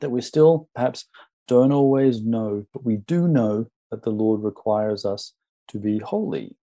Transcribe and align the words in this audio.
that 0.00 0.10
we 0.10 0.20
still 0.20 0.68
perhaps 0.74 1.06
don't 1.48 1.72
always 1.72 2.22
know, 2.22 2.66
but 2.72 2.84
we 2.84 2.96
do 2.96 3.26
know 3.26 3.66
that 3.90 4.02
the 4.02 4.10
Lord 4.10 4.42
requires 4.42 5.04
us 5.04 5.32
to 5.68 5.78
be 5.78 5.98
holy. 5.98 6.56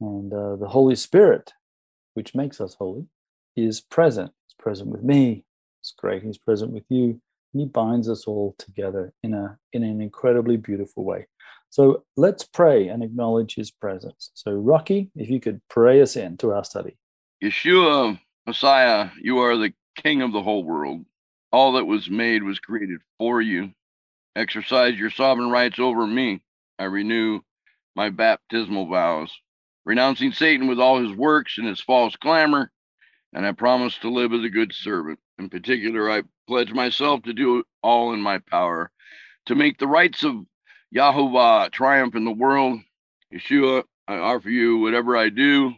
And 0.00 0.32
uh, 0.32 0.56
the 0.56 0.68
Holy 0.68 0.96
Spirit, 0.96 1.52
which 2.14 2.34
makes 2.34 2.60
us 2.60 2.74
holy, 2.74 3.06
is 3.56 3.80
present. 3.80 4.32
It's 4.46 4.54
present 4.58 4.90
with 4.90 5.02
me. 5.02 5.44
It's 5.80 5.94
great. 5.96 6.22
He's 6.22 6.38
present 6.38 6.72
with 6.72 6.84
you. 6.88 7.20
He 7.52 7.66
binds 7.66 8.08
us 8.08 8.26
all 8.26 8.54
together 8.58 9.12
in 9.22 9.34
a 9.34 9.58
in 9.72 9.82
an 9.82 10.00
incredibly 10.00 10.56
beautiful 10.56 11.04
way. 11.04 11.26
So 11.70 12.04
let's 12.16 12.44
pray 12.44 12.88
and 12.88 13.02
acknowledge 13.02 13.54
his 13.54 13.70
presence. 13.70 14.30
So 14.34 14.52
Rocky, 14.52 15.10
if 15.14 15.30
you 15.30 15.40
could 15.40 15.60
pray 15.68 16.00
us 16.02 16.16
in 16.16 16.36
to 16.38 16.52
our 16.52 16.64
study. 16.64 16.96
Yeshua, 17.42 18.18
Messiah, 18.46 19.10
you 19.20 19.38
are 19.38 19.56
the 19.56 19.72
King 19.96 20.22
of 20.22 20.32
the 20.32 20.42
whole 20.42 20.64
world. 20.64 21.04
All 21.52 21.72
that 21.72 21.86
was 21.86 22.10
made 22.10 22.42
was 22.42 22.58
created 22.58 23.00
for 23.18 23.40
you. 23.40 23.72
Exercise 24.36 24.96
your 24.96 25.10
sovereign 25.10 25.50
rights 25.50 25.78
over 25.78 26.06
me. 26.06 26.42
I 26.78 26.84
renew 26.84 27.40
my 27.96 28.10
baptismal 28.10 28.88
vows, 28.88 29.32
renouncing 29.84 30.32
Satan 30.32 30.68
with 30.68 30.78
all 30.78 31.02
his 31.02 31.16
works 31.16 31.58
and 31.58 31.66
his 31.66 31.80
false 31.80 32.14
clamor, 32.16 32.70
and 33.32 33.44
I 33.44 33.52
promise 33.52 33.98
to 33.98 34.10
live 34.10 34.32
as 34.32 34.44
a 34.44 34.48
good 34.48 34.72
servant. 34.72 35.18
In 35.40 35.50
particular, 35.50 36.10
I 36.10 36.24
pledge 36.48 36.72
myself 36.72 37.22
to 37.24 37.34
do 37.34 37.64
all 37.82 38.12
in 38.14 38.20
my 38.20 38.38
power 38.40 38.92
to 39.46 39.54
make 39.54 39.78
the 39.78 39.86
rights 39.88 40.24
of 40.24 40.44
Yahovah 40.94 41.70
triumph 41.72 42.14
in 42.14 42.24
the 42.24 42.30
world. 42.30 42.80
Yeshua, 43.32 43.84
I 44.06 44.16
offer 44.16 44.50
you 44.50 44.78
whatever 44.78 45.16
I 45.16 45.30
do, 45.30 45.74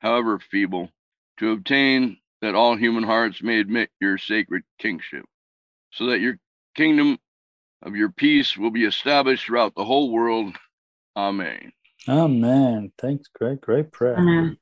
however 0.00 0.38
feeble, 0.38 0.90
to 1.38 1.52
obtain 1.52 2.18
that 2.40 2.54
all 2.54 2.76
human 2.76 3.04
hearts 3.04 3.42
may 3.42 3.60
admit 3.60 3.90
your 4.00 4.18
sacred 4.18 4.62
kingship, 4.78 5.26
so 5.92 6.06
that 6.06 6.20
your 6.20 6.38
kingdom 6.74 7.18
of 7.82 7.96
your 7.96 8.10
peace 8.10 8.56
will 8.56 8.70
be 8.70 8.84
established 8.84 9.46
throughout 9.46 9.74
the 9.74 9.84
whole 9.84 10.10
world. 10.12 10.56
Amen. 11.16 11.72
Amen. 12.08 12.92
Thanks. 12.98 13.28
Great, 13.28 13.60
great 13.60 13.92
prayer. 13.92 14.18
Amen. 14.18 14.58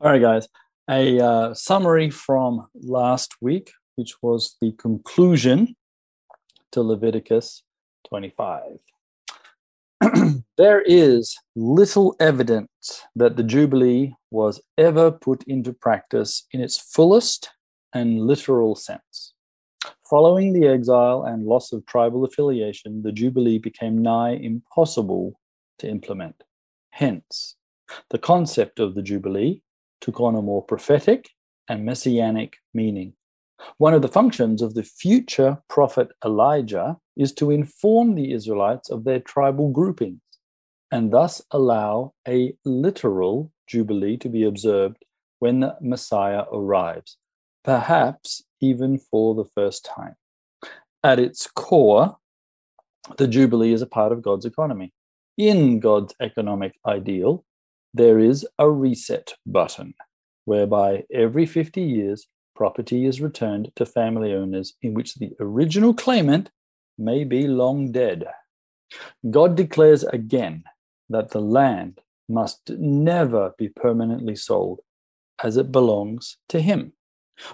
All 0.00 0.12
right, 0.12 0.22
guys. 0.22 0.48
A 0.90 1.20
uh, 1.20 1.54
summary 1.54 2.10
from 2.10 2.66
last 2.74 3.34
week 3.40 3.72
which 3.96 4.14
was 4.22 4.56
the 4.60 4.72
conclusion 4.72 5.76
to 6.72 6.82
Leviticus 6.82 7.62
25. 8.08 8.78
there 10.56 10.82
is 10.82 11.36
little 11.54 12.16
evidence 12.18 13.02
that 13.14 13.36
the 13.36 13.42
Jubilee 13.42 14.14
was 14.30 14.60
ever 14.78 15.10
put 15.10 15.44
into 15.44 15.72
practice 15.72 16.46
in 16.52 16.60
its 16.60 16.78
fullest 16.78 17.50
and 17.92 18.20
literal 18.20 18.74
sense. 18.74 19.34
Following 20.08 20.52
the 20.52 20.66
exile 20.66 21.24
and 21.24 21.44
loss 21.44 21.72
of 21.72 21.86
tribal 21.86 22.24
affiliation, 22.24 23.02
the 23.02 23.12
Jubilee 23.12 23.58
became 23.58 24.02
nigh 24.02 24.32
impossible 24.32 25.38
to 25.78 25.88
implement. 25.88 26.42
Hence, 26.90 27.56
the 28.10 28.18
concept 28.18 28.80
of 28.80 28.94
the 28.94 29.02
Jubilee 29.02 29.62
took 30.02 30.20
on 30.20 30.34
a 30.34 30.42
more 30.42 30.62
prophetic 30.62 31.30
and 31.68 31.86
messianic 31.86 32.56
meaning. 32.74 33.14
One 33.78 33.94
of 33.94 34.02
the 34.02 34.08
functions 34.08 34.60
of 34.60 34.74
the 34.74 34.82
future 34.82 35.62
prophet 35.68 36.08
Elijah 36.24 36.98
is 37.16 37.32
to 37.34 37.50
inform 37.50 38.14
the 38.14 38.32
Israelites 38.32 38.90
of 38.90 39.04
their 39.04 39.20
tribal 39.20 39.70
groupings 39.70 40.20
and 40.90 41.10
thus 41.10 41.40
allow 41.50 42.12
a 42.28 42.54
literal 42.64 43.50
jubilee 43.66 44.18
to 44.18 44.28
be 44.28 44.44
observed 44.44 44.98
when 45.38 45.60
the 45.60 45.76
Messiah 45.80 46.44
arrives, 46.52 47.16
perhaps 47.64 48.42
even 48.60 48.98
for 48.98 49.34
the 49.34 49.48
first 49.54 49.84
time. 49.84 50.14
At 51.02 51.18
its 51.18 51.46
core, 51.46 52.18
the 53.16 53.26
jubilee 53.26 53.72
is 53.72 53.82
a 53.82 53.86
part 53.86 54.12
of 54.12 54.22
God's 54.22 54.44
economy. 54.44 54.92
In 55.38 55.80
God's 55.80 56.14
economic 56.20 56.74
ideal, 56.86 57.44
there 57.94 58.18
is 58.18 58.46
a 58.58 58.70
reset 58.70 59.34
button 59.46 59.94
whereby 60.44 61.04
every 61.12 61.46
50 61.46 61.80
years 61.80 62.26
property 62.54 63.06
is 63.06 63.20
returned 63.20 63.72
to 63.76 63.86
family 63.86 64.34
owners 64.34 64.74
in 64.82 64.94
which 64.94 65.14
the 65.14 65.32
original 65.40 65.94
claimant 65.94 66.50
may 66.98 67.24
be 67.24 67.46
long 67.46 67.92
dead. 67.92 68.24
God 69.30 69.56
declares 69.56 70.04
again 70.04 70.64
that 71.08 71.30
the 71.30 71.40
land 71.40 72.00
must 72.28 72.70
never 72.70 73.52
be 73.58 73.68
permanently 73.68 74.36
sold 74.36 74.80
as 75.42 75.56
it 75.56 75.72
belongs 75.72 76.36
to 76.48 76.60
Him. 76.60 76.92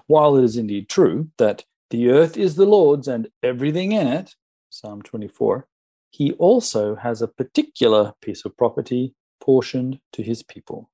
While 0.06 0.36
it 0.36 0.44
is 0.44 0.56
indeed 0.56 0.88
true 0.88 1.30
that 1.38 1.64
the 1.90 2.10
earth 2.10 2.36
is 2.36 2.56
the 2.56 2.66
Lord's 2.66 3.08
and 3.08 3.28
everything 3.42 3.92
in 3.92 4.06
it, 4.06 4.34
Psalm 4.70 5.02
24, 5.02 5.66
He 6.10 6.32
also 6.32 6.96
has 6.96 7.22
a 7.22 7.28
particular 7.28 8.12
piece 8.20 8.44
of 8.44 8.56
property 8.56 9.14
portioned 9.40 10.00
to 10.12 10.22
His 10.22 10.42
people. 10.42 10.90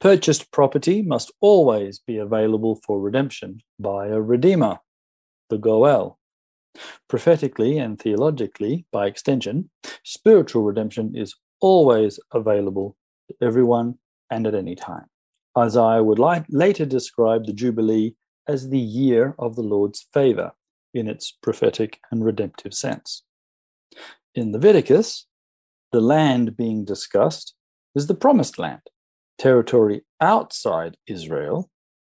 Purchased 0.00 0.50
property 0.50 1.00
must 1.00 1.30
always 1.40 2.00
be 2.00 2.16
available 2.16 2.80
for 2.84 3.00
redemption 3.00 3.60
by 3.78 4.08
a 4.08 4.20
redeemer, 4.20 4.78
the 5.48 5.58
Goel. 5.58 6.18
Prophetically 7.08 7.78
and 7.78 8.00
theologically, 8.00 8.86
by 8.90 9.06
extension, 9.06 9.70
spiritual 10.02 10.62
redemption 10.62 11.14
is 11.14 11.34
always 11.60 12.18
available 12.32 12.96
to 13.28 13.36
everyone 13.46 13.98
and 14.30 14.46
at 14.46 14.54
any 14.54 14.74
time. 14.74 15.06
Isaiah 15.56 16.02
would 16.02 16.18
later 16.48 16.86
describe 16.86 17.46
the 17.46 17.52
Jubilee 17.52 18.16
as 18.48 18.70
the 18.70 18.80
year 18.80 19.34
of 19.38 19.54
the 19.54 19.62
Lord's 19.62 20.08
favor 20.12 20.52
in 20.94 21.08
its 21.08 21.30
prophetic 21.30 22.00
and 22.10 22.24
redemptive 22.24 22.74
sense. 22.74 23.22
In 24.34 24.52
Leviticus, 24.52 25.26
the 25.92 26.00
land 26.00 26.56
being 26.56 26.84
discussed 26.84 27.54
is 27.94 28.06
the 28.06 28.14
promised 28.14 28.58
land, 28.58 28.80
territory 29.38 30.02
outside 30.20 30.96
Israel 31.06 31.70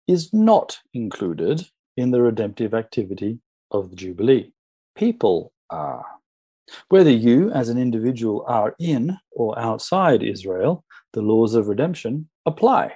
is 0.06 0.32
not 0.32 0.78
included 0.92 1.66
in 1.96 2.10
the 2.10 2.20
redemptive 2.20 2.74
activity 2.74 3.38
of 3.70 3.90
the 3.90 3.96
Jubilee. 3.96 4.52
People 4.94 5.52
are. 5.70 6.04
Whether 6.88 7.10
you 7.10 7.50
as 7.50 7.68
an 7.68 7.78
individual 7.78 8.44
are 8.46 8.74
in 8.78 9.16
or 9.30 9.58
outside 9.58 10.22
Israel, 10.22 10.84
the 11.12 11.22
laws 11.22 11.54
of 11.54 11.68
redemption 11.68 12.28
apply. 12.46 12.92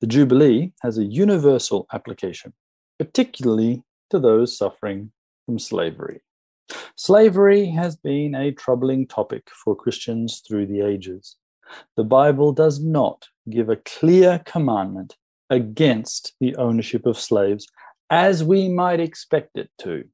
The 0.00 0.06
Jubilee 0.06 0.72
has 0.82 0.98
a 0.98 1.04
universal 1.04 1.86
application, 1.92 2.52
particularly 2.98 3.82
to 4.10 4.18
those 4.18 4.56
suffering 4.56 5.12
from 5.46 5.58
slavery. 5.58 6.22
Slavery 6.96 7.66
has 7.66 7.96
been 7.96 8.34
a 8.34 8.52
troubling 8.52 9.06
topic 9.06 9.48
for 9.64 9.74
Christians 9.74 10.42
through 10.46 10.66
the 10.66 10.80
ages 10.80 11.36
the 11.96 12.04
Bible 12.04 12.52
does 12.52 12.80
not 12.80 13.28
give 13.48 13.68
a 13.68 13.76
clear 13.76 14.40
commandment 14.44 15.16
against 15.48 16.34
the 16.40 16.54
ownership 16.56 17.06
of 17.06 17.18
slaves 17.18 17.66
as 18.10 18.44
we 18.44 18.68
might 18.68 19.00
expect 19.00 19.56
it 19.56 19.70
to. 19.80 20.04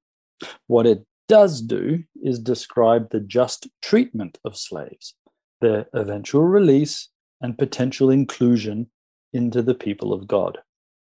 What 0.66 0.86
it 0.86 1.04
does 1.28 1.60
do 1.60 2.04
is 2.22 2.38
describe 2.38 3.10
the 3.10 3.20
just 3.20 3.68
treatment 3.82 4.38
of 4.44 4.56
slaves, 4.56 5.14
their 5.60 5.86
eventual 5.92 6.42
release, 6.42 7.08
and 7.40 7.58
potential 7.58 8.10
inclusion 8.10 8.88
into 9.32 9.62
the 9.62 9.74
people 9.74 10.12
of 10.12 10.26
God. 10.26 10.58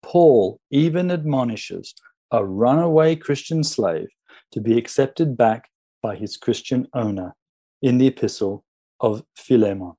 Paul 0.03 0.61
even 0.71 1.11
admonishes 1.11 1.95
a 2.31 2.45
runaway 2.45 3.17
Christian 3.17 3.65
slave 3.65 4.09
to 4.53 4.61
be 4.61 4.79
accepted 4.79 5.37
back 5.37 5.69
by 6.03 6.17
his 6.17 6.37
Christian 6.37 6.87
owner 6.95 7.35
in 7.83 7.99
the 7.99 8.06
epistle 8.06 8.65
of 9.00 9.23
Philemon 9.37 9.95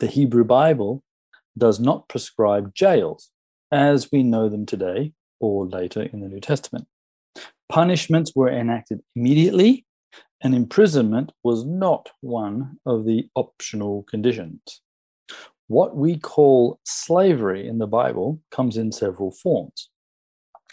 the 0.00 0.06
Hebrew 0.06 0.44
Bible 0.44 1.02
does 1.56 1.78
not 1.78 2.08
prescribe 2.08 2.74
jails 2.74 3.30
as 3.70 4.10
we 4.10 4.22
know 4.22 4.48
them 4.48 4.66
today 4.66 5.12
or 5.40 5.66
later 5.66 6.02
in 6.02 6.20
the 6.20 6.28
New 6.28 6.40
Testament. 6.40 6.86
Punishments 7.68 8.32
were 8.34 8.50
enacted 8.50 9.00
immediately 9.16 9.86
and 10.42 10.54
imprisonment 10.54 11.32
was 11.42 11.64
not 11.64 12.10
one 12.20 12.78
of 12.84 13.04
the 13.04 13.28
optional 13.34 14.02
conditions. 14.04 14.82
What 15.68 15.96
we 15.96 16.18
call 16.18 16.80
slavery 16.84 17.66
in 17.66 17.78
the 17.78 17.86
Bible 17.86 18.40
comes 18.50 18.76
in 18.76 18.92
several 18.92 19.30
forms. 19.30 19.88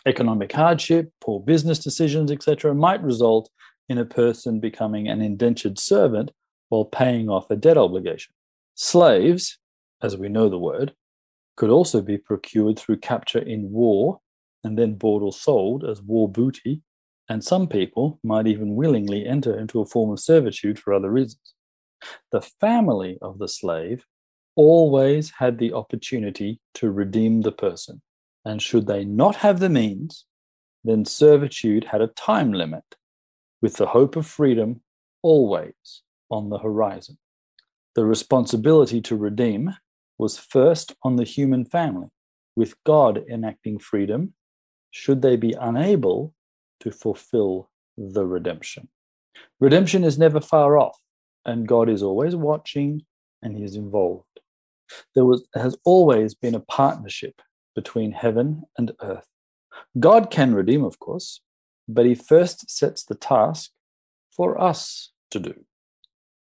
Economic 0.05 0.51
hardship, 0.51 1.11
poor 1.21 1.39
business 1.39 1.79
decisions, 1.79 2.31
etc., 2.31 2.73
might 2.73 3.03
result 3.03 3.49
in 3.89 3.97
a 3.97 4.05
person 4.05 4.59
becoming 4.59 5.07
an 5.07 5.21
indentured 5.21 5.77
servant 5.77 6.31
while 6.69 6.85
paying 6.85 7.29
off 7.29 7.51
a 7.51 7.55
debt 7.55 7.77
obligation. 7.77 8.33
Slaves, 8.75 9.59
as 10.01 10.17
we 10.17 10.29
know 10.29 10.49
the 10.49 10.57
word, 10.57 10.93
could 11.57 11.69
also 11.69 12.01
be 12.01 12.17
procured 12.17 12.79
through 12.79 12.97
capture 12.97 13.39
in 13.39 13.71
war 13.71 14.19
and 14.63 14.77
then 14.77 14.95
bought 14.95 15.21
or 15.21 15.33
sold 15.33 15.83
as 15.83 16.01
war 16.01 16.29
booty, 16.29 16.81
and 17.29 17.43
some 17.43 17.67
people 17.67 18.19
might 18.23 18.47
even 18.47 18.75
willingly 18.75 19.25
enter 19.25 19.57
into 19.57 19.81
a 19.81 19.85
form 19.85 20.11
of 20.11 20.19
servitude 20.19 20.79
for 20.79 20.93
other 20.93 21.11
reasons. 21.11 21.53
The 22.31 22.41
family 22.41 23.17
of 23.21 23.37
the 23.37 23.47
slave 23.47 24.05
always 24.55 25.31
had 25.31 25.57
the 25.57 25.73
opportunity 25.73 26.59
to 26.75 26.91
redeem 26.91 27.41
the 27.41 27.51
person, 27.51 28.01
and 28.45 28.61
should 28.61 28.87
they 28.87 29.05
not 29.05 29.37
have 29.37 29.59
the 29.59 29.69
means, 29.69 30.25
then 30.83 31.05
servitude 31.05 31.85
had 31.85 32.01
a 32.01 32.07
time 32.07 32.53
limit, 32.53 32.83
with 33.61 33.75
the 33.77 33.87
hope 33.87 34.15
of 34.15 34.25
freedom 34.25 34.81
always 35.21 36.01
on 36.29 36.49
the 36.49 36.57
horizon. 36.57 37.17
The 37.95 38.05
responsibility 38.05 39.01
to 39.01 39.15
redeem 39.15 39.75
was 40.17 40.37
first 40.37 40.95
on 41.03 41.17
the 41.17 41.23
human 41.23 41.65
family, 41.65 42.07
with 42.55 42.75
God 42.83 43.23
enacting 43.29 43.79
freedom 43.79 44.33
should 44.91 45.21
they 45.21 45.35
be 45.35 45.55
unable 45.59 46.33
to 46.81 46.91
fulfill 46.91 47.69
the 47.97 48.25
redemption. 48.25 48.89
Redemption 49.59 50.03
is 50.03 50.17
never 50.17 50.41
far 50.41 50.77
off, 50.77 50.97
and 51.45 51.67
God 51.67 51.89
is 51.89 52.03
always 52.03 52.35
watching 52.35 53.03
and 53.41 53.55
He 53.55 53.63
is 53.63 53.75
involved. 53.75 54.25
There 55.15 55.25
was, 55.25 55.47
has 55.55 55.77
always 55.85 56.33
been 56.33 56.55
a 56.55 56.59
partnership 56.59 57.41
between 57.75 58.11
heaven 58.11 58.63
and 58.77 58.91
earth. 59.01 59.27
God 59.99 60.29
can 60.29 60.53
redeem, 60.53 60.83
of 60.83 60.99
course, 60.99 61.41
but 61.87 62.05
He 62.05 62.15
first 62.15 62.69
sets 62.69 63.03
the 63.03 63.15
task 63.15 63.71
for 64.35 64.59
us 64.59 65.11
to 65.31 65.39
do. 65.39 65.65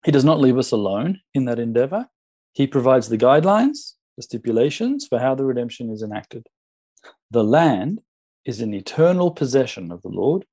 He 0.05 0.11
does 0.11 0.25
not 0.25 0.41
leave 0.41 0.59
us 0.59 0.71
alone 0.71 1.21
in 1.33 1.47
that 1.47 1.59
endeavor. 1.59 2.09
He 2.53 2.67
provides 2.67 3.09
the 3.09 3.19
guidelines, 3.19 3.95
the 4.17 4.23
stipulations 4.23 5.07
for 5.07 5.19
how 5.19 5.35
the 5.35 5.45
redemption 5.45 5.91
is 5.91 6.03
enacted. 6.03 6.47
The 7.31 7.45
land 7.45 8.01
is 8.45 8.61
an 8.61 8.75
eternal 8.75 9.31
possession 9.31 9.91
of 9.91 10.03
the 10.03 10.09
Lord, 10.09 10.45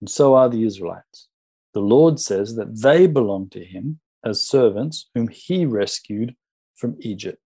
and 0.00 0.10
so 0.10 0.34
are 0.34 0.48
the 0.48 0.64
Israelites. 0.64 1.28
The 1.74 1.80
Lord 1.80 2.20
says 2.20 2.54
that 2.56 2.82
they 2.82 3.06
belong 3.06 3.48
to 3.50 3.64
him 3.64 4.00
as 4.24 4.46
servants 4.46 5.08
whom 5.14 5.28
he 5.28 5.64
rescued 5.64 6.36
from 6.76 6.96
Egypt. 7.00 7.41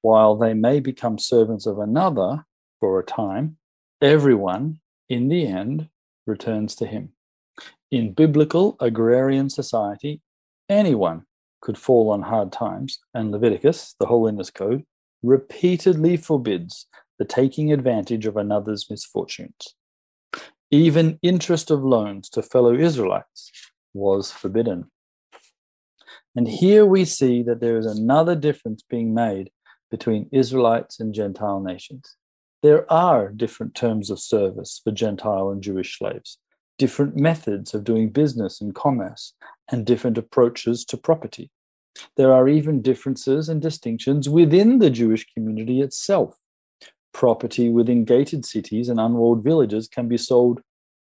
While 0.00 0.36
they 0.36 0.54
may 0.54 0.80
become 0.80 1.18
servants 1.18 1.66
of 1.66 1.78
another 1.78 2.44
for 2.80 2.98
a 2.98 3.04
time, 3.04 3.56
everyone 4.00 4.80
in 5.08 5.28
the 5.28 5.46
end 5.46 5.88
returns 6.26 6.74
to 6.76 6.86
him. 6.86 7.12
In 7.90 8.12
biblical 8.12 8.76
agrarian 8.80 9.48
society, 9.48 10.20
anyone 10.68 11.24
could 11.60 11.78
fall 11.78 12.10
on 12.10 12.22
hard 12.22 12.52
times, 12.52 12.98
and 13.14 13.30
Leviticus, 13.30 13.94
the 13.98 14.06
Holiness 14.06 14.50
Code, 14.50 14.84
repeatedly 15.22 16.16
forbids 16.16 16.86
the 17.18 17.24
taking 17.24 17.72
advantage 17.72 18.26
of 18.26 18.36
another's 18.36 18.88
misfortunes. 18.90 19.74
Even 20.70 21.18
interest 21.22 21.70
of 21.70 21.82
loans 21.82 22.28
to 22.30 22.42
fellow 22.42 22.74
Israelites 22.74 23.50
was 23.94 24.30
forbidden. 24.30 24.90
And 26.34 26.46
here 26.46 26.84
we 26.84 27.04
see 27.04 27.42
that 27.44 27.60
there 27.60 27.78
is 27.78 27.86
another 27.86 28.34
difference 28.34 28.82
being 28.82 29.14
made 29.14 29.50
between 29.90 30.28
Israelites 30.32 31.00
and 31.00 31.14
Gentile 31.14 31.60
nations. 31.60 32.16
There 32.62 32.90
are 32.92 33.30
different 33.30 33.74
terms 33.74 34.10
of 34.10 34.18
service 34.18 34.80
for 34.82 34.90
Gentile 34.90 35.50
and 35.50 35.62
Jewish 35.62 35.98
slaves, 35.98 36.38
different 36.78 37.16
methods 37.16 37.74
of 37.74 37.84
doing 37.84 38.10
business 38.10 38.60
and 38.60 38.74
commerce, 38.74 39.34
and 39.70 39.86
different 39.86 40.18
approaches 40.18 40.84
to 40.86 40.96
property. 40.96 41.50
There 42.16 42.32
are 42.32 42.48
even 42.48 42.82
differences 42.82 43.48
and 43.48 43.62
distinctions 43.62 44.28
within 44.28 44.78
the 44.78 44.90
Jewish 44.90 45.26
community 45.32 45.80
itself 45.80 46.36
property 47.16 47.70
within 47.70 48.04
gated 48.04 48.44
cities 48.44 48.90
and 48.90 49.00
unwalled 49.00 49.42
villages 49.42 49.88
can 49.88 50.06
be 50.06 50.18
sold 50.18 50.60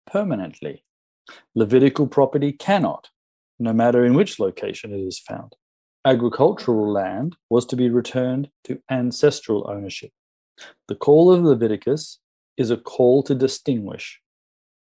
permanently. 0.07 0.83
Levitical 1.55 2.07
property 2.07 2.51
cannot, 2.51 3.11
no 3.59 3.75
matter 3.75 4.07
in 4.07 4.15
which 4.15 4.41
location 4.41 4.91
it 4.95 5.01
is 5.01 5.19
found. 5.19 5.55
Agricultural 6.05 6.93
land 6.93 7.37
was 7.51 7.67
to 7.67 7.77
be 7.77 7.91
returned 7.91 8.51
to 8.65 8.81
ancestral 8.91 9.69
ownership. 9.69 10.11
The 10.87 10.95
call 10.95 11.33
of 11.33 11.43
Leviticus 11.43 12.19
is 12.57 12.71
a 12.71 12.77
call 12.77 13.23
to 13.25 13.35
distinguish 13.35 14.21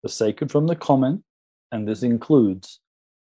the 0.03 0.09
sacred 0.09 0.51
from 0.51 0.67
the 0.67 0.77
common, 0.77 1.25
and 1.73 1.87
this 1.87 2.03
includes 2.03 2.81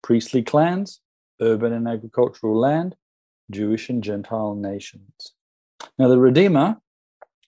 priestly 0.02 0.42
clans, 0.42 1.00
urban 1.40 1.72
and 1.72 1.86
agricultural 1.86 2.58
land, 2.58 2.96
Jewish 3.50 3.88
and 3.88 4.02
Gentile 4.02 4.54
nations. 4.54 5.34
Now, 5.98 6.08
the 6.08 6.18
Redeemer 6.18 6.80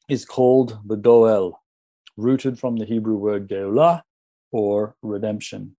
is 0.08 0.24
called 0.24 0.78
the 0.86 0.96
Goel, 0.96 1.60
rooted 2.16 2.58
from 2.58 2.76
the 2.76 2.84
Hebrew 2.84 3.16
word 3.16 3.48
Geulah 3.48 4.02
or 4.52 4.96
redemption. 5.02 5.76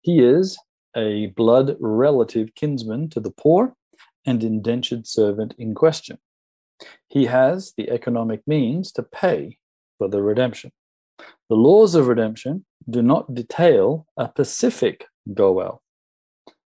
He 0.00 0.20
is 0.20 0.58
a 0.96 1.26
blood 1.28 1.76
relative 1.80 2.54
kinsman 2.54 3.08
to 3.10 3.20
the 3.20 3.30
poor 3.30 3.74
and 4.26 4.42
indentured 4.42 5.06
servant 5.06 5.54
in 5.58 5.74
question. 5.74 6.18
He 7.08 7.26
has 7.26 7.72
the 7.76 7.90
economic 7.90 8.46
means 8.46 8.92
to 8.92 9.02
pay 9.02 9.58
for 9.98 10.08
the 10.08 10.22
redemption. 10.22 10.72
The 11.48 11.56
laws 11.56 11.94
of 11.94 12.06
redemption 12.06 12.64
do 12.88 13.02
not 13.02 13.34
detail 13.34 14.06
a 14.16 14.28
specific 14.28 15.06
Goel. 15.34 15.82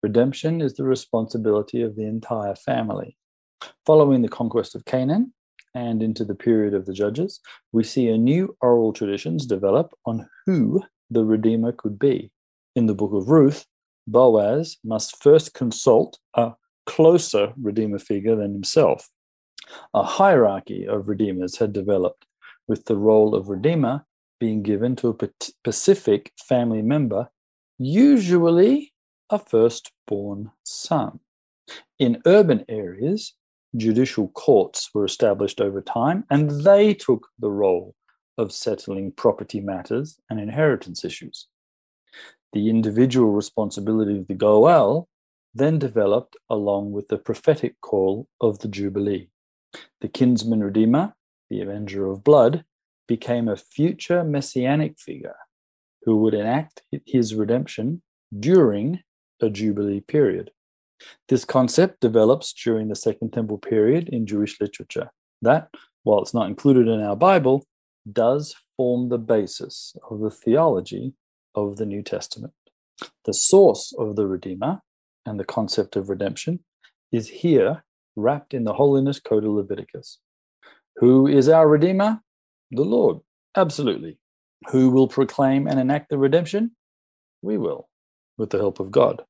Redemption 0.03 0.61
is 0.61 0.75
the 0.75 0.85
responsibility 0.85 1.83
of 1.83 1.97
the 1.97 2.05
entire 2.05 2.55
family. 2.55 3.17
Following 3.85 4.23
the 4.23 4.29
conquest 4.29 4.75
of 4.75 4.85
Canaan, 4.85 5.33
and 5.77 6.03
into 6.03 6.25
the 6.25 6.35
period 6.35 6.73
of 6.73 6.87
the 6.87 6.95
judges, 6.95 7.39
we 7.71 7.85
see 7.85 8.09
a 8.09 8.17
new 8.17 8.57
oral 8.63 8.95
traditions 8.95 9.45
develop 9.45 9.93
on 10.07 10.27
who 10.47 10.83
the 11.11 11.23
Redeemer 11.23 11.71
could 11.71 11.99
be. 11.99 12.31
In 12.75 12.87
the 12.87 12.95
book 12.95 13.13
of 13.13 13.29
Ruth, 13.29 13.67
Boaz 14.07 14.77
must 14.85 15.23
first 15.23 15.55
consult 15.55 16.19
a 16.35 16.53
closer 16.87 17.53
Redeemer 17.61 17.99
figure 17.99 18.37
than 18.37 18.53
himself. 18.53 19.09
A 19.95 20.03
hierarchy 20.03 20.87
of 20.87 21.09
Redeemers 21.09 21.57
had 21.57 21.73
developed, 21.73 22.27
with 22.69 22.85
the 22.85 22.97
role 22.97 23.35
of 23.35 23.49
Redeemer 23.49 24.07
being 24.39 24.63
given 24.63 24.97
to 24.97 25.17
a 25.21 25.29
specific 25.41 26.33
family 26.49 26.83
member, 26.83 27.29
usually 27.79 28.93
a 29.31 29.39
firstborn 29.39 30.53
son. 30.65 31.21
In 31.99 32.23
urban 32.27 32.65
areas, 32.69 33.35
judicial 33.77 34.29
courts 34.29 34.91
were 34.95 35.05
established 35.05 35.61
over 35.61 35.81
time, 35.81 36.25
and 36.31 36.63
they 36.63 36.95
took 36.95 37.29
the 37.39 37.51
role 37.51 37.95
of 38.39 38.53
settling 38.53 39.13
property 39.13 39.61
matters 39.61 40.19
and 40.31 40.39
inheritance 40.39 41.05
issues. 41.05 41.49
The 42.53 42.71
individual 42.71 43.33
responsibility 43.33 44.19
of 44.19 44.29
the 44.29 44.35
Goel 44.35 45.09
then 45.55 45.79
developed 45.79 46.37
along 46.51 46.93
with 46.93 47.09
the 47.09 47.19
prophetic 47.19 47.81
call 47.81 48.29
of 48.41 48.59
the 48.59 48.69
Jubilee. 48.69 49.31
The 50.01 50.09
kinsman 50.09 50.63
redeemer, 50.63 51.15
the 51.49 51.61
avenger 51.61 52.07
of 52.07 52.25
blood, 52.25 52.65
became 53.09 53.49
a 53.49 53.57
future 53.57 54.23
messianic 54.25 54.99
figure 54.99 55.37
who 56.03 56.17
would 56.17 56.35
enact 56.35 56.83
his 57.05 57.35
redemption 57.35 58.03
during 58.39 59.01
a 59.41 59.51
Jubilee 59.51 60.01
period. 60.01 60.51
This 61.29 61.45
concept 61.45 62.01
develops 62.01 62.53
during 62.53 62.89
the 62.89 62.95
Second 62.95 63.33
Temple 63.33 63.59
period 63.59 64.09
in 64.09 64.27
Jewish 64.27 64.61
literature. 64.61 65.11
That, 65.43 65.69
while 66.03 66.23
it's 66.23 66.35
not 66.35 66.49
included 66.49 66.89
in 66.89 67.01
our 67.01 67.17
Bible, 67.17 67.65
does 68.11 68.55
form 68.77 69.09
the 69.09 69.19
basis 69.19 69.97
of 70.11 70.21
the 70.21 70.31
theology 70.31 71.15
of 71.57 71.79
the 71.79 71.87
New 71.87 72.03
Testament. 72.03 72.53
The 73.25 73.33
source 73.35 73.93
of 73.99 74.15
the 74.15 74.27
Redeemer 74.27 74.83
and 75.25 75.41
the 75.41 75.45
concept 75.45 75.97
of 75.97 76.09
redemption 76.09 76.61
is 77.11 77.29
here 77.29 77.85
wrapped 78.15 78.55
in 78.55 78.65
the 78.65 78.75
holiness 78.75 79.19
code 79.19 79.45
of 79.45 79.51
Leviticus. 79.51 80.19
Who 80.97 81.27
is 81.27 81.49
our 81.49 81.69
Redeemer? 81.69 82.21
The 82.71 82.83
Lord. 82.83 83.19
Absolutely. 83.57 84.19
Who 84.71 84.91
will 84.91 85.09
proclaim 85.09 85.67
and 85.67 85.81
enact 85.81 86.11
the 86.11 86.19
redemption? 86.19 86.73
We 87.43 87.59
will, 87.59 87.89
with 88.39 88.51
the 88.51 88.59
help 88.59 88.81
of 88.81 88.91
God. 88.91 89.25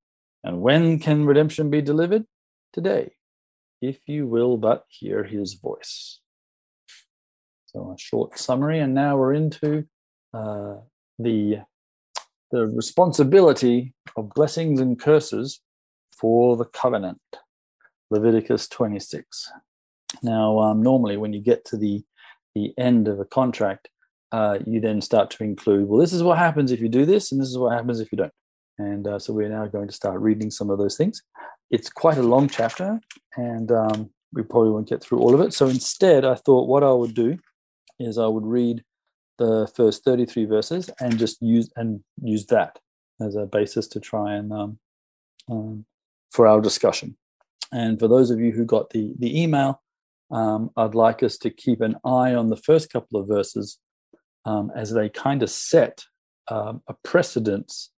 And 0.44 0.60
when 0.60 0.98
can 0.98 1.26
redemption 1.26 1.70
be 1.70 1.82
delivered? 1.82 2.24
Today, 2.72 3.12
if 3.80 3.98
you 4.06 4.26
will 4.26 4.56
but 4.56 4.84
hear 4.88 5.24
his 5.24 5.54
voice. 5.54 6.20
So, 7.66 7.92
a 7.92 7.98
short 7.98 8.38
summary, 8.38 8.78
and 8.78 8.94
now 8.94 9.16
we're 9.16 9.34
into 9.34 9.86
uh, 10.32 10.76
the 11.18 11.58
the 12.50 12.66
responsibility 12.66 13.92
of 14.16 14.30
blessings 14.30 14.80
and 14.80 14.98
curses 14.98 15.60
for 16.10 16.56
the 16.56 16.64
covenant. 16.64 17.20
Leviticus 18.10 18.68
26. 18.68 19.50
Now, 20.22 20.58
um, 20.60 20.82
normally 20.82 21.16
when 21.16 21.32
you 21.32 21.40
get 21.40 21.64
to 21.66 21.76
the, 21.76 22.04
the 22.54 22.72
end 22.78 23.08
of 23.08 23.20
a 23.20 23.24
contract, 23.24 23.88
uh, 24.32 24.58
you 24.66 24.80
then 24.80 25.00
start 25.00 25.30
to 25.30 25.44
include, 25.44 25.88
well, 25.88 26.00
this 26.00 26.12
is 26.12 26.22
what 26.22 26.38
happens 26.38 26.72
if 26.72 26.80
you 26.80 26.88
do 26.88 27.04
this, 27.04 27.32
and 27.32 27.40
this 27.40 27.48
is 27.48 27.58
what 27.58 27.72
happens 27.72 28.00
if 28.00 28.10
you 28.12 28.18
don't. 28.18 28.32
And 28.78 29.06
uh, 29.06 29.18
so 29.18 29.32
we're 29.32 29.48
now 29.48 29.66
going 29.66 29.88
to 29.88 29.94
start 29.94 30.20
reading 30.20 30.50
some 30.50 30.70
of 30.70 30.78
those 30.78 30.96
things. 30.96 31.22
It's 31.70 31.90
quite 31.90 32.18
a 32.18 32.22
long 32.22 32.48
chapter, 32.48 33.00
and 33.36 33.72
um, 33.72 34.10
we 34.32 34.42
probably 34.42 34.70
won't 34.70 34.88
get 34.88 35.02
through 35.02 35.18
all 35.18 35.34
of 35.34 35.40
it. 35.40 35.52
So 35.54 35.66
instead, 35.66 36.24
I 36.24 36.34
thought 36.34 36.68
what 36.68 36.84
I 36.84 36.92
would 36.92 37.14
do 37.14 37.38
is 37.98 38.18
I 38.18 38.26
would 38.26 38.46
read 38.46 38.84
the 39.38 39.70
first 39.74 40.04
33 40.04 40.44
verses 40.46 40.90
and 41.00 41.18
just 41.18 41.40
use 41.40 41.70
and 41.76 42.00
use 42.22 42.46
that 42.46 42.78
as 43.20 43.34
a 43.34 43.46
basis 43.46 43.86
to 43.88 44.00
try 44.00 44.34
and 44.34 44.52
um, 44.52 44.78
um, 45.50 45.84
for 46.30 46.46
our 46.46 46.60
discussion. 46.60 47.16
And 47.72 47.98
for 47.98 48.08
those 48.08 48.30
of 48.30 48.40
you 48.40 48.52
who 48.52 48.64
got 48.64 48.90
the 48.90 49.14
the 49.18 49.42
email, 49.42 49.82
um, 50.30 50.70
I'd 50.76 50.94
like 50.94 51.22
us 51.22 51.38
to 51.38 51.50
keep 51.50 51.80
an 51.80 51.96
eye 52.04 52.34
on 52.34 52.48
the 52.48 52.56
first 52.56 52.92
couple 52.92 53.20
of 53.20 53.28
verses 53.28 53.78
um, 54.44 54.70
as 54.74 54.92
they 54.92 55.08
kind 55.08 55.42
of 55.42 55.50
set 55.50 56.04
um, 56.48 56.82
a 56.88 56.94
precedence 57.04 57.90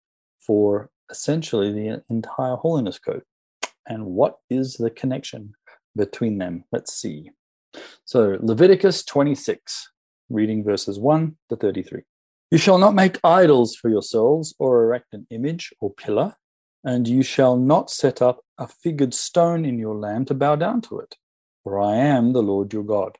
for 0.45 0.91
essentially 1.11 1.73
the 1.73 2.03
entire 2.09 2.57
holiness 2.57 2.99
code. 2.99 3.23
And 3.89 4.07
what 4.07 4.37
is 4.51 4.75
the 4.75 4.91
connection 4.91 5.55
between 5.97 6.39
them? 6.39 6.65
Let's 6.73 6.95
see. 6.95 7.31
So 8.05 8.39
Leviticus 8.41 9.05
26, 9.05 9.91
reading 10.29 10.65
verses 10.65 10.99
1 10.99 11.37
to 11.49 11.57
33. 11.57 12.03
You 12.51 12.59
shall 12.59 12.79
not 12.79 12.95
make 12.95 13.19
idols 13.25 13.75
for 13.75 13.89
yourselves 13.89 14.55
or 14.59 14.85
erect 14.85 15.13
an 15.13 15.27
image 15.31 15.73
or 15.81 15.93
pillar, 15.93 16.37
and 16.85 17.09
you 17.09 17.23
shall 17.23 17.57
not 17.57 17.91
set 17.91 18.23
up 18.23 18.41
a 18.59 18.69
figured 18.69 19.15
stone 19.15 19.65
in 19.65 19.79
your 19.79 19.97
land 19.97 20.29
to 20.29 20.35
bow 20.35 20.57
down 20.57 20.81
to 20.83 20.99
it, 21.01 21.17
for 21.65 21.81
I 21.81 21.97
am 21.97 22.33
the 22.33 22.43
Lord 22.43 22.73
your 22.73 22.85
God. 22.85 23.19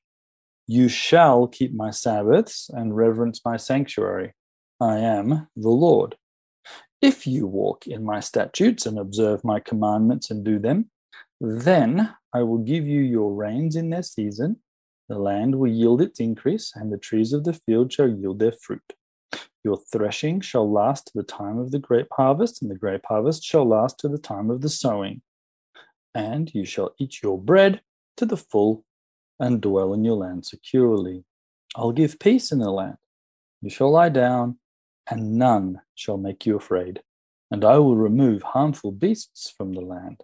You 0.67 0.89
shall 0.89 1.47
keep 1.47 1.75
my 1.75 1.91
Sabbaths 1.91 2.71
and 2.71 2.97
reverence 2.97 3.41
my 3.45 3.57
sanctuary. 3.57 4.35
I 4.81 4.99
am 4.99 5.49
the 5.57 5.71
Lord. 5.71 6.17
If 7.01 7.27
you 7.27 7.47
walk 7.47 7.87
in 7.87 8.05
my 8.05 8.21
statutes 8.21 8.87
and 8.87 8.99
observe 8.99 9.45
my 9.45 9.61
commandments 9.61 10.31
and 10.31 10.45
do 10.45 10.59
them, 10.59 10.91
then 11.41 12.15
I 12.33 12.43
will 12.43 12.59
give 12.59 12.87
you 12.87 13.01
your 13.01 13.33
rains 13.33 13.77
in 13.77 13.91
their 13.91 14.03
season. 14.03 14.57
The 15.09 15.19
land 15.19 15.55
will 15.57 15.71
yield 15.71 16.03
its 16.03 16.19
increase, 16.19 16.73
and 16.75 16.93
the 16.93 16.99
trees 16.99 17.33
of 17.33 17.45
the 17.45 17.53
field 17.53 17.93
shall 17.93 18.09
yield 18.09 18.39
their 18.39 18.53
fruit. 18.53 18.95
Your 19.63 19.77
threshing 19.77 20.41
shall 20.41 20.71
last 20.71 21.07
to 21.07 21.13
the 21.15 21.23
time 21.23 21.59
of 21.59 21.71
the 21.71 21.79
grape 21.79 22.09
harvest, 22.13 22.63
and 22.63 22.71
the 22.71 22.77
grape 22.77 23.05
harvest 23.07 23.45
shall 23.45 23.65
last 23.65 23.99
to 24.01 24.09
the 24.09 24.19
time 24.19 24.51
of 24.51 24.61
the 24.61 24.69
sowing. 24.69 25.23
And 26.15 26.53
you 26.55 26.65
shall 26.65 26.95
eat 26.99 27.23
your 27.23 27.39
bread 27.39 27.83
to 28.17 28.27
the 28.27 28.37
full 28.37 28.85
and 29.39 29.61
dwell 29.61 29.93
in 29.93 30.05
your 30.05 30.17
land 30.17 30.47
securely. 30.47 31.25
I'll 31.77 31.93
give 31.93 32.19
peace 32.19 32.53
in 32.53 32.59
the 32.59 32.71
land. 32.71 32.97
You 33.61 33.71
shall 33.71 33.91
lie 33.91 34.09
down, 34.09 34.59
and 35.11 35.39
none 35.39 35.81
shall 35.95 36.17
make 36.17 36.47
you 36.47 36.57
afraid. 36.57 37.03
And 37.51 37.65
I 37.65 37.79
will 37.79 37.97
remove 37.97 38.43
harmful 38.43 38.93
beasts 38.93 39.53
from 39.57 39.73
the 39.73 39.81
land, 39.81 40.23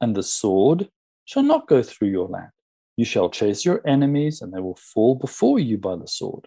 and 0.00 0.14
the 0.14 0.22
sword 0.22 0.88
shall 1.24 1.42
not 1.42 1.68
go 1.68 1.82
through 1.82 2.08
your 2.08 2.28
land. 2.28 2.50
You 2.96 3.04
shall 3.04 3.28
chase 3.28 3.64
your 3.64 3.80
enemies, 3.86 4.40
and 4.40 4.52
they 4.52 4.60
will 4.60 4.76
fall 4.76 5.14
before 5.16 5.58
you 5.58 5.78
by 5.78 5.96
the 5.96 6.06
sword. 6.06 6.46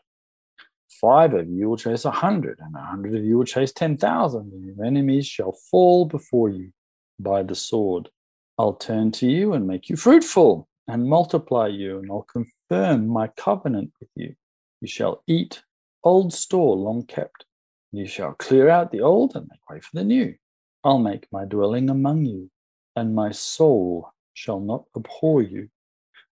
Five 1.01 1.33
of 1.33 1.49
you 1.49 1.69
will 1.69 1.77
chase 1.77 2.05
a 2.05 2.11
hundred, 2.11 2.59
and 2.59 2.75
a 2.75 2.79
hundred 2.79 3.15
of 3.15 3.25
you 3.25 3.37
will 3.37 3.45
chase 3.45 3.73
ten 3.73 3.97
thousand, 3.97 4.51
and 4.53 4.65
your 4.65 4.85
enemies 4.85 5.27
shall 5.27 5.51
fall 5.51 6.05
before 6.05 6.49
you 6.49 6.71
by 7.19 7.43
the 7.43 7.55
sword. 7.55 8.09
I'll 8.57 8.73
turn 8.73 9.11
to 9.13 9.27
you 9.27 9.53
and 9.53 9.67
make 9.67 9.89
you 9.89 9.95
fruitful, 9.95 10.67
and 10.87 11.05
multiply 11.05 11.67
you, 11.67 11.99
and 11.99 12.09
I'll 12.09 12.27
confirm 12.31 13.07
my 13.07 13.27
covenant 13.27 13.91
with 13.99 14.09
you. 14.15 14.33
You 14.81 14.87
shall 14.87 15.23
eat 15.27 15.63
old 16.03 16.33
store 16.33 16.75
long 16.75 17.03
kept. 17.03 17.45
and 17.91 17.99
You 18.01 18.07
shall 18.07 18.33
clear 18.33 18.69
out 18.69 18.91
the 18.91 19.01
old 19.01 19.35
and 19.35 19.47
make 19.49 19.69
way 19.69 19.81
for 19.81 19.95
the 19.95 20.03
new. 20.05 20.35
I'll 20.83 20.99
make 20.99 21.27
my 21.31 21.43
dwelling 21.43 21.89
among 21.89 22.25
you, 22.25 22.49
and 22.95 23.13
my 23.13 23.31
soul 23.31 24.11
shall 24.33 24.61
not 24.61 24.85
abhor 24.95 25.41
you. 25.41 25.69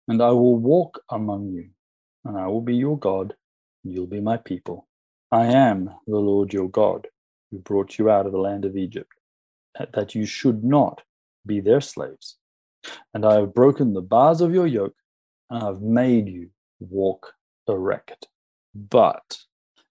And 0.06 0.22
I 0.22 0.30
will 0.30 0.56
walk 0.56 1.02
among 1.10 1.48
you, 1.48 1.70
and 2.24 2.36
I 2.36 2.46
will 2.46 2.60
be 2.60 2.76
your 2.76 2.98
God, 2.98 3.34
and 3.82 3.92
you'll 3.92 4.06
be 4.06 4.20
my 4.20 4.36
people. 4.36 4.86
I 5.32 5.46
am 5.46 5.90
the 6.06 6.18
Lord 6.18 6.52
your 6.52 6.68
God, 6.68 7.08
who 7.50 7.58
brought 7.58 7.98
you 7.98 8.10
out 8.10 8.26
of 8.26 8.32
the 8.32 8.38
land 8.38 8.64
of 8.64 8.76
Egypt, 8.76 9.10
that 9.92 10.14
you 10.14 10.26
should 10.26 10.62
not 10.62 11.02
be 11.46 11.60
their 11.60 11.80
slaves. 11.80 12.36
And 13.14 13.24
I 13.24 13.34
have 13.36 13.54
broken 13.54 13.94
the 13.94 14.02
bars 14.02 14.40
of 14.40 14.52
your 14.52 14.66
yoke, 14.66 14.96
and 15.48 15.62
I 15.62 15.66
have 15.66 15.80
made 15.80 16.28
you 16.28 16.50
walk 16.80 17.32
erect. 17.66 18.28
But 18.74 19.38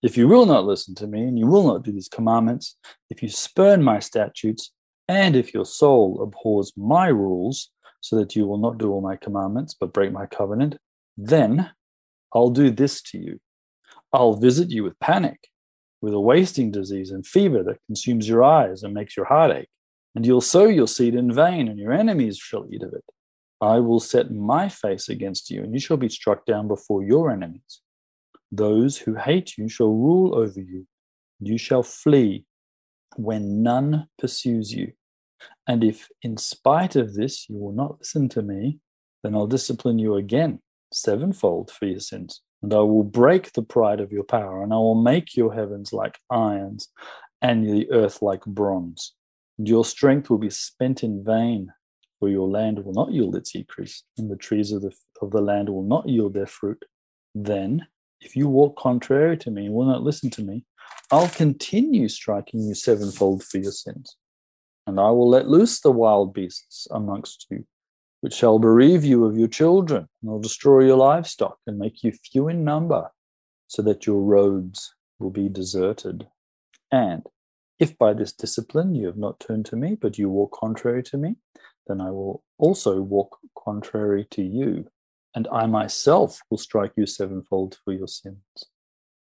if 0.04 0.18
you 0.18 0.28
will 0.28 0.46
not 0.46 0.66
listen 0.66 0.94
to 0.96 1.08
me, 1.08 1.24
and 1.24 1.40
you 1.40 1.48
will 1.48 1.66
not 1.66 1.84
do 1.84 1.92
these 1.92 2.10
commandments, 2.10 2.78
if 3.10 3.24
you 3.24 3.30
spurn 3.30 3.82
my 3.82 4.00
statutes, 4.00 4.72
and 5.08 5.36
if 5.36 5.54
your 5.54 5.66
soul 5.66 6.22
abhors 6.22 6.72
my 6.78 7.08
rules, 7.08 7.72
so 8.04 8.16
that 8.18 8.36
you 8.36 8.46
will 8.46 8.58
not 8.58 8.78
do 8.78 8.92
all 8.92 9.02
my 9.02 9.16
commandments, 9.16 9.76
but 9.80 9.94
break 9.94 10.12
my 10.12 10.26
covenant, 10.26 10.78
then 11.18 11.72
I'll 12.34 12.50
do 12.50 12.70
this 12.70 13.02
to 13.04 13.18
you. 13.18 13.40
I'll 14.12 14.36
visit 14.36 14.70
you 14.70 14.84
with 14.84 15.00
panic, 15.00 15.48
with 16.02 16.14
a 16.14 16.20
wasting 16.20 16.70
disease 16.70 17.12
and 17.12 17.26
fever 17.26 17.64
that 17.64 17.80
consumes 17.88 18.28
your 18.28 18.44
eyes 18.44 18.84
and 18.84 18.94
makes 18.94 19.16
your 19.18 19.26
heart 19.26 19.52
ache 19.52 19.70
and 20.16 20.26
you'll 20.26 20.42
sow 20.42 20.66
your 20.66 20.88
seed 20.88 21.16
in 21.16 21.34
vain, 21.34 21.68
and 21.68 21.80
your 21.80 21.92
enemies 21.92 22.38
shall 22.38 22.68
eat 22.72 22.84
of 22.84 22.94
it. 22.94 23.04
I 23.62 23.80
will 23.80 24.00
set 24.00 24.32
my 24.32 24.70
face 24.70 25.10
against 25.10 25.50
you, 25.50 25.64
and 25.64 25.74
you 25.74 25.80
shall 25.80 25.98
be 25.98 26.10
struck 26.10 26.46
down 26.46 26.68
before 26.68 27.04
your 27.04 27.32
enemies. 27.32 27.82
Those 28.52 28.98
who 28.98 29.16
hate 29.16 29.58
you 29.58 29.68
shall 29.68 29.92
rule 29.92 30.36
over 30.36 30.60
you. 30.60 30.86
You 31.40 31.58
shall 31.58 31.82
flee 31.82 32.46
when 33.16 33.64
none 33.64 34.08
pursues 34.20 34.72
you. 34.72 34.94
And 35.68 35.84
if, 35.84 36.10
in 36.22 36.38
spite 36.38 36.96
of 36.96 37.14
this, 37.14 37.50
you 37.50 37.58
will 37.58 37.72
not 37.72 38.00
listen 38.00 38.30
to 38.30 38.42
me, 38.42 38.80
then 39.24 39.36
I'll 39.36 39.48
discipline 39.48 40.00
you 40.00 40.16
again, 40.16 40.60
sevenfold 40.92 41.72
for 41.72 41.86
your 41.86 42.02
sins. 42.02 42.42
And 42.62 42.74
I 42.74 42.80
will 42.80 43.04
break 43.04 43.54
the 43.54 43.62
pride 43.62 44.00
of 44.00 44.12
your 44.12 44.24
power, 44.24 44.64
and 44.64 44.74
I 44.74 44.78
will 44.78 45.02
make 45.02 45.36
your 45.36 45.54
heavens 45.54 45.94
like 45.94 46.20
irons, 46.30 46.90
and 47.42 47.66
the 47.66 47.90
earth 47.92 48.22
like 48.22 48.44
bronze 48.46 49.14
and 49.58 49.68
your 49.68 49.86
strength 49.86 50.30
will 50.30 50.38
be 50.38 50.50
spent 50.50 51.04
in 51.04 51.24
vain, 51.24 51.72
for 52.20 52.30
your 52.30 52.48
land 52.48 52.84
will 52.84 52.94
not 52.94 53.12
yield 53.12 53.36
its 53.36 53.56
increase, 53.56 54.04
and 54.18 54.30
the 54.30 54.36
trees 54.36 54.72
of 54.72 54.82
the, 54.82 54.92
of 55.22 55.32
the 55.32 55.42
land 55.42 55.70
will 55.70 55.84
not 55.84 56.08
yield 56.08 56.34
their 56.34 56.48
fruit. 56.48 56.84
Then, 57.36 57.88
if 58.22 58.36
you 58.36 58.48
walk 58.48 58.78
contrary 58.78 59.38
to 59.38 59.52
me 59.52 59.66
and 59.66 59.74
will 59.74 59.86
not 59.86 60.04
listen 60.04 60.30
to 60.32 60.44
me, 60.44 60.66
I'll 61.12 61.30
continue 61.30 62.08
striking 62.08 62.62
you 62.62 62.74
sevenfold 62.74 63.44
for 63.44 63.58
your 63.58 63.72
sins. 63.72 64.16
And 64.86 65.00
I 65.00 65.10
will 65.12 65.30
let 65.30 65.48
loose 65.48 65.80
the 65.80 65.92
wild 65.92 66.34
beasts 66.34 66.88
amongst 66.92 67.48
you, 67.50 67.66
which 68.22 68.34
shall 68.34 68.60
bereave 68.60 69.04
you 69.06 69.26
of 69.26 69.38
your 69.38 69.48
children, 69.48 70.08
and 70.22 70.32
will 70.32 70.40
destroy 70.40 70.86
your 70.86 70.98
livestock, 70.98 71.58
and 71.66 71.80
make 71.80 72.04
you 72.04 72.12
few 72.12 72.48
in 72.50 72.64
number, 72.64 73.12
so 73.68 73.82
that 73.82 74.06
your 74.06 74.22
roads 74.22 74.94
will 75.20 75.30
be 75.30 75.48
deserted. 75.50 76.28
And 76.92 77.26
if 77.80 77.98
by 77.98 78.14
this 78.14 78.34
discipline 78.34 78.94
you 78.94 79.08
have 79.08 79.18
not 79.18 79.40
turned 79.40 79.66
to 79.68 79.76
me, 79.76 79.96
but 79.96 80.18
you 80.18 80.30
walk 80.30 80.52
contrary 80.52 81.02
to 81.04 81.18
me, 81.18 81.36
then 81.88 82.00
I 82.00 82.12
will 82.12 82.44
also 82.58 83.02
walk 83.02 83.38
contrary 83.58 84.26
to 84.32 84.42
you, 84.42 84.90
and 85.34 85.48
I 85.52 85.66
myself 85.66 86.40
will 86.50 86.58
strike 86.58 86.94
you 86.96 87.06
sevenfold 87.06 87.78
for 87.84 87.94
your 87.94 88.08
sins. 88.08 88.38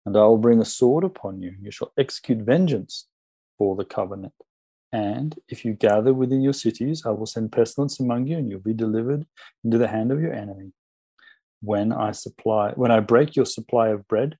And 0.04 0.16
I 0.16 0.24
will 0.24 0.38
bring 0.38 0.60
a 0.60 0.64
sword 0.64 1.04
upon 1.04 1.40
you, 1.40 1.50
and 1.50 1.64
you 1.64 1.70
shall 1.70 1.92
execute 1.96 2.38
vengeance 2.38 3.06
for 3.56 3.76
the 3.76 3.84
covenant. 3.84 4.34
And 4.92 5.38
if 5.48 5.64
you 5.64 5.72
gather 5.72 6.12
within 6.12 6.42
your 6.42 6.52
cities, 6.52 7.04
I 7.06 7.10
will 7.10 7.26
send 7.26 7.52
pestilence 7.52 7.98
among 7.98 8.26
you, 8.26 8.36
and 8.36 8.50
you'll 8.50 8.60
be 8.60 8.74
delivered 8.74 9.26
into 9.64 9.78
the 9.78 9.88
hand 9.88 10.12
of 10.12 10.20
your 10.20 10.34
enemy. 10.34 10.72
When 11.62 11.92
I 11.92 12.12
supply, 12.12 12.72
when 12.72 12.90
I 12.90 13.00
break 13.00 13.34
your 13.34 13.46
supply 13.46 13.88
of 13.88 14.06
bread, 14.06 14.36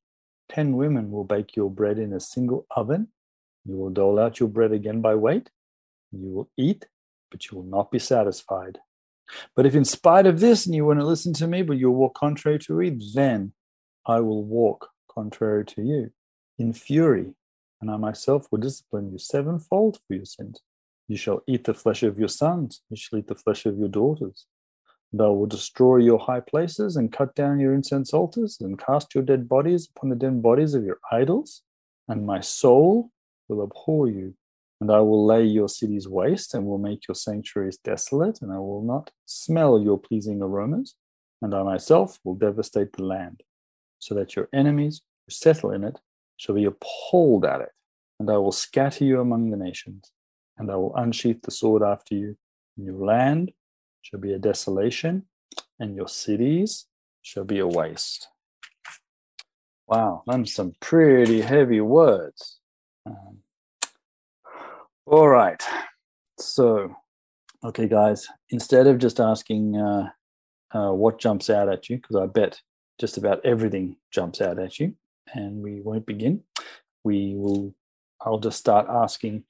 ten 0.51 0.77
women 0.77 1.11
will 1.11 1.25
bake 1.25 1.57
your 1.57 1.71
bread 1.71 1.99
in 1.99 2.13
a 2.13 2.21
single 2.21 2.67
oven, 2.77 3.09
you 3.65 3.77
will 3.77 3.91
dole 3.91 4.19
out 4.19 4.41
your 4.41 4.49
bread 4.49 4.73
again 4.73 5.01
by 5.01 5.15
weight. 5.15 5.51
You 6.11 6.31
will 6.31 6.51
eat, 6.57 6.87
but 7.31 7.51
you 7.51 7.57
will 7.57 7.65
not 7.65 7.91
be 7.91 7.99
satisfied. 7.99 8.79
But 9.55 9.67
if 9.67 9.75
in 9.75 9.85
spite 9.85 10.27
of 10.27 10.41
this, 10.41 10.67
and 10.67 10.75
you 10.75 10.85
want 10.85 11.01
to 11.01 11.07
listen 11.07 11.33
to 11.35 11.47
me, 11.47 11.63
but 11.63 11.79
you 11.79 11.91
will 11.91 11.99
walk 11.99 12.15
contrary 12.15 12.59
to 12.61 12.75
me, 12.75 12.99
then 13.15 13.53
I 14.05 14.21
will 14.21 14.45
walk 14.45 14.91
contrary 15.09 15.65
to 15.67 15.83
you 15.83 16.11
in 16.59 16.73
fury, 16.73 17.35
and 17.83 17.91
I 17.91 17.97
myself 17.97 18.47
will 18.51 18.61
discipline 18.61 19.11
you 19.11 19.19
sevenfold 19.19 19.99
for 20.07 20.15
your 20.15 20.25
sins. 20.25 20.61
You 21.09 21.17
shall 21.17 21.43
eat 21.49 21.65
the 21.65 21.75
flesh 21.75 22.05
of 22.05 22.17
your 22.19 22.29
sons, 22.29 22.81
you 22.89 22.97
shall 22.97 23.19
eat 23.19 23.27
the 23.27 23.35
flesh 23.35 23.67
of 23.67 23.77
your 23.77 23.89
daughters. 23.89 24.47
And 25.11 25.21
I 25.21 25.27
will 25.27 25.47
destroy 25.47 25.97
your 25.97 26.21
high 26.21 26.41
places 26.41 26.97
and 26.97 27.13
cut 27.13 27.35
down 27.35 27.59
your 27.59 27.75
incense 27.75 28.15
altars 28.15 28.59
and 28.61 28.79
cast 28.79 29.15
your 29.15 29.25
dead 29.25 29.49
bodies 29.49 29.89
upon 29.95 30.11
the 30.11 30.17
dead 30.17 30.41
bodies 30.41 30.75
of 30.75 30.85
your 30.85 31.01
idols. 31.11 31.63
And 32.09 32.25
my 32.25 32.41
soul 32.41 33.11
will 33.49 33.65
abhor 33.65 34.09
you, 34.09 34.35
and 34.81 34.91
I 34.91 35.01
will 35.01 35.27
lay 35.27 35.45
your 35.45 35.69
cities 35.69 36.09
waste, 36.09 36.55
and 36.55 36.65
will 36.65 36.79
make 36.79 37.09
your 37.09 37.17
sanctuaries 37.17 37.79
desolate, 37.79 38.41
and 38.43 38.53
I 38.53 38.59
will 38.59 38.83
not 38.83 39.11
smell 39.27 39.81
your 39.81 39.99
pleasing 39.99 40.41
aromas, 40.41 40.95
and 41.43 41.53
I 41.55 41.63
myself 41.63 42.19
will 42.25 42.35
devastate 42.35 42.93
the 42.93 43.05
land, 43.05 43.43
so 43.99 44.15
that 44.15 44.35
your 44.35 44.49
enemies 44.53 45.03
who 45.27 45.33
settle 45.33 45.73
in 45.73 45.85
it 45.85 46.01
shall 46.43 46.57
be 46.57 46.65
appalled 46.65 47.45
at 47.45 47.61
it, 47.61 47.69
and 48.19 48.29
I 48.29 48.37
will 48.37 48.51
scatter 48.51 49.05
you 49.05 49.21
among 49.21 49.51
the 49.51 49.57
nations, 49.57 50.11
and 50.59 50.73
I 50.73 50.75
will 50.75 50.93
unsheath 50.97 51.41
the 51.43 51.53
sword 51.53 51.85
after 51.85 52.17
you, 52.17 52.37
and 52.77 52.85
your 52.85 52.97
land 52.97 53.53
shall 54.03 54.19
be 54.19 54.33
a 54.33 54.41
desolation, 54.41 55.27
and 55.79 55.95
your 55.95 56.09
cities 56.09 56.87
shall 57.23 57.45
be 57.45 57.61
a 57.61 57.67
waste. 57.67 58.27
Wow, 59.87 60.25
that's 60.27 60.53
some 60.53 60.73
pretty 60.81 61.43
heavy 61.43 61.81
words. 61.81 62.59
Um, 63.07 63.39
all 65.07 65.29
right. 65.29 65.63
So, 66.41 66.93
okay, 67.63 67.87
guys, 67.87 68.27
instead 68.51 68.89
of 68.89 68.99
just 68.99 69.21
asking 69.21 69.77
uh, 69.77 70.09
uh, 70.75 70.91
what 70.91 71.21
jumps 71.21 71.51
out 71.51 71.69
at 71.69 71.89
you, 71.89 71.99
because 71.99 72.17
I 72.17 72.27
bet 72.27 72.63
just 72.99 73.17
about 73.17 73.47
everything 73.47 73.97
jumps 74.11 74.41
out 74.41 74.59
at 74.59 74.81
you, 74.81 74.97
and 75.35 75.63
we 75.63 75.81
won't 75.81 76.07
begin, 76.07 76.43
we 77.05 77.35
will, 77.37 77.75
I'll 78.21 78.39
just 78.39 78.59
start 78.59 78.87
asking 78.89 79.45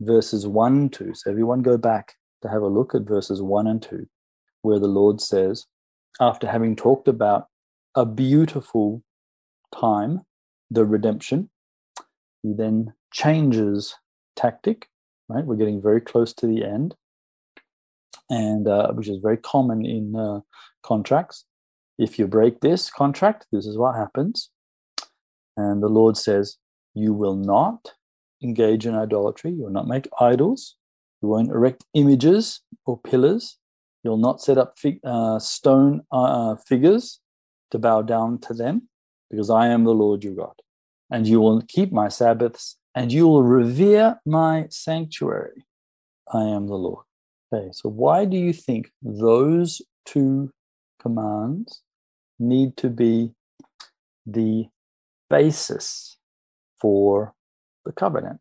verses 0.00 0.46
1 0.46 0.76
and 0.76 0.92
2. 0.92 1.14
So, 1.14 1.30
everyone 1.30 1.62
go 1.62 1.76
back 1.76 2.14
to 2.42 2.48
have 2.48 2.62
a 2.62 2.68
look 2.68 2.94
at 2.94 3.02
verses 3.02 3.42
1 3.42 3.66
and 3.66 3.82
2, 3.82 4.06
where 4.62 4.78
the 4.78 4.86
Lord 4.86 5.20
says, 5.20 5.66
after 6.20 6.46
having 6.46 6.76
talked 6.76 7.08
about 7.08 7.46
a 7.94 8.04
beautiful 8.04 9.02
time, 9.74 10.22
the 10.70 10.84
redemption, 10.84 11.50
he 12.42 12.52
then 12.52 12.92
changes 13.12 13.94
tactic, 14.36 14.88
right? 15.28 15.44
We're 15.44 15.56
getting 15.56 15.82
very 15.82 16.00
close 16.00 16.32
to 16.34 16.46
the 16.46 16.64
end, 16.64 16.94
and 18.30 18.68
uh, 18.68 18.92
which 18.92 19.08
is 19.08 19.18
very 19.22 19.38
common 19.38 19.84
in 19.84 20.14
uh, 20.14 20.40
contracts. 20.82 21.44
If 21.98 22.18
you 22.18 22.26
break 22.26 22.60
this 22.60 22.90
contract, 22.90 23.46
this 23.50 23.66
is 23.66 23.76
what 23.76 23.96
happens. 23.96 24.50
And 25.58 25.82
the 25.82 25.88
Lord 25.88 26.16
says, 26.16 26.56
You 26.94 27.12
will 27.12 27.34
not 27.34 27.90
engage 28.42 28.86
in 28.86 28.94
idolatry, 28.94 29.50
you 29.50 29.64
will 29.64 29.70
not 29.70 29.88
make 29.88 30.08
idols, 30.20 30.76
you 31.20 31.28
won't 31.28 31.50
erect 31.50 31.84
images 31.94 32.60
or 32.86 32.96
pillars, 33.00 33.58
you'll 34.04 34.18
not 34.18 34.40
set 34.40 34.56
up 34.56 34.78
fig- 34.78 35.00
uh, 35.04 35.40
stone 35.40 36.02
uh, 36.12 36.54
figures 36.68 37.20
to 37.72 37.78
bow 37.78 38.02
down 38.02 38.38
to 38.38 38.54
them, 38.54 38.88
because 39.30 39.50
I 39.50 39.66
am 39.66 39.82
the 39.82 39.94
Lord 39.94 40.22
your 40.22 40.34
God. 40.34 40.54
And 41.10 41.26
you 41.26 41.40
will 41.40 41.60
keep 41.66 41.90
my 41.90 42.06
Sabbaths, 42.06 42.76
and 42.94 43.12
you 43.12 43.26
will 43.26 43.42
revere 43.42 44.20
my 44.24 44.68
sanctuary. 44.70 45.66
I 46.32 46.42
am 46.44 46.68
the 46.68 46.76
Lord. 46.76 47.04
Okay, 47.52 47.70
so 47.72 47.88
why 47.88 48.26
do 48.26 48.36
you 48.36 48.52
think 48.52 48.92
those 49.02 49.82
two 50.06 50.52
commands 51.02 51.82
need 52.38 52.76
to 52.76 52.88
be 52.90 53.32
the 54.24 54.68
basis 55.30 56.16
for 56.80 57.34
the 57.84 57.92
covenant? 57.92 58.40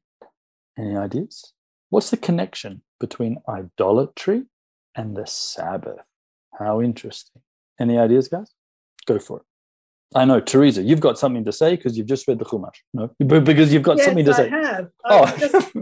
Any 0.77 0.95
ideas? 0.95 1.53
What's 1.89 2.09
the 2.09 2.17
connection 2.17 2.81
between 2.99 3.37
idolatry 3.47 4.43
and 4.95 5.15
the 5.15 5.25
Sabbath? 5.25 5.99
How 6.57 6.81
interesting. 6.81 7.41
Any 7.79 7.97
ideas, 7.97 8.27
guys? 8.27 8.53
Go 9.05 9.19
for 9.19 9.37
it. 9.37 9.43
I 10.15 10.25
know, 10.25 10.39
Teresa, 10.39 10.81
you've 10.81 11.01
got 11.01 11.19
something 11.19 11.43
to 11.45 11.51
say 11.51 11.75
because 11.75 11.97
you've 11.97 12.07
just 12.07 12.27
read 12.27 12.39
the 12.39 12.45
Chumash. 12.45 12.77
No, 12.93 13.11
because 13.19 13.73
you've 13.73 13.83
got 13.83 13.97
yes, 13.97 14.05
something 14.05 14.25
to 14.25 14.33
say. 14.33 14.49
I 14.49 14.65
have. 14.65 14.89
I, 15.03 15.13
oh. 15.13 15.21
was 15.21 15.39
just, 15.39 15.73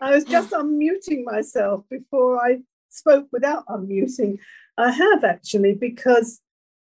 I 0.00 0.14
was 0.14 0.24
just 0.24 0.50
unmuting 0.50 1.24
myself 1.24 1.84
before 1.90 2.44
I 2.44 2.58
spoke 2.90 3.28
without 3.32 3.66
unmuting. 3.66 4.38
I 4.76 4.90
have 4.90 5.24
actually, 5.24 5.74
because 5.74 6.40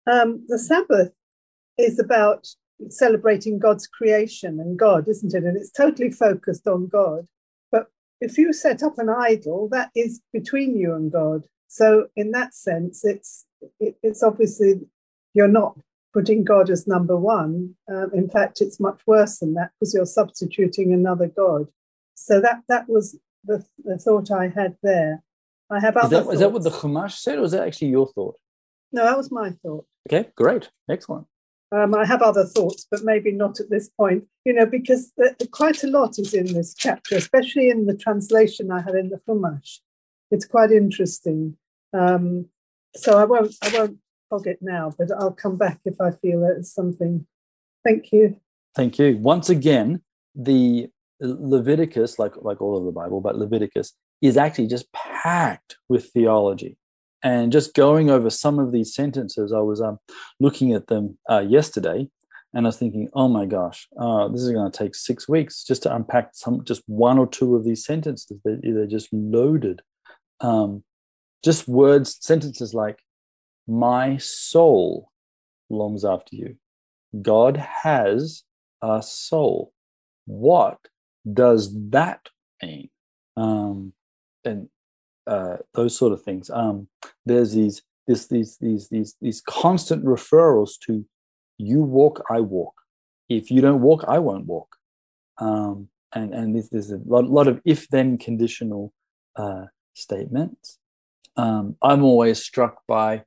um, 0.10 0.46
the 0.48 0.60
Sabbath 0.60 1.12
is 1.78 1.98
about 2.00 2.48
celebrating 2.90 3.60
God's 3.60 3.88
creation 3.88 4.60
and 4.60 4.78
God, 4.78 5.08
isn't 5.08 5.34
it? 5.34 5.44
And 5.44 5.58
it's 5.58 5.72
totally 5.72 6.12
focused 6.12 6.68
on 6.68 6.88
God. 6.88 7.28
But 7.72 7.88
if 8.22 8.38
you 8.38 8.54
set 8.54 8.84
up 8.84 8.98
an 8.98 9.10
idol, 9.10 9.70
that 9.70 9.92
is 9.96 10.22
between 10.34 10.78
you 10.78 10.94
and 10.94 11.12
God. 11.12 11.44
So 11.68 12.08
in 12.16 12.32
that 12.32 12.54
sense, 12.54 13.04
it's 13.04 13.46
it, 13.80 13.98
it's 14.04 14.24
obviously 14.24 14.82
you're 15.34 15.48
not 15.48 15.78
putting 16.14 16.44
God 16.44 16.70
as 16.70 16.88
number 16.88 17.18
one. 17.18 17.76
Um, 17.90 18.12
in 18.14 18.30
fact, 18.30 18.62
it's 18.62 18.80
much 18.80 19.02
worse 19.06 19.40
than 19.40 19.54
that 19.56 19.72
because 19.80 19.94
you're 19.94 20.06
substituting 20.06 20.94
another 20.94 21.28
God. 21.28 21.68
So 22.16 22.40
that 22.42 22.62
that 22.70 22.88
was 22.88 23.18
the, 23.44 23.66
the 23.84 23.98
thought 23.98 24.32
I 24.32 24.48
had 24.48 24.78
there. 24.82 25.24
I 25.70 25.80
have 25.80 25.98
other. 25.98 26.20
Is 26.20 26.26
that, 26.26 26.34
is 26.34 26.40
that 26.40 26.52
what 26.52 26.64
the 26.64 26.70
Chumash 26.70 27.18
said, 27.18 27.38
or 27.38 27.42
was 27.42 27.52
that 27.52 27.68
actually 27.68 27.90
your 27.90 28.08
thought? 28.08 28.36
No, 28.92 29.04
that 29.04 29.18
was 29.18 29.32
my 29.32 29.50
thought. 29.50 29.86
Okay, 30.08 30.30
great, 30.36 30.70
excellent. 30.90 31.28
Um, 31.72 31.96
I 31.96 32.06
have 32.06 32.22
other 32.22 32.46
thoughts, 32.46 32.86
but 32.90 33.04
maybe 33.04 33.32
not 33.32 33.60
at 33.60 33.70
this 33.70 33.90
point. 33.90 34.26
You 34.46 34.54
know, 34.54 34.66
because 34.66 35.12
the, 35.18 35.36
the, 35.40 35.48
quite 35.48 35.84
a 35.84 35.88
lot 35.88 36.20
is 36.20 36.34
in 36.34 36.54
this 36.54 36.74
chapter, 36.74 37.16
especially 37.16 37.70
in 37.70 37.86
the 37.86 37.98
translation 37.98 38.72
I 38.72 38.82
had 38.82 38.96
in 38.96 39.10
the 39.10 39.20
Chumash. 39.28 39.80
It's 40.32 40.46
quite 40.46 40.72
interesting. 40.72 41.58
Um, 41.94 42.48
so 42.96 43.18
I 43.18 43.26
won't 43.26 43.54
I 43.62 43.70
won't 43.78 43.98
fog 44.30 44.48
it 44.48 44.60
now, 44.62 44.94
but 44.98 45.10
I'll 45.12 45.32
come 45.32 45.58
back 45.58 45.80
if 45.86 46.00
I 46.00 46.12
feel 46.12 46.46
it's 46.46 46.74
something. 46.74 47.26
Thank 47.84 48.12
you. 48.12 48.38
Thank 48.76 49.00
you. 49.00 49.18
Once 49.18 49.50
again, 49.50 50.02
the 50.36 50.90
Leviticus, 51.20 52.20
like 52.20 52.34
like 52.38 52.62
all 52.62 52.78
of 52.78 52.86
the 52.86 52.92
Bible, 52.92 53.22
but 53.22 53.38
Leviticus 53.38 53.94
is 54.22 54.38
actually 54.38 54.68
just 54.68 54.92
packed 54.94 55.78
with 55.90 56.12
theology. 56.12 56.78
And 57.26 57.52
just 57.52 57.74
going 57.74 58.12
over 58.12 58.30
some 58.30 58.60
of 58.60 58.72
these 58.72 58.94
sentences, 58.94 59.52
I 59.52 59.60
was 59.60 59.82
um, 59.82 59.98
looking 60.40 60.74
at 60.74 60.86
them 60.86 61.18
uh, 61.28 61.40
yesterday, 61.40 62.08
and 62.54 62.66
I 62.66 62.70
was 62.70 62.78
thinking, 62.78 63.10
oh 63.14 63.28
my 63.28 63.48
gosh, 63.48 63.88
uh, 64.00 64.28
this 64.28 64.42
is 64.42 64.52
going 64.52 64.72
to 64.72 64.78
take 64.78 64.94
six 64.94 65.28
weeks 65.28 65.64
just 65.64 65.82
to 65.84 65.96
unpack 65.96 66.30
some, 66.34 66.64
just 66.64 66.84
one 66.86 67.18
or 67.18 67.26
two 67.26 67.56
of 67.56 67.66
these 67.66 67.84
sentences. 67.84 68.40
They're, 68.46 68.60
they're 68.62 68.86
just 68.86 69.10
loaded. 69.12 69.82
Um, 70.40 70.84
just 71.44 71.68
words, 71.68 72.16
sentences 72.22 72.76
like 72.76 73.00
my 73.68 74.18
soul 74.18 75.10
longs 75.72 76.06
after 76.06 76.36
you. 76.36 76.58
God 77.24 77.58
has 77.58 78.44
a 78.84 79.02
soul. 79.02 79.74
What 80.26 80.78
does 81.34 81.74
that 81.90 82.30
mean? 82.62 82.90
Um, 83.36 83.94
and 84.44 84.70
uh, 85.28 85.58
those 85.74 85.98
sort 85.98 86.14
of 86.14 86.24
things. 86.24 86.50
Um, 86.50 86.88
there's 87.26 87.54
these 87.54 87.82
this 88.08 88.28
these 88.28 88.58
these 88.58 88.90
these 88.90 89.16
these 89.22 89.42
constant 89.42 90.06
referrals 90.06 90.80
to 90.86 91.06
you 91.58 91.82
walk, 91.82 92.24
I 92.30 92.42
walk. 92.42 92.74
If 93.30 93.50
you 93.50 93.62
don't 93.62 93.82
walk, 93.82 94.04
I 94.08 94.20
won't 94.20 94.46
walk. 94.46 94.76
Um, 95.38 95.90
and 96.14 96.34
and 96.34 96.56
there's, 96.56 96.70
there's 96.70 96.92
a 96.92 97.00
lot, 97.06 97.30
lot 97.30 97.48
of 97.48 97.62
if 97.66 97.88
then 97.90 98.18
conditional 98.18 98.94
uh, 99.36 99.66
statements. 99.94 100.78
Um, 101.38 101.76
I'm 101.82 102.04
always 102.04 102.42
struck 102.42 102.82
by 102.88 103.24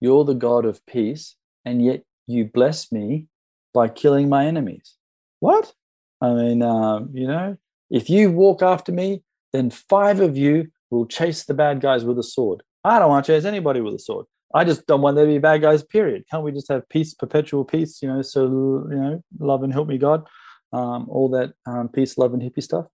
you're 0.00 0.24
the 0.24 0.34
God 0.34 0.64
of 0.64 0.84
peace, 0.86 1.36
and 1.64 1.84
yet 1.84 2.02
you 2.26 2.44
bless 2.46 2.90
me 2.90 3.26
by 3.74 3.88
killing 3.88 4.28
my 4.28 4.46
enemies. 4.46 4.96
What? 5.40 5.72
I 6.20 6.32
mean, 6.32 6.62
um, 6.62 7.10
you 7.12 7.26
know, 7.26 7.56
if 7.90 8.08
you 8.08 8.30
walk 8.30 8.62
after 8.62 8.92
me, 8.92 9.22
then 9.52 9.70
five 9.70 10.20
of 10.20 10.36
you 10.36 10.70
will 10.92 11.06
chase 11.06 11.44
the 11.44 11.54
bad 11.54 11.80
guys 11.80 12.04
with 12.04 12.18
a 12.18 12.22
sword. 12.22 12.62
I 12.84 12.98
don't 12.98 13.08
want 13.08 13.24
to 13.24 13.32
chase 13.32 13.44
anybody 13.44 13.80
with 13.80 13.94
a 13.94 13.98
sword. 13.98 14.26
I 14.54 14.64
just 14.64 14.86
don't 14.86 15.00
want 15.00 15.16
there 15.16 15.24
to 15.24 15.32
be 15.32 15.38
bad 15.38 15.62
guys, 15.62 15.82
period. 15.82 16.24
Can't 16.30 16.44
we 16.44 16.52
just 16.52 16.68
have 16.68 16.86
peace, 16.90 17.14
perpetual 17.14 17.64
peace, 17.64 18.02
you 18.02 18.08
know, 18.08 18.20
so, 18.20 18.44
you 18.90 18.96
know, 18.96 19.24
love 19.38 19.62
and 19.62 19.72
help 19.72 19.88
me 19.88 19.96
God, 19.96 20.28
um, 20.72 21.06
all 21.08 21.30
that 21.30 21.54
um, 21.64 21.88
peace, 21.88 22.18
love, 22.18 22.34
and 22.34 22.42
hippie 22.42 22.62
stuff. 22.62 22.86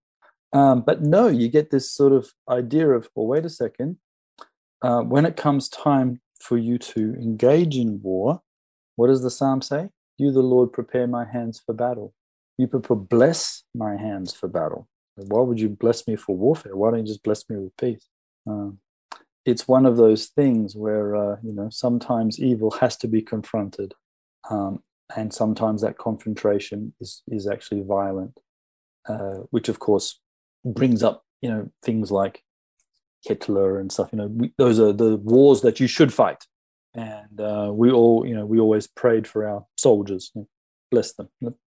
Um, 0.53 0.83
but 0.87 1.03
no, 1.03 1.27
you 1.27 1.49
get 1.49 1.71
this 1.71 1.91
sort 1.91 2.13
of 2.13 2.33
idea 2.49 2.89
of, 2.89 3.09
well, 3.15 3.27
wait 3.27 3.45
a 3.45 3.51
second. 3.51 3.99
Uh, 4.81 5.01
when 5.01 5.27
it 5.27 5.37
comes 5.37 5.69
time 5.69 6.21
for 6.41 6.57
you 6.57 6.79
to 6.79 7.15
engage 7.15 7.77
in 7.77 8.01
war, 8.01 8.41
what 8.95 9.09
does 9.09 9.23
the 9.23 9.31
psalm 9.31 9.61
say? 9.61 9.89
You, 10.17 10.31
the 10.31 10.41
Lord, 10.41 10.73
prepare 10.73 11.09
my 11.09 11.25
hands 11.25 11.61
for 11.65 11.75
battle. 11.75 12.15
You 12.57 12.69
prepare, 12.69 12.97
bless 12.97 13.65
my 13.75 13.97
hands 13.97 14.33
for 14.33 14.49
battle. 14.49 14.89
Why 15.27 15.41
would 15.41 15.61
you 15.61 15.69
bless 15.69 16.07
me 16.07 16.17
for 16.17 16.37
warfare? 16.37 16.77
Why 16.77 16.91
don't 16.91 17.01
you 17.01 17.07
just 17.07 17.23
bless 17.23 17.49
me 17.49 17.57
with 17.57 17.77
peace? 17.77 18.07
Um, 18.47 18.79
it's 19.45 19.67
one 19.67 19.87
of 19.87 19.97
those 19.97 20.27
things 20.27 20.77
where 20.77 21.17
uh, 21.17 21.37
you 21.43 21.53
know 21.53 21.69
sometimes 21.71 22.39
evil 22.39 22.71
has 22.73 22.97
to 22.99 23.09
be 23.09 23.23
confronted, 23.23 23.95
um, 24.51 24.83
and 25.17 25.33
sometimes 25.33 25.83
that 25.83 25.99
confrontation 25.99 26.95
is 27.01 27.23
is 27.29 27.49
actually 27.49 27.83
violent, 27.83 28.39
uh, 29.09 29.39
which 29.51 29.69
of 29.69 29.79
course 29.79 30.21
brings 30.65 31.03
up 31.03 31.25
you 31.41 31.51
know 31.51 31.71
things 31.83 32.11
like 32.11 32.43
Hitler 33.25 33.79
and 33.79 33.91
stuff. 33.91 34.11
You 34.13 34.19
know, 34.19 34.27
we, 34.29 34.53
those 34.59 34.79
are 34.81 34.93
the 34.93 35.17
wars 35.17 35.63
that 35.63 35.81
you 35.81 35.87
should 35.87 36.13
fight. 36.13 36.45
And 36.95 37.41
uh, 37.41 37.71
we 37.73 37.91
all, 37.91 38.27
you 38.27 38.35
know, 38.35 38.47
we 38.47 38.59
always 38.59 38.87
prayed 38.87 39.27
for 39.27 39.47
our 39.47 39.65
soldiers. 39.77 40.33
Bless 40.91 41.13
them. 41.13 41.29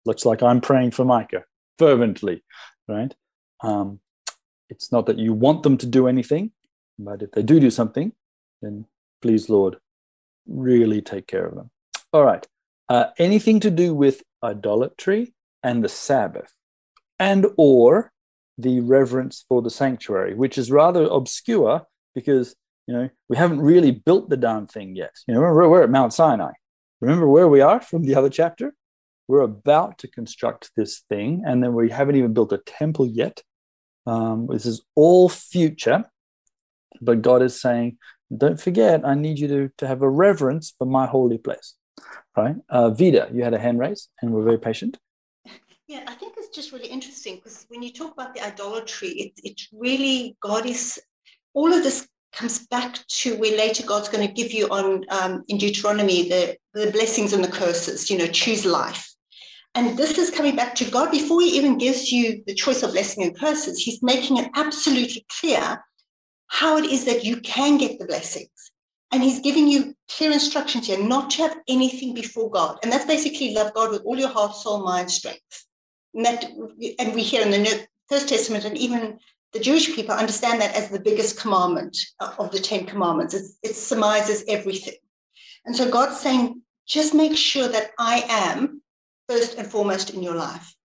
Looks 0.05 0.25
like 0.25 0.43
I'm 0.43 0.61
praying 0.61 0.91
for 0.91 1.05
Micah 1.05 1.45
fervently. 1.79 2.43
right? 2.87 3.13
Um, 3.61 3.99
it's 4.69 4.91
not 4.91 5.05
that 5.05 5.19
you 5.19 5.33
want 5.33 5.63
them 5.63 5.77
to 5.77 5.85
do 5.85 6.07
anything, 6.07 6.51
but 6.97 7.21
if 7.21 7.31
they 7.31 7.43
do 7.43 7.59
do 7.59 7.69
something, 7.69 8.13
then 8.61 8.85
please, 9.21 9.49
Lord, 9.49 9.77
really 10.47 11.01
take 11.01 11.27
care 11.27 11.45
of 11.45 11.55
them. 11.55 11.69
All 12.13 12.25
right. 12.25 12.45
Uh, 12.87 13.05
anything 13.17 13.59
to 13.61 13.71
do 13.71 13.93
with 13.93 14.23
idolatry 14.43 15.33
and 15.63 15.83
the 15.83 15.89
Sabbath, 15.89 16.53
and 17.19 17.47
or 17.57 18.11
the 18.57 18.79
reverence 18.81 19.43
for 19.47 19.61
the 19.61 19.69
sanctuary, 19.69 20.35
which 20.35 20.57
is 20.57 20.71
rather 20.71 21.03
obscure 21.03 21.85
because 22.13 22.55
you 22.87 22.93
know 22.93 23.09
we 23.27 23.37
haven't 23.37 23.61
really 23.61 23.91
built 23.91 24.29
the 24.29 24.37
darn 24.37 24.67
thing 24.67 24.95
yet. 24.95 25.11
You 25.27 25.33
know, 25.33 25.41
we're, 25.41 25.67
we're 25.67 25.83
at 25.83 25.89
Mount 25.89 26.13
Sinai. 26.13 26.51
Remember 27.01 27.27
where 27.27 27.47
we 27.47 27.61
are 27.61 27.81
from 27.81 28.03
the 28.03 28.15
other 28.15 28.29
chapter? 28.29 28.73
We're 29.27 29.41
about 29.41 29.97
to 29.99 30.07
construct 30.07 30.71
this 30.75 31.03
thing, 31.09 31.43
and 31.45 31.63
then 31.63 31.73
we 31.73 31.89
haven't 31.89 32.15
even 32.15 32.33
built 32.33 32.53
a 32.53 32.59
temple 32.59 33.07
yet. 33.07 33.41
Um, 34.05 34.47
this 34.47 34.65
is 34.65 34.83
all 34.95 35.29
future, 35.29 36.05
but 37.01 37.21
God 37.21 37.41
is 37.41 37.59
saying, 37.59 37.97
don't 38.35 38.59
forget, 38.59 39.05
I 39.05 39.15
need 39.15 39.39
you 39.39 39.47
to, 39.47 39.71
to 39.77 39.87
have 39.87 40.01
a 40.01 40.09
reverence 40.09 40.73
for 40.77 40.85
my 40.85 41.05
holy 41.05 41.37
place. 41.37 41.75
Right? 42.35 42.55
Uh, 42.69 42.89
Vida, 42.89 43.29
you 43.31 43.43
had 43.43 43.53
a 43.53 43.59
hand 43.59 43.79
raise 43.79 44.09
and 44.21 44.31
we're 44.31 44.43
very 44.43 44.59
patient. 44.59 44.97
Yeah, 45.87 46.03
I 46.07 46.15
think 46.15 46.33
it's 46.35 46.49
just 46.49 46.71
really 46.71 46.87
interesting 46.87 47.35
because 47.35 47.67
when 47.69 47.83
you 47.83 47.93
talk 47.93 48.13
about 48.13 48.33
the 48.33 48.43
idolatry, 48.43 49.09
it, 49.09 49.33
it 49.43 49.61
really, 49.71 50.35
God 50.41 50.65
is, 50.65 50.99
all 51.53 51.71
of 51.71 51.83
this 51.83 52.07
comes 52.33 52.65
back 52.65 52.97
to 53.07 53.37
where 53.37 53.55
later 53.55 53.85
God's 53.85 54.09
going 54.09 54.27
to 54.27 54.33
give 54.33 54.51
you 54.51 54.67
on 54.69 55.05
um, 55.09 55.43
in 55.47 55.59
Deuteronomy 55.59 56.27
the, 56.27 56.57
the 56.73 56.89
blessings 56.89 57.33
and 57.33 57.43
the 57.43 57.51
curses, 57.51 58.09
you 58.09 58.17
know, 58.17 58.25
choose 58.25 58.65
life. 58.65 59.14
And 59.75 59.97
this 59.97 60.17
is 60.17 60.31
coming 60.31 60.55
back 60.55 60.73
to 60.75 60.89
God 60.89 61.11
before 61.11 61.41
He 61.41 61.57
even 61.57 61.77
gives 61.77 62.11
you 62.11 62.41
the 62.47 62.55
choice 62.55 62.81
of 62.81 62.91
blessing 62.91 63.23
and 63.23 63.37
curses. 63.37 63.77
He's 63.77 64.01
making 64.01 64.37
it 64.37 64.49
absolutely 64.55 65.25
clear 65.39 65.83
how 66.47 66.77
it 66.77 66.85
is 66.85 67.03
that 67.05 67.25
you 67.25 67.41
can 67.41 67.77
get 67.77 67.99
the 67.99 68.05
blessings. 68.05 68.71
And 69.11 69.21
He's 69.21 69.41
giving 69.41 69.67
you 69.67 69.93
clear 70.09 70.31
instructions 70.31 70.87
here 70.87 70.97
not 70.97 71.29
to 71.31 71.41
have 71.43 71.57
anything 71.67 72.13
before 72.13 72.49
God. 72.49 72.79
And 72.83 72.91
that's 72.91 73.05
basically 73.05 73.53
love 73.53 73.73
God 73.73 73.91
with 73.91 74.03
all 74.03 74.17
your 74.17 74.29
heart, 74.29 74.55
soul, 74.55 74.83
mind, 74.83 75.11
strength. 75.11 75.65
And, 76.13 76.25
that, 76.25 76.45
and 76.97 77.13
we 77.13 77.21
hear 77.21 77.41
in 77.41 77.51
the 77.51 77.85
First 78.09 78.29
Testament 78.29 78.63
and 78.63 78.77
even 78.77 79.19
the 79.51 79.59
Jewish 79.59 79.93
people 79.93 80.15
understand 80.15 80.61
that 80.61 80.75
as 80.75 80.89
the 80.89 80.99
biggest 80.99 81.39
commandment 81.39 81.97
uh, 82.19 82.33
of 82.39 82.51
the 82.51 82.59
Ten 82.59 82.85
Commandments. 82.85 83.33
It's, 83.33 83.57
it 83.63 83.75
surmises 83.75 84.43
everything. 84.47 84.95
And 85.65 85.75
so 85.75 85.89
God's 85.89 86.19
saying, 86.19 86.61
just 86.87 87.13
make 87.13 87.35
sure 87.35 87.67
that 87.67 87.91
I 87.97 88.23
am 88.29 88.81
first 89.27 89.57
and 89.57 89.67
foremost 89.67 90.11
in 90.11 90.23
your 90.23 90.35
life. 90.35 90.75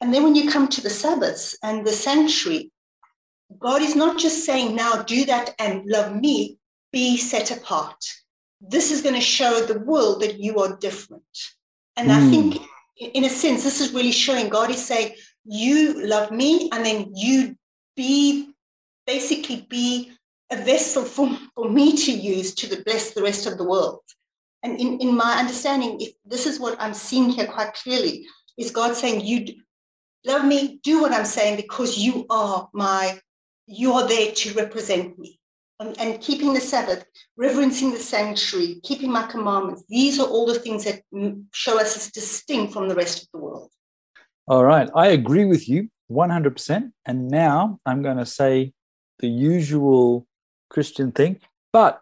And 0.00 0.12
then 0.12 0.22
when 0.22 0.34
you 0.34 0.50
come 0.50 0.68
to 0.68 0.80
the 0.80 0.90
Sabbaths 0.90 1.56
and 1.62 1.86
the 1.86 1.92
sanctuary, 1.92 2.70
God 3.58 3.82
is 3.82 3.96
not 3.96 4.18
just 4.18 4.44
saying, 4.44 4.74
now 4.74 5.02
do 5.02 5.24
that 5.26 5.54
and 5.58 5.84
love 5.86 6.14
me, 6.14 6.58
be 6.92 7.16
set 7.16 7.50
apart. 7.50 8.02
This 8.60 8.90
is 8.90 9.02
going 9.02 9.14
to 9.14 9.20
show 9.20 9.60
the 9.60 9.80
world 9.80 10.22
that 10.22 10.38
you 10.38 10.58
are 10.60 10.76
different. 10.76 11.22
And 11.96 12.08
mm. 12.08 12.12
I 12.12 12.20
hmm. 12.20 12.30
think, 12.30 12.62
in 13.14 13.24
a 13.24 13.28
sense, 13.28 13.64
this 13.64 13.80
is 13.80 13.92
really 13.92 14.12
showing 14.12 14.48
God 14.48 14.70
is 14.70 14.84
saying, 14.84 15.14
you 15.44 16.06
love 16.06 16.30
me, 16.30 16.70
and 16.72 16.84
then 16.84 17.12
you 17.14 17.56
be 17.96 18.50
basically 19.06 19.66
be 19.68 20.12
a 20.50 20.56
vessel 20.56 21.04
for, 21.04 21.36
for 21.54 21.68
me 21.68 21.96
to 21.96 22.12
use 22.12 22.54
to 22.54 22.82
bless 22.84 23.12
the 23.12 23.22
rest 23.22 23.46
of 23.46 23.58
the 23.58 23.64
world. 23.64 24.00
And 24.62 24.78
in, 24.78 24.98
in 25.00 25.16
my 25.16 25.38
understanding, 25.38 26.00
if 26.00 26.12
this 26.24 26.46
is 26.46 26.60
what 26.60 26.80
I'm 26.80 26.94
seeing 26.94 27.30
here 27.30 27.46
quite 27.46 27.74
clearly, 27.74 28.26
is 28.58 28.70
God 28.70 28.94
saying, 28.94 29.22
You 29.22 29.46
love 30.24 30.44
me, 30.44 30.80
do 30.82 31.00
what 31.00 31.12
I'm 31.12 31.24
saying 31.24 31.56
because 31.56 31.98
you 31.98 32.26
are 32.30 32.68
my, 32.72 33.18
you 33.66 33.92
are 33.94 34.06
there 34.06 34.32
to 34.32 34.54
represent 34.54 35.18
me. 35.18 35.38
And, 35.78 35.98
and 35.98 36.20
keeping 36.20 36.52
the 36.52 36.60
Sabbath, 36.60 37.06
reverencing 37.38 37.90
the 37.90 37.98
sanctuary, 37.98 38.80
keeping 38.82 39.10
my 39.10 39.26
commandments, 39.26 39.84
these 39.88 40.20
are 40.20 40.26
all 40.26 40.46
the 40.46 40.58
things 40.58 40.84
that 40.84 41.00
show 41.54 41.80
us 41.80 41.96
as 41.96 42.10
distinct 42.10 42.74
from 42.74 42.88
the 42.88 42.94
rest 42.94 43.22
of 43.22 43.28
the 43.32 43.38
world. 43.38 43.70
All 44.46 44.64
right. 44.64 44.90
I 44.94 45.08
agree 45.08 45.46
with 45.46 45.68
you 45.70 45.88
100%. 46.10 46.92
And 47.06 47.28
now 47.28 47.78
I'm 47.86 48.02
going 48.02 48.18
to 48.18 48.26
say 48.26 48.72
the 49.20 49.28
usual 49.28 50.26
Christian 50.68 51.12
thing, 51.12 51.40
but 51.72 52.00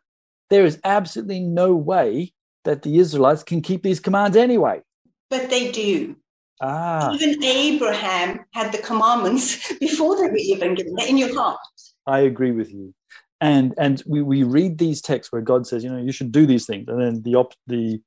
there 0.51 0.65
is 0.65 0.81
absolutely 0.83 1.41
no 1.41 1.75
way 1.75 2.33
that 2.69 2.83
the 2.83 2.99
Israelites 2.99 3.43
can 3.43 3.63
keep 3.63 3.83
these 3.83 3.99
commands 3.99 4.37
anyway. 4.37 4.83
But 5.31 5.49
they 5.49 5.73
do. 5.73 6.15
Ah. 6.61 7.11
Even 7.15 7.43
Abraham 7.43 8.41
had 8.53 8.73
the 8.73 8.79
commandments 8.79 9.73
before 9.81 10.17
they 10.17 10.29
were 10.29 10.37
even 10.37 10.75
given. 10.75 10.95
They're 10.95 11.09
in 11.09 11.17
your 11.17 11.35
heart. 11.35 11.59
I 12.07 12.19
agree 12.21 12.51
with 12.51 12.71
you. 12.71 12.95
And 13.41 13.73
and 13.79 14.03
we, 14.07 14.21
we 14.21 14.43
read 14.43 14.77
these 14.77 15.01
texts 15.01 15.33
where 15.33 15.41
God 15.41 15.67
says, 15.67 15.83
you 15.83 15.91
know, 15.91 16.03
you 16.09 16.13
should 16.13 16.31
do 16.31 16.45
these 16.45 16.67
things. 16.67 16.89
And 16.89 17.01
then 17.01 17.23
the 17.23 17.37
op- 17.37 17.55
the 17.67 18.03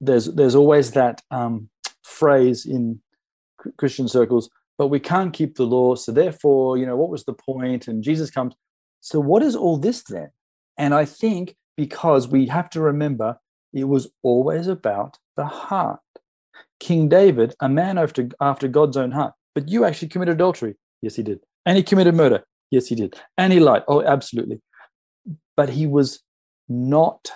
there's 0.00 0.26
there's 0.26 0.54
always 0.54 0.92
that 0.92 1.20
um, 1.30 1.68
phrase 2.02 2.64
in 2.64 3.02
Christian 3.76 4.08
circles, 4.08 4.48
but 4.78 4.86
we 4.86 5.00
can't 5.00 5.34
keep 5.34 5.56
the 5.56 5.66
law. 5.66 5.94
So 5.94 6.10
therefore, 6.10 6.78
you 6.78 6.86
know, 6.86 6.96
what 6.96 7.10
was 7.10 7.24
the 7.24 7.34
point? 7.34 7.86
And 7.86 8.02
Jesus 8.02 8.30
comes. 8.30 8.54
So 9.02 9.20
what 9.20 9.42
is 9.42 9.54
all 9.54 9.76
this 9.76 10.02
then? 10.04 10.30
And 10.78 10.94
I 10.94 11.04
think 11.04 11.56
because 11.76 12.28
we 12.28 12.46
have 12.46 12.70
to 12.70 12.80
remember 12.80 13.36
it 13.72 13.84
was 13.84 14.08
always 14.22 14.66
about 14.66 15.18
the 15.36 15.46
heart. 15.46 16.00
King 16.80 17.08
David, 17.08 17.54
a 17.60 17.68
man 17.68 17.98
after, 17.98 18.28
after 18.40 18.68
God's 18.68 18.96
own 18.96 19.10
heart, 19.10 19.34
but 19.54 19.68
you 19.68 19.84
actually 19.84 20.08
committed 20.08 20.34
adultery. 20.34 20.76
Yes, 21.02 21.16
he 21.16 21.22
did. 21.22 21.40
And 21.66 21.76
he 21.76 21.82
committed 21.82 22.14
murder. 22.14 22.44
Yes, 22.70 22.86
he 22.86 22.94
did. 22.94 23.20
And 23.36 23.52
he 23.52 23.60
lied. 23.60 23.82
Oh, 23.88 24.02
absolutely. 24.02 24.60
But 25.56 25.70
he 25.70 25.86
was 25.86 26.20
not 26.68 27.32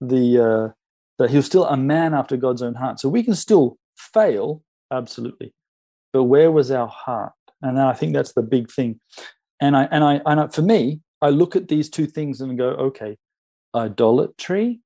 the, 0.00 0.38
uh, 0.38 0.72
that 1.18 1.30
he 1.30 1.36
was 1.36 1.46
still 1.46 1.64
a 1.64 1.76
man 1.76 2.14
after 2.14 2.36
God's 2.36 2.62
own 2.62 2.74
heart. 2.74 3.00
So 3.00 3.08
we 3.08 3.22
can 3.22 3.34
still 3.34 3.78
fail, 3.96 4.62
absolutely. 4.90 5.54
But 6.12 6.24
where 6.24 6.50
was 6.50 6.70
our 6.70 6.88
heart? 6.88 7.32
And 7.62 7.80
I 7.80 7.92
think 7.94 8.12
that's 8.12 8.34
the 8.34 8.42
big 8.42 8.70
thing. 8.70 9.00
And 9.60 9.76
I, 9.76 9.84
and 9.90 10.04
I, 10.04 10.20
and 10.26 10.40
I, 10.40 10.48
for 10.48 10.62
me, 10.62 11.00
I 11.22 11.30
look 11.30 11.54
at 11.54 11.68
these 11.68 11.88
two 11.88 12.06
things 12.06 12.40
and 12.40 12.58
go, 12.58 12.70
okay, 12.70 13.16
idolatry 13.74 14.80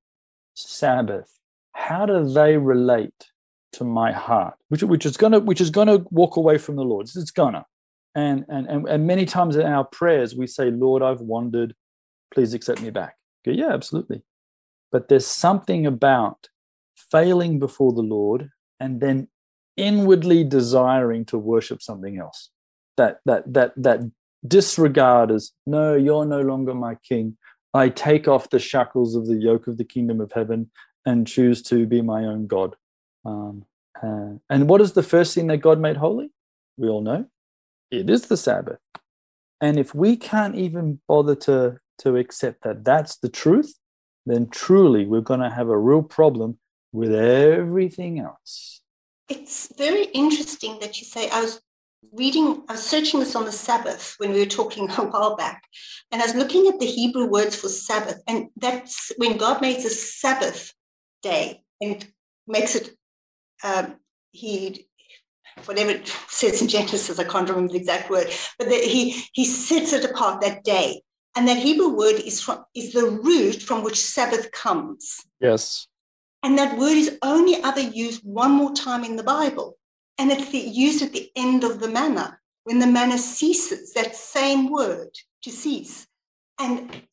Sabbath, 0.57 1.39
how 1.73 2.05
do 2.05 2.27
they 2.27 2.57
relate 2.57 3.31
to 3.73 3.83
my 3.83 4.11
heart? 4.11 4.55
Which, 4.69 4.83
which 4.83 5.05
is 5.05 5.15
gonna 5.15 5.39
which 5.39 5.61
is 5.61 5.69
gonna 5.69 5.99
walk 6.09 6.35
away 6.35 6.57
from 6.57 6.75
the 6.75 6.83
Lord. 6.83 7.05
It's 7.05 7.31
gonna. 7.31 7.65
And, 8.15 8.45
and 8.49 8.67
and 8.67 8.87
and 8.87 9.05
many 9.05 9.25
times 9.25 9.55
in 9.55 9.67
our 9.67 9.83
prayers 9.83 10.35
we 10.35 10.47
say, 10.47 10.71
Lord, 10.71 11.03
I've 11.03 11.21
wandered, 11.21 11.75
please 12.33 12.55
accept 12.55 12.81
me 12.81 12.89
back. 12.89 13.15
Go, 13.45 13.51
yeah, 13.51 13.71
absolutely. 13.71 14.23
But 14.91 15.09
there's 15.09 15.27
something 15.27 15.85
about 15.85 16.49
failing 16.95 17.59
before 17.59 17.93
the 17.93 18.01
Lord 18.01 18.49
and 18.79 18.99
then 18.99 19.27
inwardly 19.75 20.43
desiring 20.43 21.23
to 21.25 21.37
worship 21.37 21.83
something 21.83 22.17
else. 22.17 22.49
That 22.95 23.19
that 23.25 23.53
that 23.53 23.73
that 23.77 23.99
disregard 24.47 25.29
as 25.29 25.51
no, 25.67 25.95
you're 25.95 26.25
no 26.25 26.41
longer 26.41 26.73
my 26.73 26.95
king. 27.07 27.37
I 27.73 27.89
take 27.89 28.27
off 28.27 28.49
the 28.49 28.59
shackles 28.59 29.15
of 29.15 29.27
the 29.27 29.35
yoke 29.35 29.67
of 29.67 29.77
the 29.77 29.83
kingdom 29.83 30.21
of 30.21 30.31
heaven 30.31 30.71
and 31.05 31.27
choose 31.27 31.61
to 31.63 31.85
be 31.85 32.01
my 32.01 32.25
own 32.25 32.47
God. 32.47 32.75
Um, 33.25 33.65
uh, 34.01 34.33
and 34.49 34.69
what 34.69 34.81
is 34.81 34.93
the 34.93 35.03
first 35.03 35.33
thing 35.33 35.47
that 35.47 35.57
God 35.57 35.79
made 35.79 35.97
holy? 35.97 36.31
We 36.77 36.87
all 36.87 37.01
know 37.01 37.25
it 37.91 38.09
is 38.09 38.23
the 38.23 38.37
Sabbath. 38.37 38.79
And 39.61 39.79
if 39.79 39.95
we 39.95 40.17
can't 40.17 40.55
even 40.55 40.99
bother 41.07 41.35
to, 41.35 41.79
to 41.99 42.17
accept 42.17 42.63
that 42.63 42.85
that's 42.85 43.17
the 43.17 43.29
truth, 43.29 43.73
then 44.25 44.49
truly 44.49 45.05
we're 45.05 45.21
going 45.21 45.39
to 45.39 45.49
have 45.49 45.69
a 45.69 45.77
real 45.77 46.03
problem 46.03 46.59
with 46.91 47.13
everything 47.13 48.19
else. 48.19 48.81
It's 49.29 49.73
very 49.77 50.05
interesting 50.05 50.79
that 50.79 50.99
you 50.99 51.05
say, 51.05 51.29
I 51.29 51.41
was 51.41 51.61
reading, 52.13 52.63
I 52.69 52.73
was 52.73 52.85
searching 52.85 53.19
this 53.19 53.35
on 53.35 53.45
the 53.45 53.51
Sabbath 53.51 54.15
when 54.17 54.31
we 54.31 54.39
were 54.39 54.45
talking 54.45 54.89
a 54.97 55.05
while 55.05 55.35
back, 55.35 55.63
and 56.11 56.21
I 56.21 56.25
was 56.25 56.35
looking 56.35 56.67
at 56.67 56.79
the 56.79 56.85
Hebrew 56.85 57.27
words 57.27 57.55
for 57.55 57.69
Sabbath, 57.69 58.21
and 58.27 58.49
that's 58.57 59.11
when 59.17 59.37
God 59.37 59.61
makes 59.61 59.85
a 59.85 59.89
Sabbath 59.89 60.73
day 61.21 61.63
and 61.81 62.05
makes 62.47 62.75
it, 62.75 62.91
um, 63.63 63.95
he, 64.31 64.87
whatever 65.65 65.91
it 65.91 66.07
says 66.27 66.61
in 66.61 66.67
Genesis, 66.67 67.19
I 67.19 67.23
can't 67.23 67.49
remember 67.49 67.73
the 67.73 67.79
exact 67.79 68.09
word, 68.09 68.27
but 68.57 68.67
he 68.67 69.23
he 69.33 69.45
sets 69.45 69.93
it 69.93 70.05
apart 70.05 70.41
that 70.41 70.63
day, 70.63 71.01
and 71.35 71.47
that 71.47 71.57
Hebrew 71.57 71.89
word 71.89 72.15
is 72.15 72.41
from 72.41 72.63
is 72.75 72.93
the 72.93 73.05
root 73.09 73.61
from 73.61 73.83
which 73.83 73.99
Sabbath 73.99 74.51
comes. 74.51 75.25
Yes. 75.39 75.87
And 76.43 76.57
that 76.59 76.77
word 76.77 76.93
is 76.93 77.17
only 77.23 77.55
ever 77.63 77.81
used 77.81 78.21
one 78.23 78.51
more 78.51 78.73
time 78.73 79.03
in 79.03 79.15
the 79.15 79.23
Bible. 79.23 79.76
And 80.17 80.31
it's 80.31 80.49
the, 80.49 80.57
used 80.57 81.03
at 81.03 81.13
the 81.13 81.29
end 81.35 81.63
of 81.63 81.79
the 81.79 81.87
manna, 81.87 82.39
when 82.63 82.79
the 82.79 82.87
manna 82.87 83.17
ceases, 83.17 83.93
that 83.93 84.15
same 84.15 84.71
word, 84.71 85.09
to 85.43 85.51
cease. 85.51 86.07
And 86.59 87.03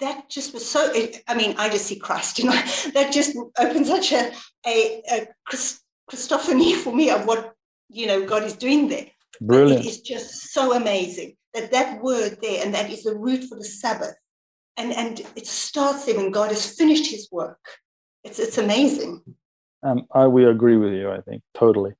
that 0.00 0.28
just 0.30 0.54
was 0.54 0.68
so, 0.68 0.92
I 1.26 1.34
mean, 1.34 1.54
I 1.58 1.68
just 1.68 1.86
see 1.86 1.98
Christ, 1.98 2.38
you 2.38 2.46
know, 2.46 2.52
that 2.94 3.12
just 3.12 3.36
opened 3.58 3.86
such 3.86 4.12
a, 4.12 4.32
a, 4.66 5.02
a 5.10 5.28
Christophany 6.10 6.74
for 6.74 6.94
me 6.94 7.10
of 7.10 7.26
what, 7.26 7.54
you 7.88 8.06
know, 8.06 8.24
God 8.24 8.44
is 8.44 8.54
doing 8.54 8.88
there. 8.88 9.06
Brilliant. 9.40 9.84
It 9.84 9.88
is 9.88 10.00
just 10.00 10.52
so 10.52 10.74
amazing 10.74 11.36
that 11.54 11.70
that 11.72 12.02
word 12.02 12.38
there, 12.42 12.64
and 12.64 12.74
that 12.74 12.90
is 12.90 13.04
the 13.04 13.14
root 13.14 13.44
for 13.44 13.56
the 13.56 13.64
Sabbath. 13.64 14.14
And, 14.76 14.92
and 14.92 15.20
it 15.36 15.46
starts 15.46 16.04
there 16.04 16.16
when 16.16 16.30
God 16.30 16.50
has 16.50 16.76
finished 16.76 17.10
his 17.10 17.28
work. 17.32 17.58
It's, 18.24 18.38
it's 18.38 18.58
amazing. 18.58 19.22
Um, 19.82 20.06
I 20.12 20.26
we 20.26 20.44
agree 20.44 20.76
with 20.76 20.92
you. 20.92 21.10
I 21.10 21.20
think 21.20 21.42
totally. 21.54 21.92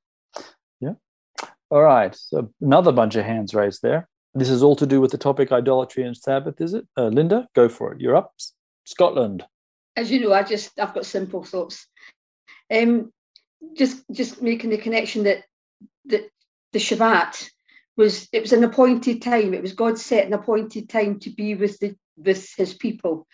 All 1.69 1.81
right. 1.81 2.15
So 2.15 2.51
another 2.61 2.91
bunch 2.91 3.15
of 3.15 3.25
hands 3.25 3.53
raised 3.53 3.81
there. 3.81 4.07
This 4.33 4.49
is 4.49 4.63
all 4.63 4.75
to 4.75 4.85
do 4.85 5.01
with 5.01 5.11
the 5.11 5.17
topic 5.17 5.51
idolatry 5.51 6.03
and 6.03 6.15
Sabbath, 6.15 6.61
is 6.61 6.73
it? 6.73 6.87
Uh, 6.97 7.07
Linda, 7.07 7.47
go 7.55 7.67
for 7.67 7.93
it. 7.93 8.01
You're 8.01 8.15
up. 8.15 8.33
Scotland. 8.85 9.43
As 9.95 10.11
you 10.11 10.21
know, 10.21 10.33
I 10.33 10.43
just 10.43 10.79
I've 10.79 10.93
got 10.93 11.05
simple 11.05 11.43
thoughts. 11.43 11.87
Um, 12.71 13.11
just 13.75 14.03
just 14.11 14.41
making 14.41 14.69
the 14.69 14.77
connection 14.77 15.23
that 15.23 15.43
that 16.05 16.29
the 16.73 16.79
Shabbat 16.79 17.49
was 17.97 18.27
it 18.31 18.41
was 18.41 18.53
an 18.53 18.63
appointed 18.63 19.21
time. 19.21 19.53
It 19.53 19.61
was 19.61 19.73
God 19.73 19.99
set 19.99 20.25
an 20.25 20.33
appointed 20.33 20.89
time 20.89 21.19
to 21.19 21.29
be 21.29 21.55
with 21.55 21.79
the 21.79 21.95
with 22.17 22.53
His 22.55 22.73
people. 22.73 23.27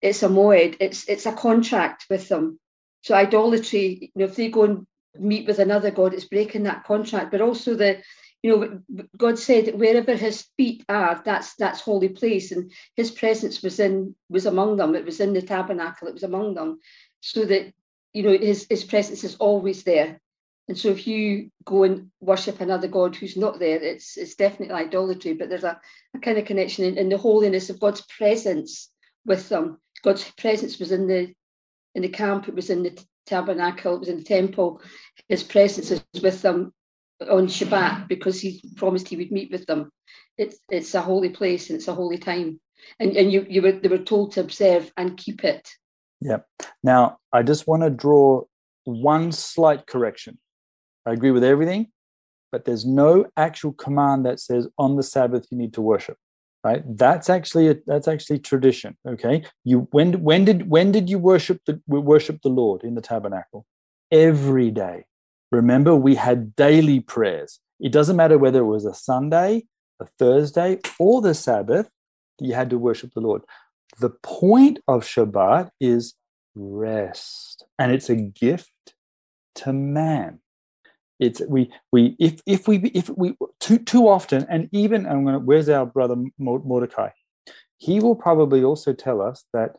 It's 0.00 0.22
a 0.22 0.28
moed. 0.28 0.76
It's 0.80 1.08
it's 1.08 1.26
a 1.26 1.32
contract 1.32 2.06
with 2.08 2.28
them. 2.28 2.60
So 3.02 3.14
idolatry, 3.14 4.12
you 4.14 4.20
know, 4.20 4.24
if 4.26 4.36
they 4.36 4.48
go 4.48 4.64
and 4.64 4.86
meet 5.18 5.46
with 5.46 5.58
another 5.58 5.90
god, 5.90 6.14
it's 6.14 6.24
breaking 6.24 6.64
that 6.64 6.84
contract. 6.84 7.30
But 7.30 7.40
also 7.40 7.74
the 7.74 8.02
you 8.42 8.56
know, 8.56 9.06
God 9.16 9.38
said 9.38 9.74
wherever 9.74 10.14
his 10.14 10.46
feet 10.56 10.84
are, 10.88 11.20
that's 11.24 11.54
that's 11.54 11.80
holy 11.80 12.10
place, 12.10 12.52
and 12.52 12.70
his 12.94 13.10
presence 13.10 13.62
was 13.62 13.80
in 13.80 14.14
was 14.28 14.46
among 14.46 14.76
them. 14.76 14.94
It 14.94 15.04
was 15.04 15.20
in 15.20 15.32
the 15.32 15.42
tabernacle. 15.42 16.08
It 16.08 16.14
was 16.14 16.22
among 16.22 16.54
them, 16.54 16.80
so 17.20 17.44
that 17.44 17.72
you 18.12 18.22
know 18.22 18.36
his 18.38 18.66
his 18.68 18.84
presence 18.84 19.24
is 19.24 19.36
always 19.36 19.82
there. 19.82 20.20
And 20.68 20.76
so 20.76 20.88
if 20.88 21.06
you 21.06 21.50
go 21.64 21.84
and 21.84 22.10
worship 22.20 22.60
another 22.60 22.88
god 22.88 23.14
who's 23.16 23.36
not 23.36 23.58
there, 23.58 23.82
it's 23.82 24.16
it's 24.16 24.34
definitely 24.34 24.74
idolatry. 24.74 25.34
But 25.34 25.48
there's 25.48 25.64
a, 25.64 25.80
a 26.14 26.18
kind 26.18 26.38
of 26.38 26.44
connection 26.44 26.84
in, 26.84 26.98
in 26.98 27.08
the 27.08 27.18
holiness 27.18 27.70
of 27.70 27.80
God's 27.80 28.02
presence 28.02 28.90
with 29.24 29.48
them. 29.48 29.80
God's 30.02 30.30
presence 30.32 30.78
was 30.78 30.92
in 30.92 31.06
the 31.06 31.34
in 31.94 32.02
the 32.02 32.08
camp. 32.08 32.48
It 32.48 32.54
was 32.54 32.70
in 32.70 32.82
the 32.82 33.04
tabernacle. 33.26 33.96
It 33.96 34.00
was 34.00 34.08
in 34.08 34.18
the 34.18 34.24
temple. 34.24 34.80
His 35.28 35.42
presence 35.42 35.90
is 35.90 36.02
with 36.22 36.42
them 36.42 36.72
on 37.20 37.46
Shabbat 37.46 38.08
because 38.08 38.40
he 38.40 38.62
promised 38.76 39.08
he 39.08 39.16
would 39.16 39.32
meet 39.32 39.50
with 39.50 39.66
them. 39.66 39.90
It's 40.38 40.58
it's 40.70 40.94
a 40.94 41.00
holy 41.00 41.30
place 41.30 41.70
and 41.70 41.78
it's 41.78 41.88
a 41.88 41.94
holy 41.94 42.18
time, 42.18 42.60
and 43.00 43.16
and 43.16 43.32
you 43.32 43.46
you 43.48 43.62
were 43.62 43.72
they 43.72 43.88
were 43.88 43.98
told 43.98 44.32
to 44.32 44.40
observe 44.40 44.92
and 44.96 45.16
keep 45.16 45.44
it. 45.44 45.68
Yeah. 46.20 46.38
Now 46.82 47.18
I 47.32 47.42
just 47.42 47.66
want 47.66 47.82
to 47.82 47.90
draw 47.90 48.44
one 48.84 49.32
slight 49.32 49.86
correction. 49.86 50.38
I 51.06 51.12
agree 51.12 51.30
with 51.30 51.44
everything, 51.44 51.88
but 52.52 52.64
there's 52.64 52.84
no 52.84 53.26
actual 53.36 53.72
command 53.72 54.26
that 54.26 54.40
says 54.40 54.68
on 54.78 54.96
the 54.96 55.02
Sabbath 55.02 55.46
you 55.50 55.58
need 55.58 55.74
to 55.74 55.82
worship. 55.82 56.18
Right? 56.66 56.82
That's 56.86 57.28
actually 57.30 57.68
a, 57.68 57.76
that's 57.86 58.08
actually 58.08 58.40
tradition. 58.40 58.96
Okay. 59.06 59.44
You 59.64 59.88
when 59.92 60.22
when 60.22 60.44
did 60.44 60.68
when 60.68 60.92
did 60.92 61.08
you 61.08 61.18
worship 61.18 61.60
the 61.66 61.80
worship 61.86 62.40
the 62.42 62.48
Lord 62.48 62.82
in 62.82 62.94
the 62.94 63.00
tabernacle? 63.00 63.66
Every 64.10 64.70
day 64.70 65.04
Remember, 65.52 65.94
we 65.94 66.14
had 66.14 66.56
daily 66.56 67.00
prayers. 67.00 67.60
It 67.80 67.92
doesn't 67.92 68.16
matter 68.16 68.38
whether 68.38 68.60
it 68.60 68.66
was 68.66 68.84
a 68.84 68.94
Sunday, 68.94 69.64
a 70.00 70.06
Thursday, 70.18 70.80
or 70.98 71.22
the 71.22 71.34
Sabbath, 71.34 71.88
you 72.40 72.54
had 72.54 72.70
to 72.70 72.78
worship 72.78 73.12
the 73.14 73.20
Lord. 73.20 73.42
The 73.98 74.10
point 74.10 74.80
of 74.88 75.04
Shabbat 75.04 75.70
is 75.80 76.14
rest, 76.54 77.64
and 77.78 77.92
it's 77.92 78.10
a 78.10 78.16
gift 78.16 78.72
to 79.56 79.72
man. 79.72 80.40
It's 81.18 81.40
we 81.48 81.72
we 81.92 82.16
if 82.18 82.40
if 82.46 82.68
we 82.68 82.78
if 82.94 83.08
we 83.10 83.34
too 83.60 83.78
too 83.78 84.08
often, 84.08 84.46
and 84.50 84.68
even 84.72 85.06
I'm 85.06 85.24
gonna 85.24 85.38
where's 85.38 85.68
our 85.68 85.86
brother 85.86 86.16
Mordecai? 86.38 87.10
He 87.78 88.00
will 88.00 88.16
probably 88.16 88.64
also 88.64 88.92
tell 88.92 89.20
us 89.20 89.44
that 89.52 89.76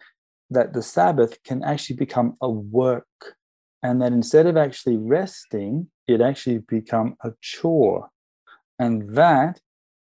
that 0.49 0.73
the 0.73 0.81
Sabbath 0.81 1.41
can 1.43 1.63
actually 1.63 1.97
become 1.97 2.35
a 2.41 2.49
work 2.49 3.05
and 3.83 4.01
that 4.01 4.11
instead 4.11 4.47
of 4.47 4.57
actually 4.57 4.97
resting, 4.97 5.89
it 6.07 6.21
actually 6.21 6.59
become 6.59 7.15
a 7.23 7.33
chore. 7.41 8.09
And 8.79 9.09
that 9.15 9.59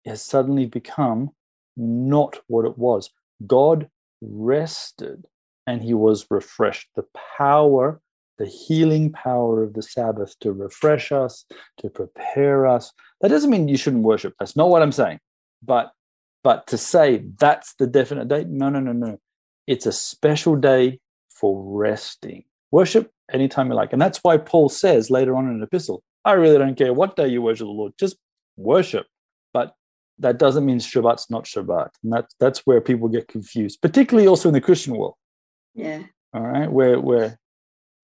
has 0.07 0.23
suddenly 0.23 0.67
become 0.67 1.31
not 1.77 2.41
what 2.47 2.65
it 2.65 2.79
was. 2.79 3.11
God 3.47 3.89
rested 4.21 5.25
and 5.67 5.83
he 5.83 5.95
was 5.95 6.27
refreshed. 6.31 6.89
The 6.97 7.05
power, 7.37 8.01
the 8.39 8.47
healing 8.47 9.13
power 9.13 9.63
of 9.63 9.75
the 9.75 9.83
Sabbath 9.83 10.39
to 10.41 10.53
refresh 10.53 11.13
us, 11.13 11.45
to 11.79 11.91
prepare 11.91 12.67
us. 12.67 12.93
That 13.21 13.29
doesn't 13.29 13.51
mean 13.51 13.69
you 13.69 13.77
shouldn't 13.77 14.05
worship. 14.05 14.35
That's 14.39 14.57
not 14.57 14.71
what 14.71 14.83
I'm 14.83 14.93
saying. 14.93 15.19
But 15.63 15.93
but 16.45 16.67
to 16.69 16.79
say 16.79 17.25
that's 17.39 17.75
the 17.75 17.87
definite 17.87 18.29
date, 18.29 18.49
no, 18.49 18.71
no, 18.71 18.81
no, 18.81 18.93
no. 18.93 19.19
It's 19.67 19.87
a 19.87 19.93
special 19.93 20.57
day 20.57 21.01
for 21.29 21.63
resting. 21.63 22.45
Worship 22.71 23.11
anytime 23.33 23.69
you 23.69 23.75
like. 23.75 23.93
And 23.93 24.01
that's 24.01 24.19
why 24.23 24.37
Paul 24.37 24.69
says 24.69 25.11
later 25.11 25.37
on 25.37 25.47
in 25.47 25.57
an 25.57 25.63
epistle, 25.63 26.03
I 26.25 26.33
really 26.33 26.59
don't 26.59 26.77
care 26.77 26.93
what 26.93 27.17
day 27.17 27.29
you 27.29 27.43
worship 27.43 27.67
the 27.67 27.73
Lord, 27.73 27.93
just 27.99 28.17
worship. 28.57 29.07
But 29.53 29.75
that 30.19 30.39
doesn't 30.39 30.65
mean 30.65 30.79
Shabbat's 30.79 31.31
not 31.31 31.45
Shabbat. 31.45 31.89
And 32.03 32.13
that's 32.13 32.35
that's 32.39 32.61
where 32.61 32.81
people 32.81 33.09
get 33.09 33.29
confused, 33.29 33.81
particularly 33.83 34.29
also 34.29 34.49
in 34.49 34.55
the 34.55 34.61
Christian 34.61 34.97
world. 34.97 35.15
Yeah. 35.75 36.03
All 36.33 36.43
right. 36.43 36.71
Where 36.71 37.01
where 37.01 37.39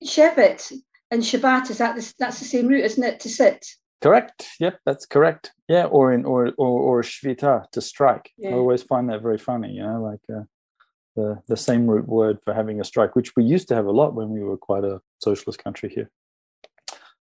Shevet 0.04 0.72
and 1.10 1.22
Shabbat 1.22 1.70
is 1.70 1.78
that 1.78 1.96
the, 1.96 2.14
that's 2.18 2.38
the 2.38 2.44
same 2.44 2.68
root, 2.68 2.84
isn't 2.84 3.02
it? 3.02 3.20
To 3.20 3.28
sit. 3.28 3.66
Correct. 4.02 4.46
Yep, 4.60 4.80
that's 4.84 5.06
correct. 5.06 5.52
Yeah, 5.68 5.86
or 5.86 6.12
in 6.12 6.24
or 6.24 6.52
or 6.58 6.98
or 6.98 7.02
shvita 7.02 7.70
to 7.70 7.80
strike. 7.80 8.30
Yeah. 8.36 8.50
I 8.50 8.52
always 8.54 8.82
find 8.82 9.08
that 9.08 9.22
very 9.22 9.38
funny. 9.38 9.72
You 9.72 9.82
know, 9.82 10.02
like 10.02 10.20
uh, 10.36 10.42
the, 11.16 11.42
the 11.48 11.56
same 11.56 11.86
root 11.86 12.06
word 12.06 12.38
for 12.44 12.52
having 12.52 12.80
a 12.80 12.84
strike, 12.84 13.16
which 13.16 13.34
we 13.36 13.44
used 13.44 13.68
to 13.68 13.74
have 13.74 13.86
a 13.86 13.90
lot 13.92 14.14
when 14.14 14.28
we 14.28 14.40
were 14.42 14.58
quite 14.58 14.84
a 14.84 15.00
socialist 15.22 15.62
country 15.62 15.88
here. 15.88 16.10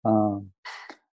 Um, 0.05 0.51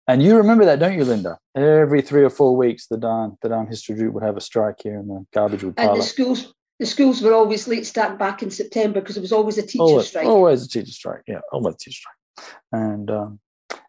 and 0.08 0.22
you 0.22 0.36
remember 0.36 0.64
that, 0.64 0.78
don't 0.78 0.96
you, 0.96 1.04
Linda? 1.04 1.38
Every 1.54 2.02
three 2.02 2.24
or 2.24 2.30
four 2.30 2.56
weeks, 2.56 2.86
the 2.86 2.96
Dan 2.96 3.36
the 3.42 3.48
Dan 3.50 3.66
Histadrut 3.66 4.12
would 4.12 4.22
have 4.22 4.36
a 4.36 4.40
strike 4.40 4.80
here, 4.82 4.98
and 4.98 5.08
the 5.10 5.26
garbage 5.34 5.64
would 5.64 5.76
pile 5.76 5.90
And 5.90 5.96
the 5.98 6.04
up. 6.04 6.08
schools, 6.08 6.54
the 6.82 6.86
schools 6.86 7.22
were 7.22 7.32
always 7.32 7.68
late 7.68 7.86
start 7.86 8.18
back 8.18 8.42
in 8.42 8.50
September 8.50 9.00
because 9.00 9.16
it 9.16 9.20
was 9.20 9.30
always 9.30 9.56
a 9.56 9.62
teacher 9.62 9.82
always, 9.82 10.08
strike. 10.08 10.26
Always 10.26 10.64
a 10.64 10.68
teacher 10.68 10.90
strike, 10.90 11.22
yeah, 11.28 11.38
always 11.52 11.76
a 11.76 11.78
teacher 11.78 12.00
strike. 12.00 12.48
And 12.72 13.08
um, 13.08 13.40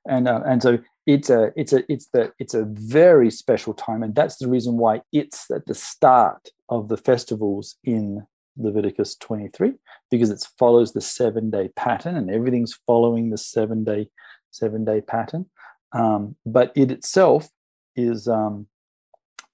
and 0.08 0.28
uh, 0.28 0.42
and 0.46 0.62
so 0.62 0.78
it's 1.08 1.32
a 1.32 1.52
it's 1.56 1.74
a 1.74 1.84
it's 1.92 2.08
the 2.14 2.32
it's 2.38 2.54
a 2.54 2.66
very 2.66 3.32
special 3.32 3.74
time, 3.74 4.04
and 4.04 4.14
that's 4.14 4.38
the 4.38 4.48
reason 4.48 4.78
why 4.78 5.02
it's 5.12 5.50
at 5.50 5.66
the 5.66 5.74
start 5.74 6.50
of 6.70 6.88
the 6.88 6.98
festivals 6.98 7.78
in 7.84 8.28
Leviticus 8.58 9.16
23 9.16 9.74
because 10.12 10.30
it 10.30 10.46
follows 10.60 10.94
the 10.94 11.02
seven 11.02 11.50
day 11.50 11.70
pattern 11.76 12.16
and 12.16 12.30
everything's 12.30 12.80
following 12.86 13.32
the 13.32 13.38
seven 13.40 13.84
day 13.84 14.08
seven 14.52 14.86
day 14.86 15.02
pattern. 15.02 15.48
Um, 15.94 16.36
but 16.46 16.72
it 16.76 16.92
itself 16.92 17.50
is 17.96 18.28
um, 18.28 18.68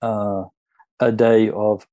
uh, 0.02 0.44
a 1.00 1.14
day 1.14 1.50
of 1.50 1.88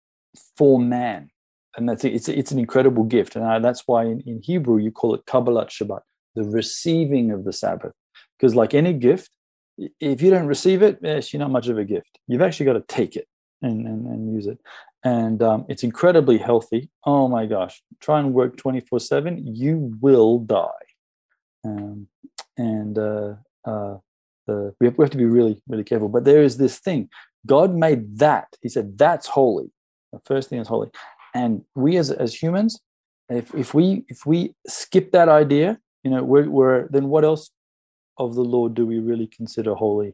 for 0.56 0.78
man, 0.78 1.30
and 1.76 1.88
that's 1.88 2.04
it's 2.04 2.28
it's 2.28 2.52
an 2.52 2.58
incredible 2.58 3.04
gift, 3.04 3.36
and 3.36 3.64
that's 3.64 3.82
why 3.86 4.04
in, 4.04 4.20
in 4.26 4.40
Hebrew 4.42 4.78
you 4.78 4.90
call 4.90 5.14
it 5.14 5.26
Kabbalat 5.26 5.68
Shabbat, 5.68 6.00
the 6.34 6.44
receiving 6.44 7.30
of 7.30 7.44
the 7.44 7.52
Sabbath, 7.52 7.92
because 8.38 8.54
like 8.54 8.74
any 8.74 8.92
gift, 8.92 9.30
if 10.00 10.22
you 10.22 10.30
don't 10.30 10.46
receive 10.46 10.82
it, 10.82 10.98
it's 11.02 11.34
not 11.34 11.50
much 11.50 11.68
of 11.68 11.78
a 11.78 11.84
gift. 11.84 12.18
You've 12.26 12.42
actually 12.42 12.66
got 12.66 12.74
to 12.74 12.84
take 12.88 13.16
it 13.16 13.28
and, 13.62 13.86
and, 13.86 14.06
and 14.06 14.34
use 14.34 14.46
it 14.46 14.58
and 15.06 15.40
um, 15.40 15.64
it's 15.68 15.84
incredibly 15.84 16.36
healthy. 16.36 16.90
Oh 17.04 17.28
my 17.28 17.46
gosh, 17.46 17.80
try 18.00 18.18
and 18.18 18.34
work 18.34 18.56
24 18.56 18.98
7, 18.98 19.54
you 19.54 19.92
will 20.00 20.40
die. 20.40 20.86
Um, 21.64 22.08
and 22.56 22.98
uh, 22.98 23.34
uh, 23.64 23.98
the, 24.48 24.74
we, 24.80 24.88
have, 24.88 24.98
we 24.98 25.04
have 25.04 25.10
to 25.10 25.16
be 25.16 25.24
really, 25.24 25.62
really 25.68 25.84
careful. 25.84 26.08
But 26.08 26.24
there 26.24 26.42
is 26.42 26.56
this 26.56 26.80
thing 26.80 27.08
God 27.46 27.72
made 27.72 28.18
that. 28.18 28.48
He 28.60 28.68
said, 28.68 28.98
that's 28.98 29.28
holy. 29.28 29.70
The 30.12 30.18
first 30.24 30.48
thing 30.48 30.58
is 30.58 30.66
holy. 30.66 30.90
And 31.36 31.52
we 31.74 31.90
as, 32.02 32.10
as 32.10 32.32
humans, 32.42 32.72
if, 33.28 33.46
if 33.54 33.68
we 33.74 33.86
if 34.08 34.20
we 34.30 34.38
skip 34.66 35.06
that 35.12 35.28
idea, 35.28 35.68
you 36.02 36.10
know, 36.12 36.22
we're, 36.32 36.48
we're 36.48 36.88
then 36.94 37.06
what 37.12 37.24
else 37.30 37.50
of 38.16 38.34
the 38.38 38.48
Lord 38.56 38.70
do 38.78 38.84
we 38.86 38.98
really 39.10 39.28
consider 39.38 39.74
holy 39.74 40.10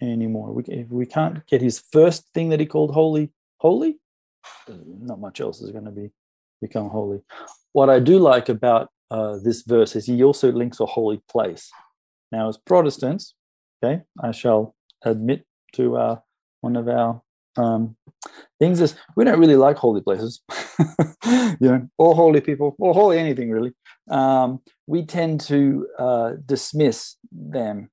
anymore? 0.00 0.48
We, 0.56 0.62
if 0.82 0.88
we 1.00 1.06
can't 1.16 1.46
get 1.50 1.60
his 1.60 1.82
first 1.96 2.20
thing 2.32 2.48
that 2.50 2.60
he 2.60 2.66
called 2.74 2.92
holy 2.92 3.26
holy, 3.58 3.98
not 5.08 5.20
much 5.20 5.40
else 5.40 5.60
is 5.60 5.70
going 5.70 5.84
to 5.84 5.96
be 6.02 6.10
become 6.62 6.88
holy. 6.88 7.20
What 7.72 7.90
I 7.90 7.98
do 8.10 8.18
like 8.18 8.48
about 8.48 8.84
uh, 9.10 9.36
this 9.46 9.62
verse 9.74 9.96
is 9.96 10.06
he 10.06 10.24
also 10.24 10.50
links 10.50 10.80
a 10.80 10.86
holy 10.86 11.20
place. 11.28 11.70
Now, 12.32 12.48
as 12.48 12.56
Protestants, 12.56 13.34
okay, 13.76 13.96
I 14.28 14.30
shall 14.30 14.74
admit 15.02 15.44
to 15.74 15.96
uh, 15.96 16.16
one 16.62 16.76
of 16.76 16.88
our 16.88 17.20
um, 17.56 17.96
things 18.58 18.80
is 18.80 18.94
we 19.16 19.24
don't 19.24 19.40
really 19.40 19.56
like 19.56 19.76
holy 19.76 20.00
places, 20.00 20.40
you 21.26 21.56
know, 21.60 21.88
or 21.98 22.14
holy 22.14 22.40
people, 22.40 22.74
or 22.78 22.94
holy 22.94 23.18
anything 23.18 23.50
really. 23.50 23.72
Um, 24.10 24.60
we 24.86 25.04
tend 25.04 25.40
to 25.42 25.86
uh, 25.98 26.32
dismiss 26.46 27.16
them. 27.32 27.90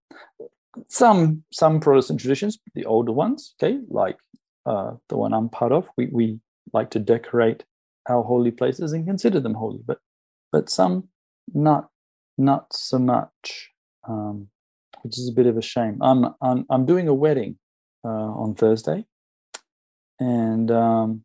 some 0.89 1.43
some 1.51 1.79
Protestant 1.79 2.19
traditions, 2.19 2.59
the 2.75 2.85
older 2.85 3.11
ones, 3.11 3.55
okay, 3.61 3.79
like 3.89 4.17
uh, 4.65 4.93
the 5.09 5.17
one 5.17 5.33
I'm 5.33 5.49
part 5.49 5.71
of, 5.71 5.89
we 5.97 6.07
we 6.11 6.39
like 6.73 6.89
to 6.91 6.99
decorate 6.99 7.63
our 8.09 8.23
holy 8.23 8.51
places 8.51 8.93
and 8.93 9.05
consider 9.05 9.39
them 9.39 9.53
holy, 9.53 9.79
but 9.85 9.99
but 10.51 10.69
some 10.69 11.09
not 11.53 11.89
not 12.37 12.73
so 12.73 12.97
much, 12.99 13.69
um, 14.07 14.47
which 15.03 15.17
is 15.17 15.29
a 15.29 15.33
bit 15.33 15.47
of 15.47 15.57
a 15.57 15.61
shame. 15.61 15.97
I'm 16.01 16.33
I'm, 16.41 16.65
I'm 16.69 16.85
doing 16.85 17.07
a 17.07 17.13
wedding 17.13 17.57
uh, 18.03 18.07
on 18.43 18.55
Thursday, 18.55 19.05
and 20.21 20.69
um, 20.71 21.23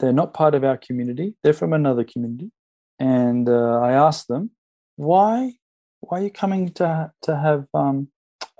they're 0.00 0.12
not 0.12 0.34
part 0.34 0.54
of 0.54 0.64
our 0.64 0.78
community. 0.78 1.34
They're 1.44 1.52
from 1.52 1.72
another 1.72 2.02
community, 2.02 2.50
and 2.98 3.48
uh, 3.48 3.80
I 3.80 3.92
asked 3.92 4.26
them 4.26 4.50
why 4.96 5.54
why 6.00 6.20
are 6.20 6.22
you 6.24 6.30
coming 6.30 6.72
to 6.72 7.12
to 7.22 7.36
have 7.36 7.66
um, 7.74 8.08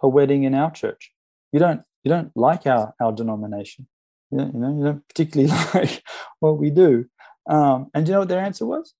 a 0.02 0.08
wedding 0.08 0.44
in 0.44 0.54
our 0.54 0.70
church? 0.70 1.12
You 1.52 1.58
don't 1.58 1.82
you 2.04 2.10
don't 2.10 2.30
like 2.36 2.66
our 2.66 2.94
our 3.00 3.12
denomination. 3.12 3.88
You, 4.30 4.40
you 4.40 4.60
know 4.60 4.76
you 4.76 4.84
don't 4.84 5.08
particularly 5.08 5.52
like 5.74 6.02
what 6.40 6.58
we 6.58 6.70
do. 6.70 7.06
Um, 7.48 7.90
and 7.94 8.04
do 8.04 8.10
you 8.10 8.14
know 8.14 8.20
what 8.20 8.28
their 8.28 8.44
answer 8.44 8.66
was? 8.66 8.94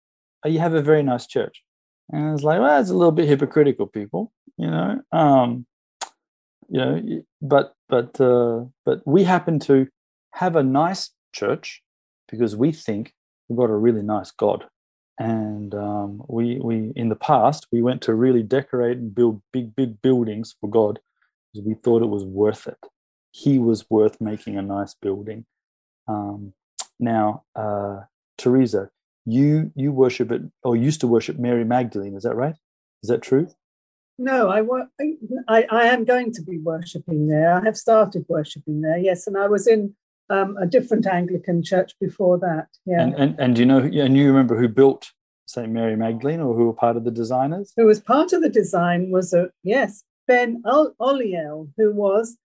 Oh, 0.45 0.49
you 0.49 0.59
have 0.59 0.75
a 0.75 0.83
very 0.83 1.03
nice 1.03 1.27
church. 1.27 1.63
And 2.11 2.29
I 2.29 2.33
was 2.33 2.43
like, 2.43 2.61
well, 2.61 2.81
it's 2.81 2.91
a 2.91 2.97
little 2.97 3.13
bit 3.13 3.29
hypocritical, 3.29 3.87
people. 3.87 4.33
You 4.57 4.71
know, 4.71 5.01
um, 5.13 5.67
you 6.71 6.81
know, 6.81 7.23
but 7.43 7.75
but 7.89 8.21
uh, 8.21 8.65
but 8.85 9.07
we 9.07 9.25
happen 9.25 9.59
to 9.61 9.87
have 10.35 10.57
a 10.57 10.63
nice 10.63 11.11
church 11.33 11.83
because 12.29 12.57
we 12.57 12.73
think 12.73 13.15
we've 13.49 13.59
got 13.59 13.71
a 13.71 13.77
really 13.77 14.03
nice 14.03 14.31
God. 14.31 14.67
And 15.19 15.75
um, 15.75 16.23
we 16.29 16.61
we 16.61 16.93
in 16.95 17.09
the 17.09 17.17
past 17.17 17.67
we 17.73 17.83
went 17.83 18.03
to 18.03 18.15
really 18.15 18.43
decorate 18.43 18.99
and 18.99 19.13
build 19.13 19.43
big 19.53 19.75
big 19.75 20.01
buildings 20.01 20.55
for 20.61 20.71
god 20.71 21.01
because 21.53 21.67
we 21.67 21.75
thought 21.75 22.03
it 22.03 22.09
was 22.09 22.25
worth 22.25 22.69
it. 22.69 22.79
He 23.33 23.59
was 23.59 23.91
worth 23.91 24.21
making 24.21 24.57
a 24.57 24.63
nice 24.63 24.95
building. 24.95 25.45
Um, 26.07 26.53
now 27.01 27.43
uh, 27.57 28.03
teresa 28.37 28.91
you 29.27 29.73
you 29.75 29.93
worship 29.93 30.31
it 30.33 30.43
or 30.63 30.77
used 30.77 31.01
to 31.01 31.07
worship 31.07 31.39
mary 31.39 31.65
magdalene 31.65 32.15
is 32.15 32.23
that 32.23 32.37
right? 32.37 32.55
Is 33.03 33.09
that 33.11 33.23
true? 33.23 33.49
No 34.19 34.51
I, 34.51 34.63
I 35.49 35.67
i 35.71 35.83
am 35.87 36.05
going 36.05 36.33
to 36.33 36.43
be 36.43 36.59
worshipping 36.59 37.27
there. 37.27 37.55
I 37.55 37.65
have 37.65 37.77
started 37.77 38.25
worshipping 38.29 38.83
there 38.83 38.99
yes 38.99 39.27
and 39.27 39.37
i 39.37 39.49
was 39.49 39.67
in 39.67 39.95
um, 40.31 40.57
a 40.61 40.67
different 40.67 41.07
Anglican 41.07 41.63
church 41.63 41.93
before 42.01 42.39
that. 42.39 42.69
Yeah. 42.85 43.03
And, 43.03 43.15
and, 43.15 43.39
and 43.39 43.55
do 43.55 43.63
you 43.63 43.67
know, 43.67 43.79
and 43.79 44.17
you 44.17 44.27
remember 44.27 44.59
who 44.59 44.69
built 44.69 45.13
St. 45.47 45.71
Mary 45.71 45.97
Magdalene 45.97 46.41
or 46.41 46.55
who 46.55 46.67
were 46.67 46.75
part 46.75 46.97
of 46.97 47.05
the 47.05 47.11
designers? 47.11 47.73
Who 47.77 47.87
was 47.87 48.01
part 48.01 48.33
of 48.33 48.43
the 48.43 48.51
design 48.51 49.11
was 49.11 49.33
a, 49.33 49.51
yes, 49.63 50.05
Ben 50.27 50.63
Oliel, 50.67 51.71
who 51.77 51.93
was 51.93 52.37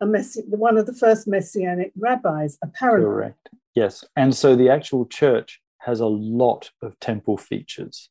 a 0.00 0.06
messi- 0.06 0.46
one 0.48 0.76
of 0.76 0.86
the 0.86 0.94
first 0.94 1.26
messianic 1.26 1.92
rabbis, 1.96 2.58
apparently. 2.62 3.06
Correct. 3.06 3.48
Yes. 3.74 4.04
And 4.16 4.34
so 4.34 4.56
the 4.56 4.68
actual 4.68 5.06
church 5.06 5.60
has 5.78 6.00
a 6.00 6.06
lot 6.06 6.70
of 6.82 6.98
temple 7.00 7.38
features. 7.38 8.10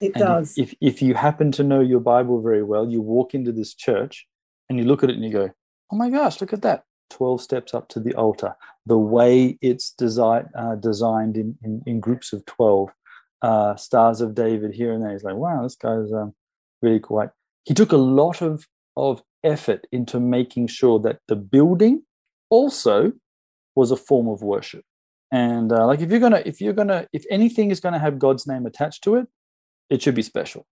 It 0.00 0.12
and 0.14 0.24
does. 0.24 0.54
If, 0.56 0.72
if, 0.72 0.78
if 0.80 1.02
you 1.02 1.14
happen 1.14 1.52
to 1.52 1.62
know 1.62 1.80
your 1.80 2.00
Bible 2.00 2.40
very 2.40 2.62
well, 2.62 2.88
you 2.88 3.00
walk 3.00 3.34
into 3.34 3.52
this 3.52 3.74
church 3.74 4.26
and 4.68 4.78
you 4.78 4.84
look 4.84 5.04
at 5.04 5.10
it 5.10 5.16
and 5.16 5.24
you 5.24 5.30
go, 5.30 5.50
oh 5.92 5.96
my 5.96 6.08
gosh, 6.08 6.40
look 6.40 6.52
at 6.52 6.62
that. 6.62 6.84
12 7.12 7.40
steps 7.40 7.74
up 7.74 7.88
to 7.88 8.00
the 8.00 8.14
altar, 8.14 8.54
the 8.86 8.98
way 8.98 9.58
it's 9.60 9.94
desi- 9.98 10.48
uh, 10.54 10.74
designed 10.76 11.36
in, 11.36 11.56
in, 11.62 11.82
in, 11.86 12.00
groups 12.00 12.32
of 12.32 12.44
12, 12.46 12.88
uh, 13.42 13.76
stars 13.76 14.20
of 14.20 14.34
David 14.34 14.74
here 14.74 14.92
and 14.92 15.02
there. 15.02 15.12
He's 15.12 15.24
like, 15.24 15.36
wow, 15.36 15.62
this 15.62 15.76
guy's 15.76 16.12
um, 16.12 16.34
really 16.80 17.00
quite. 17.00 17.30
He 17.64 17.74
took 17.74 17.92
a 17.92 17.96
lot 17.96 18.42
of, 18.42 18.66
of 18.96 19.22
effort 19.44 19.86
into 19.92 20.18
making 20.18 20.68
sure 20.68 20.98
that 21.00 21.20
the 21.28 21.36
building 21.36 22.02
also 22.50 23.12
was 23.74 23.90
a 23.90 23.96
form 23.96 24.28
of 24.28 24.42
worship. 24.42 24.84
And 25.30 25.72
uh, 25.72 25.86
like 25.86 26.00
if 26.00 26.10
you're 26.10 26.20
gonna, 26.20 26.42
if 26.44 26.60
you're 26.60 26.74
gonna, 26.74 27.06
if 27.12 27.24
anything 27.30 27.70
is 27.70 27.80
gonna 27.80 27.98
have 27.98 28.18
God's 28.18 28.46
name 28.46 28.66
attached 28.66 29.02
to 29.04 29.16
it, 29.16 29.26
it 29.88 30.02
should 30.02 30.14
be 30.14 30.22
special. 30.22 30.66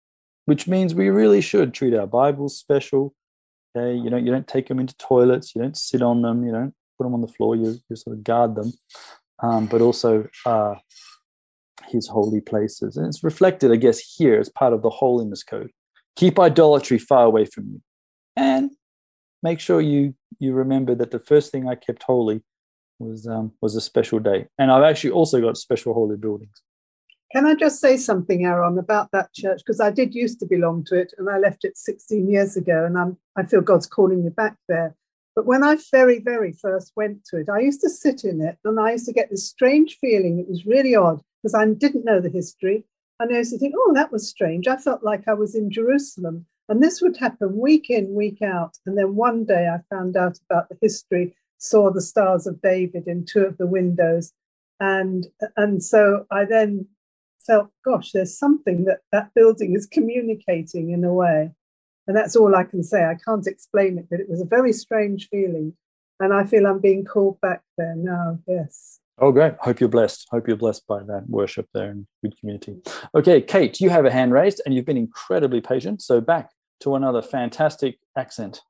Which 0.45 0.67
means 0.67 0.95
we 0.95 1.09
really 1.09 1.41
should 1.41 1.73
treat 1.73 1.93
our 1.93 2.07
Bibles 2.07 2.57
special. 2.57 3.13
Okay, 3.75 3.95
you 3.95 4.09
don't 4.09 4.25
you 4.25 4.31
don't 4.31 4.47
take 4.47 4.67
them 4.67 4.79
into 4.79 4.95
toilets, 4.97 5.55
you 5.55 5.61
don't 5.61 5.77
sit 5.77 6.01
on 6.01 6.21
them, 6.21 6.45
you 6.45 6.51
don't 6.51 6.73
put 6.97 7.03
them 7.03 7.13
on 7.13 7.21
the 7.21 7.27
floor. 7.27 7.55
You 7.55 7.77
you 7.89 7.95
sort 7.95 8.17
of 8.17 8.23
guard 8.23 8.55
them, 8.55 8.73
um, 9.41 9.67
but 9.67 9.81
also 9.81 10.27
uh, 10.45 10.75
his 11.87 12.07
holy 12.07 12.41
places, 12.41 12.97
and 12.97 13.07
it's 13.07 13.23
reflected, 13.23 13.71
I 13.71 13.75
guess, 13.75 13.99
here 13.99 14.39
as 14.39 14.49
part 14.49 14.73
of 14.73 14.81
the 14.81 14.89
holiness 14.89 15.43
code. 15.43 15.71
Keep 16.15 16.39
idolatry 16.39 16.97
far 16.97 17.25
away 17.25 17.45
from 17.45 17.65
you, 17.65 17.81
and 18.35 18.71
make 19.43 19.59
sure 19.59 19.81
you 19.81 20.15
you 20.39 20.53
remember 20.53 20.95
that 20.95 21.11
the 21.11 21.19
first 21.19 21.51
thing 21.51 21.67
I 21.67 21.75
kept 21.75 22.03
holy 22.03 22.41
was 22.99 23.27
um, 23.27 23.51
was 23.61 23.75
a 23.75 23.81
special 23.81 24.19
day, 24.19 24.47
and 24.57 24.71
I've 24.71 24.83
actually 24.83 25.11
also 25.11 25.41
got 25.41 25.57
special 25.57 25.93
holy 25.93 26.17
buildings. 26.17 26.61
Can 27.31 27.45
I 27.45 27.55
just 27.55 27.81
say 27.81 27.97
something, 27.97 28.45
Aaron, 28.45 28.77
about 28.77 29.11
that 29.11 29.33
church? 29.33 29.61
Because 29.65 29.81
I 29.81 29.91
did 29.91 30.15
used 30.15 30.39
to 30.39 30.45
belong 30.45 30.85
to 30.85 30.95
it 30.95 31.13
and 31.17 31.29
I 31.29 31.37
left 31.37 31.65
it 31.65 31.77
16 31.77 32.29
years 32.29 32.55
ago, 32.55 32.85
and 32.85 32.97
I'm, 32.97 33.17
I 33.35 33.43
feel 33.43 33.61
God's 33.61 33.87
calling 33.87 34.23
me 34.23 34.29
back 34.29 34.55
there. 34.69 34.95
But 35.35 35.45
when 35.45 35.63
I 35.63 35.77
very, 35.91 36.19
very 36.19 36.53
first 36.53 36.93
went 36.95 37.25
to 37.25 37.37
it, 37.37 37.49
I 37.49 37.59
used 37.59 37.81
to 37.81 37.89
sit 37.89 38.23
in 38.23 38.41
it 38.41 38.57
and 38.63 38.79
I 38.79 38.93
used 38.93 39.05
to 39.05 39.13
get 39.13 39.29
this 39.29 39.47
strange 39.47 39.97
feeling. 39.99 40.39
It 40.39 40.49
was 40.49 40.65
really 40.65 40.95
odd 40.95 41.21
because 41.43 41.53
I 41.53 41.63
didn't 41.65 42.05
know 42.05 42.19
the 42.19 42.29
history. 42.29 42.85
And 43.19 43.31
I 43.31 43.39
used 43.39 43.51
to 43.51 43.59
think, 43.59 43.75
oh, 43.77 43.93
that 43.93 44.11
was 44.11 44.27
strange. 44.27 44.67
I 44.67 44.77
felt 44.77 45.03
like 45.03 45.27
I 45.27 45.33
was 45.33 45.53
in 45.53 45.69
Jerusalem. 45.69 46.47
And 46.69 46.81
this 46.81 47.01
would 47.01 47.17
happen 47.17 47.57
week 47.57 47.89
in, 47.89 48.15
week 48.15 48.41
out. 48.41 48.77
And 48.85 48.97
then 48.97 49.15
one 49.15 49.45
day 49.45 49.67
I 49.67 49.79
found 49.93 50.17
out 50.17 50.39
about 50.49 50.69
the 50.69 50.77
history, 50.81 51.35
saw 51.59 51.91
the 51.91 52.01
Stars 52.01 52.47
of 52.47 52.61
David 52.61 53.07
in 53.07 53.25
two 53.25 53.41
of 53.41 53.57
the 53.57 53.67
windows. 53.67 54.33
And, 54.79 55.27
and 55.55 55.83
so 55.83 56.25
I 56.31 56.45
then 56.45 56.87
felt, 57.47 57.69
gosh, 57.83 58.11
there's 58.11 58.37
something 58.37 58.85
that 58.85 58.99
that 59.11 59.31
building 59.33 59.73
is 59.75 59.87
communicating 59.87 60.91
in 60.91 61.03
a 61.03 61.13
way. 61.13 61.51
And 62.05 62.15
that's 62.15 62.35
all 62.35 62.55
I 62.55 62.63
can 62.63 62.83
say. 62.83 63.03
I 63.03 63.15
can't 63.15 63.47
explain 63.47 63.97
it, 63.97 64.07
but 64.09 64.19
it 64.19 64.29
was 64.29 64.41
a 64.41 64.45
very 64.45 64.71
strange 64.71 65.27
feeling. 65.29 65.73
And 66.19 66.33
I 66.33 66.45
feel 66.45 66.65
I'm 66.65 66.79
being 66.79 67.05
called 67.05 67.39
back 67.41 67.61
there 67.77 67.95
now. 67.95 68.39
Yes. 68.47 68.99
Oh, 69.19 69.31
great. 69.31 69.55
Hope 69.59 69.79
you're 69.79 69.89
blessed. 69.89 70.27
Hope 70.29 70.47
you're 70.47 70.57
blessed 70.57 70.85
by 70.87 71.01
that 71.03 71.23
worship 71.27 71.67
there 71.73 71.89
and 71.89 72.05
good 72.23 72.37
community. 72.39 72.77
Okay, 73.15 73.41
Kate, 73.41 73.81
you 73.81 73.89
have 73.89 74.05
a 74.05 74.11
hand 74.11 74.31
raised 74.31 74.61
and 74.65 74.75
you've 74.75 74.85
been 74.85 74.97
incredibly 74.97 75.59
patient. 75.59 76.01
So 76.01 76.21
back 76.21 76.51
to 76.81 76.95
another 76.95 77.21
fantastic 77.21 77.97
accent. 78.15 78.61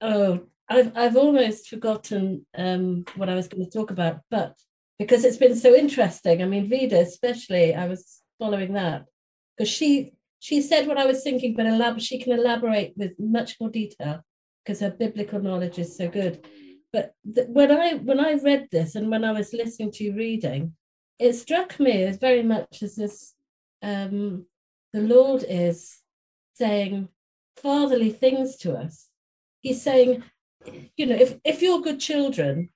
Oh, 0.00 0.40
I've, 0.68 0.96
I've 0.96 1.16
almost 1.16 1.68
forgotten 1.68 2.46
um, 2.56 3.04
what 3.16 3.28
I 3.28 3.34
was 3.34 3.48
going 3.48 3.64
to 3.64 3.70
talk 3.70 3.90
about, 3.90 4.20
but 4.30 4.56
because 4.98 5.24
it's 5.24 5.36
been 5.36 5.56
so 5.56 5.74
interesting. 5.74 6.42
I 6.42 6.46
mean, 6.46 6.68
Vida, 6.68 7.00
especially, 7.00 7.74
I 7.74 7.86
was 7.88 8.22
following 8.38 8.74
that 8.74 9.04
because 9.56 9.70
she 9.70 10.14
she 10.40 10.60
said 10.60 10.86
what 10.86 10.98
I 10.98 11.06
was 11.06 11.22
thinking, 11.22 11.54
but 11.56 11.66
elab- 11.66 12.02
she 12.02 12.18
can 12.18 12.32
elaborate 12.32 12.92
with 12.96 13.12
much 13.18 13.56
more 13.60 13.70
detail 13.70 14.22
because 14.64 14.80
her 14.80 14.90
biblical 14.90 15.40
knowledge 15.40 15.78
is 15.78 15.96
so 15.96 16.08
good. 16.08 16.46
But 16.92 17.14
th- 17.34 17.48
when 17.48 17.70
I 17.70 17.94
when 17.94 18.20
I 18.20 18.34
read 18.34 18.68
this 18.70 18.94
and 18.94 19.10
when 19.10 19.24
I 19.24 19.32
was 19.32 19.52
listening 19.52 19.90
to 19.92 20.04
you 20.04 20.14
reading, 20.14 20.74
it 21.18 21.32
struck 21.34 21.80
me 21.80 22.04
as 22.04 22.18
very 22.18 22.42
much 22.42 22.82
as 22.82 22.96
this 22.96 23.34
um, 23.82 24.46
the 24.92 25.00
Lord 25.00 25.44
is 25.48 25.98
saying 26.54 27.08
fatherly 27.56 28.10
things 28.10 28.56
to 28.58 28.74
us. 28.74 29.08
He's 29.60 29.82
saying, 29.82 30.22
you 30.96 31.06
know, 31.06 31.16
if 31.16 31.38
if 31.44 31.62
you're 31.62 31.80
good 31.80 32.00
children, 32.00 32.68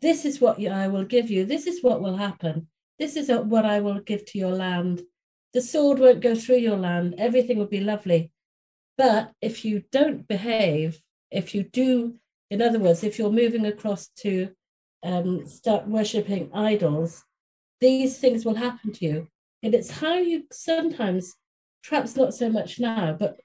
this 0.00 0.24
is 0.24 0.40
what 0.40 0.64
I 0.66 0.88
will 0.88 1.04
give 1.04 1.30
you. 1.30 1.44
This 1.44 1.66
is 1.66 1.82
what 1.82 2.00
will 2.00 2.16
happen. 2.16 2.68
This 2.98 3.16
is 3.16 3.30
what 3.30 3.64
I 3.64 3.80
will 3.80 4.00
give 4.00 4.24
to 4.26 4.38
your 4.38 4.52
land. 4.52 5.02
The 5.52 5.60
sword 5.62 5.98
won't 5.98 6.20
go 6.20 6.34
through 6.34 6.56
your 6.56 6.76
land. 6.76 7.14
Everything 7.18 7.58
will 7.58 7.66
be 7.66 7.80
lovely. 7.80 8.32
But 8.98 9.32
if 9.40 9.64
you 9.64 9.84
don't 9.92 10.26
behave, 10.26 11.00
if 11.30 11.54
you 11.54 11.62
do, 11.62 12.16
in 12.50 12.62
other 12.62 12.78
words, 12.78 13.04
if 13.04 13.18
you're 13.18 13.30
moving 13.30 13.66
across 13.66 14.08
to 14.18 14.50
um, 15.04 15.46
start 15.46 15.86
worshipping 15.86 16.50
idols, 16.52 17.22
these 17.80 18.18
things 18.18 18.44
will 18.44 18.54
happen 18.54 18.92
to 18.92 19.04
you. 19.04 19.28
And 19.62 19.74
it's 19.74 19.90
how 19.90 20.14
you 20.14 20.44
sometimes, 20.50 21.34
perhaps 21.86 22.16
not 22.16 22.34
so 22.34 22.48
much 22.48 22.80
now, 22.80 23.12
but 23.12 23.38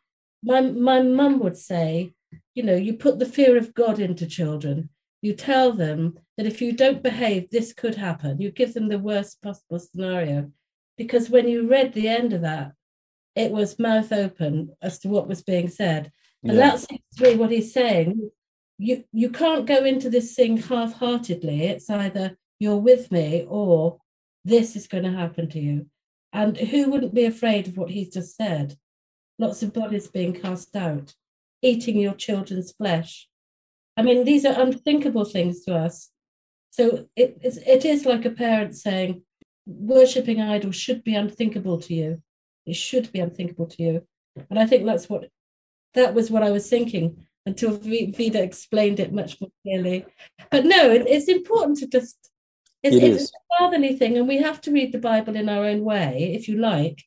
my 0.43 0.61
my 0.61 1.01
mum 1.01 1.39
would 1.39 1.57
say, 1.57 2.13
you 2.55 2.63
know, 2.63 2.75
you 2.75 2.93
put 2.93 3.19
the 3.19 3.25
fear 3.25 3.57
of 3.57 3.73
God 3.73 3.99
into 3.99 4.25
children 4.25 4.89
you 5.21 5.33
tell 5.33 5.71
them 5.71 6.17
that 6.41 6.47
if 6.47 6.59
you 6.59 6.71
don't 6.71 7.03
behave, 7.03 7.51
this 7.51 7.71
could 7.71 7.93
happen. 7.93 8.41
You 8.41 8.49
give 8.49 8.73
them 8.73 8.87
the 8.87 8.97
worst 8.97 9.43
possible 9.43 9.77
scenario. 9.77 10.51
Because 10.97 11.29
when 11.29 11.47
you 11.47 11.69
read 11.69 11.93
the 11.93 12.07
end 12.07 12.33
of 12.33 12.41
that, 12.41 12.71
it 13.35 13.51
was 13.51 13.77
mouth 13.77 14.11
open 14.11 14.75
as 14.81 14.97
to 14.99 15.07
what 15.07 15.27
was 15.27 15.43
being 15.43 15.69
said. 15.69 16.11
And 16.43 16.53
yeah. 16.53 16.71
that 16.71 16.79
seems 16.79 17.01
to 17.17 17.23
be 17.23 17.35
what 17.35 17.51
he's 17.51 17.71
saying. 17.71 18.31
You 18.79 19.03
you 19.13 19.29
can't 19.29 19.67
go 19.67 19.85
into 19.85 20.09
this 20.09 20.33
thing 20.33 20.57
half-heartedly. 20.57 21.65
It's 21.65 21.91
either 21.91 22.37
you're 22.59 22.77
with 22.77 23.11
me 23.11 23.45
or 23.47 23.99
this 24.43 24.75
is 24.75 24.87
going 24.87 25.03
to 25.03 25.11
happen 25.11 25.47
to 25.49 25.59
you. 25.59 25.85
And 26.33 26.57
who 26.57 26.89
wouldn't 26.89 27.13
be 27.13 27.25
afraid 27.25 27.67
of 27.67 27.77
what 27.77 27.91
he's 27.91 28.09
just 28.09 28.35
said? 28.35 28.77
Lots 29.37 29.61
of 29.61 29.73
bodies 29.73 30.07
being 30.07 30.33
cast 30.33 30.75
out. 30.75 31.13
eating 31.61 31.97
your 31.99 32.13
children's 32.13 32.71
flesh. 32.71 33.27
I 33.97 34.01
mean, 34.01 34.25
these 34.25 34.45
are 34.45 34.59
unthinkable 34.59 35.25
things 35.25 35.63
to 35.65 35.75
us. 35.75 36.10
So 36.71 37.07
it, 37.15 37.37
it 37.43 37.85
is 37.85 38.05
like 38.05 38.25
a 38.25 38.31
parent 38.31 38.75
saying, 38.75 39.23
worshipping 39.65 40.41
idols 40.41 40.75
should 40.75 41.03
be 41.03 41.15
unthinkable 41.15 41.79
to 41.81 41.93
you. 41.93 42.21
It 42.65 42.75
should 42.75 43.11
be 43.11 43.19
unthinkable 43.19 43.67
to 43.67 43.83
you. 43.83 44.07
And 44.49 44.57
I 44.57 44.65
think 44.65 44.85
that's 44.85 45.09
what 45.09 45.29
that 45.93 46.13
was 46.13 46.31
what 46.31 46.43
I 46.43 46.51
was 46.51 46.69
thinking 46.69 47.27
until 47.45 47.77
Vida 47.77 48.41
explained 48.41 48.99
it 48.99 49.11
much 49.11 49.39
more 49.41 49.51
clearly. 49.63 50.05
But 50.49 50.65
no, 50.65 50.89
it, 50.91 51.05
it's 51.07 51.27
important 51.27 51.79
to 51.79 51.87
just 51.87 52.17
it's, 52.83 52.95
it 52.95 53.03
it's 53.03 53.31
a 53.31 53.57
fatherly 53.59 53.95
thing, 53.95 54.17
and 54.17 54.27
we 54.27 54.37
have 54.37 54.61
to 54.61 54.71
read 54.71 54.91
the 54.91 54.97
Bible 54.99 55.35
in 55.35 55.49
our 55.49 55.65
own 55.65 55.83
way, 55.83 56.33
if 56.33 56.47
you 56.47 56.57
like, 56.57 57.03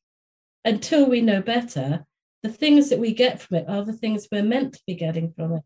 until 0.64 1.08
we 1.08 1.20
know 1.20 1.40
better. 1.40 2.04
The 2.42 2.50
things 2.50 2.90
that 2.90 2.98
we 2.98 3.14
get 3.14 3.40
from 3.40 3.56
it 3.56 3.68
are 3.70 3.82
the 3.82 3.94
things 3.94 4.28
we're 4.30 4.42
meant 4.42 4.74
to 4.74 4.80
be 4.86 4.94
getting 4.94 5.32
from 5.32 5.54
it. 5.54 5.62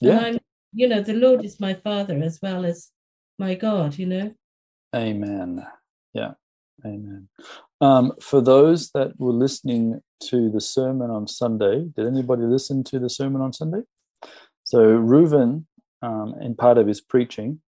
Yeah. 0.00 0.18
And 0.18 0.26
I'm, 0.26 0.38
you 0.74 0.86
know, 0.86 1.00
the 1.00 1.14
Lord 1.14 1.44
is 1.46 1.58
my 1.58 1.72
Father 1.72 2.20
as 2.22 2.38
well 2.42 2.66
as 2.66 2.90
my 3.40 3.54
God, 3.54 3.96
you 3.96 4.06
know. 4.06 4.34
Amen. 4.94 5.66
Yeah. 6.12 6.32
Amen. 6.84 7.28
Um, 7.80 8.12
for 8.20 8.42
those 8.42 8.90
that 8.90 9.18
were 9.18 9.32
listening 9.32 10.02
to 10.24 10.50
the 10.50 10.60
sermon 10.60 11.10
on 11.10 11.26
Sunday, 11.26 11.86
did 11.96 12.06
anybody 12.06 12.42
listen 12.42 12.84
to 12.84 12.98
the 12.98 13.08
sermon 13.08 13.40
on 13.40 13.54
Sunday? 13.54 13.80
So 14.64 14.78
Reuven, 14.78 15.64
um, 16.02 16.34
in 16.40 16.54
part 16.54 16.76
of 16.76 16.86
his 16.86 17.00
preaching, 17.00 17.62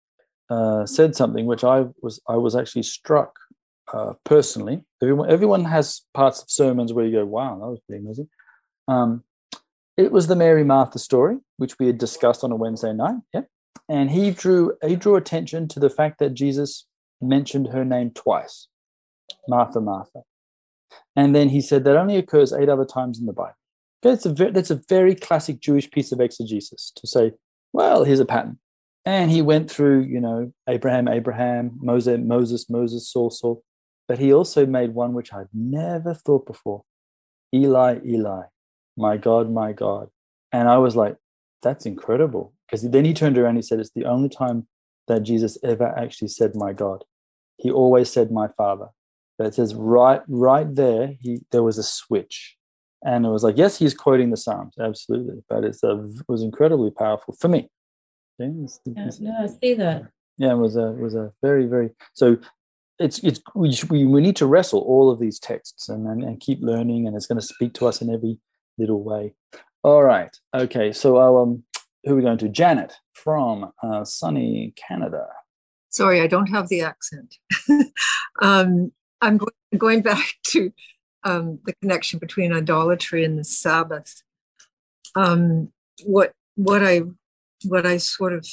uh, 0.49 0.87
said 0.87 1.15
something 1.15 1.45
which 1.45 1.65
I 1.65 1.85
was 2.01 2.21
I 2.27 2.37
was 2.37 2.57
actually 2.57 2.85
struck 2.85 3.39
uh, 3.93 4.15
personally. 4.25 4.85
Everyone, 5.03 5.31
everyone 5.31 5.65
has 5.67 6.03
parts 6.15 6.43
of 6.43 6.51
sermons 6.51 6.95
where 6.95 7.05
you 7.05 7.13
go, 7.13 7.27
"Wow, 7.27 7.59
that 7.59 7.67
was 7.67 7.81
pretty 7.87 8.03
amazing." 8.03 8.29
Um, 8.89 9.25
it 9.99 10.11
was 10.13 10.27
the 10.27 10.37
Mary 10.37 10.65
Martha 10.65 10.99
story, 10.99 11.37
which 11.59 11.79
we 11.79 11.87
had 11.87 11.99
discussed 11.99 12.43
on 12.43 12.53
a 12.53 12.57
Wednesday 12.57 12.95
night. 12.95 13.17
Yeah, 13.35 13.43
and 13.89 14.11
he 14.11 14.31
drew 14.31 14.75
he 14.87 14.97
drew 14.97 15.17
attention 15.17 15.69
to 15.69 15.81
the 15.81 15.91
fact 15.91 16.19
that 16.19 16.35
Jesus 16.35 16.87
mentioned 17.21 17.69
her 17.69 17.85
name 17.85 18.11
twice, 18.11 18.69
Martha, 19.49 19.81
Martha, 19.81 20.23
and 21.17 21.35
then 21.35 21.49
he 21.49 21.61
said 21.61 21.85
that 21.85 21.97
only 21.97 22.17
occurs 22.17 22.53
eight 22.53 22.69
other 22.69 22.85
times 22.85 23.19
in 23.19 23.27
the 23.27 23.33
Bible. 23.33 23.55
Okay, 24.05 24.11
that's 24.11 24.27
a 24.27 24.33
very, 24.33 24.51
that's 24.53 24.71
a 24.71 24.81
very 24.89 25.15
classic 25.15 25.61
Jewish 25.61 25.91
piece 25.91 26.13
of 26.13 26.21
exegesis 26.21 26.93
to 26.97 27.07
say, 27.07 27.33
well, 27.73 28.05
here's 28.05 28.21
a 28.21 28.25
pattern. 28.25 28.59
And 29.05 29.31
he 29.31 29.43
went 29.43 29.71
through, 29.71 30.03
you 30.03 30.21
know, 30.21 30.53
Abraham, 30.69 31.09
Abraham, 31.09 31.73
Moses, 31.81 32.21
Moses, 32.23 32.69
Moses, 32.69 33.11
Saul, 33.11 33.31
Saul. 33.31 33.63
But 34.07 34.19
he 34.19 34.33
also 34.33 34.67
made 34.67 34.95
one 34.95 35.13
which 35.13 35.33
I'd 35.33 35.49
never 35.53 36.15
thought 36.15 36.47
before 36.47 36.83
Eli, 37.55 37.99
Eli, 38.07 38.43
my 38.97 39.17
God, 39.17 39.51
my 39.51 39.73
God. 39.73 40.09
And 40.53 40.69
I 40.69 40.79
was 40.79 40.95
like, 40.95 41.17
that's 41.63 41.87
incredible. 41.87 42.53
Because 42.69 42.89
then 42.91 43.05
he 43.05 43.15
turned 43.15 43.39
around 43.39 43.51
and 43.51 43.59
he 43.59 43.63
said, 43.63 43.81
it's 43.81 43.93
the 43.95 44.05
only 44.05 44.29
time 44.29 44.67
that 45.07 45.23
Jesus 45.23 45.57
ever 45.65 45.89
actually 45.99 46.29
said, 46.29 46.55
my 46.55 46.73
God. 46.73 47.05
He 47.57 47.71
always 47.71 48.11
said, 48.11 48.31
my 48.31 48.49
Father. 48.49 48.89
But 49.39 49.49
it 49.49 49.55
says 49.55 49.75
right, 49.75 50.21
right 50.29 50.67
there, 50.73 51.15
he, 51.21 51.41
there 51.51 51.63
was 51.63 51.79
a 51.79 51.83
switch. 51.83 52.57
And 53.05 53.25
it 53.25 53.29
was 53.29 53.45
like, 53.45 53.57
yes, 53.57 53.79
he's 53.79 53.95
quoting 53.95 54.31
the 54.31 54.37
Psalms, 54.37 54.75
absolutely. 54.79 55.43
But 55.49 55.65
it's 55.65 55.83
a, 55.83 56.05
it 56.05 56.29
was 56.29 56.43
incredibly 56.43 56.91
powerful 56.91 57.37
for 57.39 57.49
me. 57.49 57.71
Yeah, 58.39 58.49
no, 58.49 59.37
I 59.41 59.47
see 59.47 59.75
that. 59.75 60.09
Yeah, 60.37 60.53
it 60.53 60.59
was 60.59 60.77
a 60.77 60.89
it 60.93 61.01
was 61.01 61.17
a 61.17 61.33
very 61.43 61.67
very 61.67 61.91
so 62.15 62.37
it's 63.01 63.19
it's 63.25 63.41
we, 63.55 63.77
we, 63.91 64.05
we 64.05 64.21
need 64.21 64.37
to 64.37 64.47
wrestle 64.47 64.81
all 64.81 65.11
of 65.11 65.19
these 65.19 65.41
texts 65.41 65.89
and, 65.89 66.07
and, 66.07 66.23
and 66.23 66.41
keep 66.41 66.61
learning 66.63 67.07
and 67.07 67.17
it's 67.17 67.27
going 67.27 67.41
to 67.41 67.47
speak 67.47 67.75
to 67.75 67.87
us 67.87 68.01
in 68.01 68.13
every 68.13 68.39
little 68.79 69.03
way. 69.03 69.35
All 69.83 70.05
right, 70.05 70.31
okay. 70.55 70.93
So 70.93 71.37
um, 71.39 71.65
who 72.05 72.13
are 72.13 72.17
we 72.17 72.23
going 72.23 72.39
to? 72.39 72.49
Janet 72.49 72.95
from 73.13 73.73
uh, 73.83 74.05
sunny 74.05 74.73
Canada. 74.77 75.27
Sorry, 75.91 76.21
I 76.21 76.27
don't 76.27 76.49
have 76.49 76.69
the 76.69 76.83
accent. 76.83 77.37
um, 78.43 78.93
I'm 79.21 79.41
going 79.77 80.03
back 80.03 80.35
to 80.49 80.73
um, 81.25 81.59
the 81.65 81.75
connection 81.81 82.19
between 82.19 82.53
idolatry 82.53 83.25
and 83.25 83.39
the 83.39 83.45
Sabbath. 83.45 84.23
Um, 85.15 85.73
what 86.05 86.33
what 86.55 86.85
I 86.85 87.03
what 87.65 87.87
I 87.87 87.97
sort 87.97 88.33
of 88.33 88.47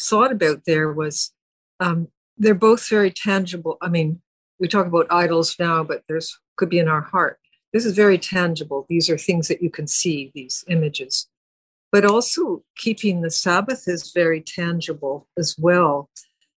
thought 0.00 0.32
about 0.32 0.62
there 0.66 0.92
was 0.92 1.32
um, 1.80 2.08
they're 2.36 2.54
both 2.54 2.88
very 2.88 3.10
tangible. 3.10 3.76
I 3.80 3.88
mean, 3.88 4.20
we 4.58 4.68
talk 4.68 4.86
about 4.86 5.06
idols 5.10 5.56
now, 5.58 5.84
but 5.84 6.02
there's 6.08 6.38
could 6.56 6.68
be 6.68 6.78
in 6.78 6.88
our 6.88 7.02
heart. 7.02 7.38
This 7.72 7.84
is 7.84 7.94
very 7.94 8.18
tangible. 8.18 8.86
These 8.88 9.10
are 9.10 9.18
things 9.18 9.48
that 9.48 9.62
you 9.62 9.70
can 9.70 9.86
see, 9.86 10.30
these 10.34 10.64
images. 10.68 11.28
But 11.94 12.04
also 12.04 12.64
keeping 12.76 13.20
the 13.20 13.30
Sabbath 13.30 13.86
is 13.86 14.10
very 14.10 14.40
tangible 14.40 15.28
as 15.38 15.54
well. 15.56 16.10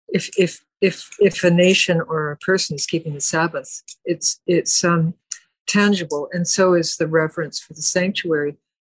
If 0.08 0.32
if 0.36 0.66
if 0.82 1.12
if 1.20 1.44
a 1.44 1.52
nation 1.52 2.02
or 2.02 2.32
a 2.32 2.38
person 2.38 2.76
is 2.76 2.88
keeping 2.88 3.14
the 3.14 3.22
Sabbath, 3.22 3.84
it's 4.04 4.42
it's 4.48 4.84
um, 4.84 5.14
tangible, 5.68 6.28
and 6.34 6.48
so 6.48 6.74
is 6.74 6.98
the 6.98 7.06
reverence 7.06 7.60
for 7.60 7.74
the 7.76 7.84
sanctuary. 7.84 8.56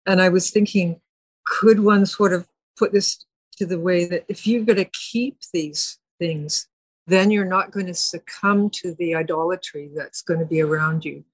And 0.06 0.22
I 0.22 0.28
was 0.28 0.52
thinking, 0.52 1.00
could 1.44 1.80
one 1.80 2.06
sort 2.06 2.32
of 2.32 2.46
put 2.78 2.92
this 2.92 3.18
to 3.56 3.66
the 3.66 3.80
way 3.80 4.04
that 4.04 4.24
if 4.28 4.46
you're 4.46 4.64
going 4.64 4.76
to 4.76 4.98
keep 5.10 5.38
these 5.52 5.98
things, 6.20 6.68
then 7.08 7.32
you're 7.32 7.54
not 7.56 7.72
going 7.72 7.86
to 7.86 7.94
succumb 7.94 8.70
to 8.74 8.94
the 8.94 9.12
idolatry 9.16 9.90
that's 9.92 10.22
going 10.22 10.38
to 10.38 10.46
be 10.46 10.60
around 10.60 11.04
you. 11.04 11.24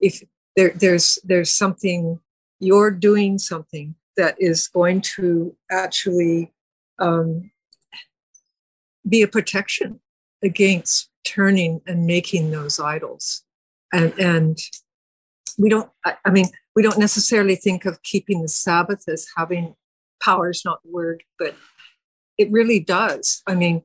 If 0.00 0.22
there, 0.56 0.70
there's 0.70 1.18
there's 1.22 1.50
something 1.50 2.18
you're 2.60 2.90
doing 2.90 3.36
something 3.36 3.94
that 4.16 4.36
is 4.38 4.68
going 4.68 5.00
to 5.16 5.54
actually 5.70 6.52
um, 6.98 7.50
be 9.08 9.22
a 9.22 9.28
protection 9.28 10.00
against 10.42 11.10
turning 11.26 11.80
and 11.86 12.06
making 12.06 12.50
those 12.50 12.78
idols, 12.78 13.42
and 13.92 14.12
and 14.18 14.58
we 15.58 15.68
don't. 15.68 15.90
I, 16.04 16.16
I 16.24 16.30
mean, 16.30 16.46
we 16.74 16.82
don't 16.82 16.98
necessarily 16.98 17.56
think 17.56 17.84
of 17.84 18.02
keeping 18.02 18.42
the 18.42 18.48
Sabbath 18.48 19.04
as 19.08 19.26
having 19.36 19.74
power 20.22 20.50
is 20.50 20.64
not 20.64 20.82
the 20.82 20.90
word, 20.90 21.22
but 21.38 21.54
it 22.38 22.50
really 22.50 22.80
does. 22.80 23.42
I 23.46 23.54
mean, 23.54 23.82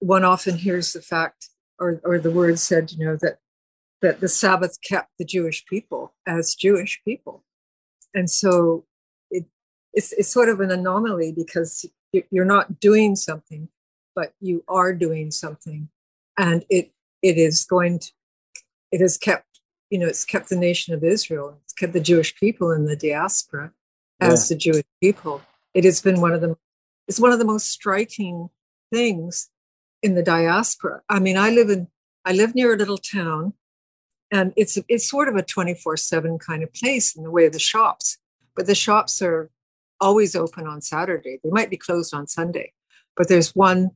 one 0.00 0.24
often 0.24 0.56
hears 0.56 0.92
the 0.92 1.02
fact 1.02 1.48
or, 1.78 2.00
or 2.04 2.18
the 2.18 2.30
word 2.30 2.58
said, 2.58 2.92
you 2.92 3.04
know, 3.04 3.16
that 3.16 3.38
that 4.02 4.20
the 4.20 4.28
Sabbath 4.28 4.78
kept 4.82 5.10
the 5.18 5.24
Jewish 5.24 5.64
people 5.66 6.14
as 6.26 6.54
Jewish 6.54 7.00
people. 7.04 7.44
And 8.14 8.30
so 8.30 8.86
it's, 9.92 10.12
it's 10.12 10.28
sort 10.28 10.48
of 10.48 10.60
an 10.60 10.70
anomaly 10.70 11.32
because 11.32 11.84
you're 12.30 12.44
not 12.44 12.80
doing 12.80 13.16
something, 13.16 13.68
but 14.14 14.32
you 14.40 14.64
are 14.68 14.92
doing 14.92 15.30
something. 15.30 15.88
And 16.38 16.64
it 16.70 16.92
it 17.22 17.36
is 17.36 17.64
going 17.64 17.98
to, 17.98 18.12
it 18.90 19.00
has 19.02 19.18
kept, 19.18 19.60
you 19.90 19.98
know, 19.98 20.06
it's 20.06 20.24
kept 20.24 20.48
the 20.48 20.56
nation 20.56 20.94
of 20.94 21.04
Israel, 21.04 21.58
it's 21.64 21.74
kept 21.74 21.92
the 21.92 22.00
Jewish 22.00 22.34
people 22.34 22.70
in 22.70 22.86
the 22.86 22.96
diaspora 22.96 23.72
as 24.20 24.50
yeah. 24.50 24.54
the 24.54 24.58
Jewish 24.58 24.84
people 25.02 25.42
it 25.74 25.84
has 25.84 26.00
been 26.00 26.20
one 26.20 26.32
of 26.32 26.40
the 26.40 26.56
it's 27.08 27.20
one 27.20 27.32
of 27.32 27.38
the 27.38 27.44
most 27.44 27.70
striking 27.70 28.50
things 28.92 29.50
in 30.02 30.14
the 30.14 30.22
diaspora. 30.22 31.02
I 31.08 31.18
mean, 31.18 31.36
I 31.36 31.50
live 31.50 31.70
in 31.70 31.88
I 32.24 32.32
live 32.32 32.54
near 32.54 32.74
a 32.74 32.76
little 32.76 32.98
town, 32.98 33.54
and 34.30 34.52
it's 34.56 34.78
it's 34.88 35.08
sort 35.08 35.28
of 35.28 35.36
a 35.36 35.42
twenty 35.42 35.74
four 35.74 35.96
seven 35.96 36.38
kind 36.38 36.62
of 36.62 36.72
place 36.72 37.14
in 37.16 37.22
the 37.22 37.30
way 37.30 37.46
of 37.46 37.52
the 37.52 37.58
shops, 37.58 38.18
but 38.54 38.66
the 38.66 38.74
shops 38.74 39.20
are 39.22 39.50
always 40.00 40.34
open 40.34 40.66
on 40.66 40.80
Saturday. 40.80 41.38
They 41.42 41.50
might 41.50 41.70
be 41.70 41.76
closed 41.76 42.14
on 42.14 42.26
Sunday, 42.26 42.72
but 43.16 43.28
there's 43.28 43.54
one 43.54 43.90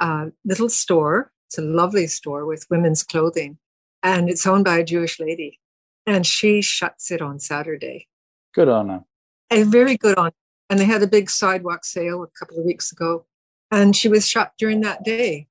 uh, 0.00 0.26
little 0.44 0.68
store. 0.68 1.32
It's 1.46 1.58
a 1.58 1.62
lovely 1.62 2.06
store 2.06 2.44
with 2.46 2.66
women's 2.70 3.02
clothing, 3.02 3.58
and 4.02 4.28
it's 4.28 4.46
owned 4.46 4.64
by 4.64 4.78
a 4.78 4.84
Jewish 4.84 5.18
lady, 5.18 5.60
and 6.06 6.26
she 6.26 6.62
shuts 6.62 7.10
it 7.10 7.22
on 7.22 7.40
Saturday. 7.40 8.06
Good 8.54 8.68
on 8.68 8.88
her. 8.88 9.04
And 9.50 9.70
very 9.72 9.96
good 9.96 10.18
on 10.18 10.32
and 10.70 10.78
they 10.78 10.84
had 10.84 11.02
a 11.02 11.06
big 11.06 11.30
sidewalk 11.30 11.84
sale 11.84 12.22
a 12.22 12.38
couple 12.38 12.58
of 12.58 12.64
weeks 12.64 12.92
ago 12.92 13.24
and 13.70 13.96
she 13.96 14.08
was 14.08 14.28
shot 14.28 14.52
during 14.58 14.80
that 14.80 15.04
day 15.04 15.46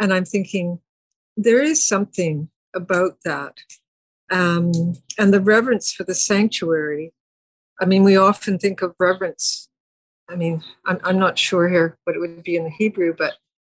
and 0.00 0.12
i'm 0.12 0.24
thinking 0.24 0.80
there 1.36 1.62
is 1.62 1.86
something 1.86 2.48
about 2.74 3.18
that 3.24 3.58
um, 4.30 4.72
and 5.18 5.32
the 5.32 5.40
reverence 5.40 5.92
for 5.92 6.02
the 6.02 6.14
sanctuary 6.14 7.12
i 7.80 7.84
mean 7.84 8.02
we 8.04 8.16
often 8.16 8.58
think 8.58 8.82
of 8.82 8.94
reverence 8.98 9.68
i 10.28 10.36
mean 10.36 10.62
I'm, 10.84 11.00
I'm 11.04 11.18
not 11.18 11.38
sure 11.38 11.68
here 11.68 11.98
what 12.04 12.16
it 12.16 12.20
would 12.20 12.42
be 12.42 12.56
in 12.56 12.64
the 12.64 12.70
hebrew 12.70 13.14
but 13.16 13.34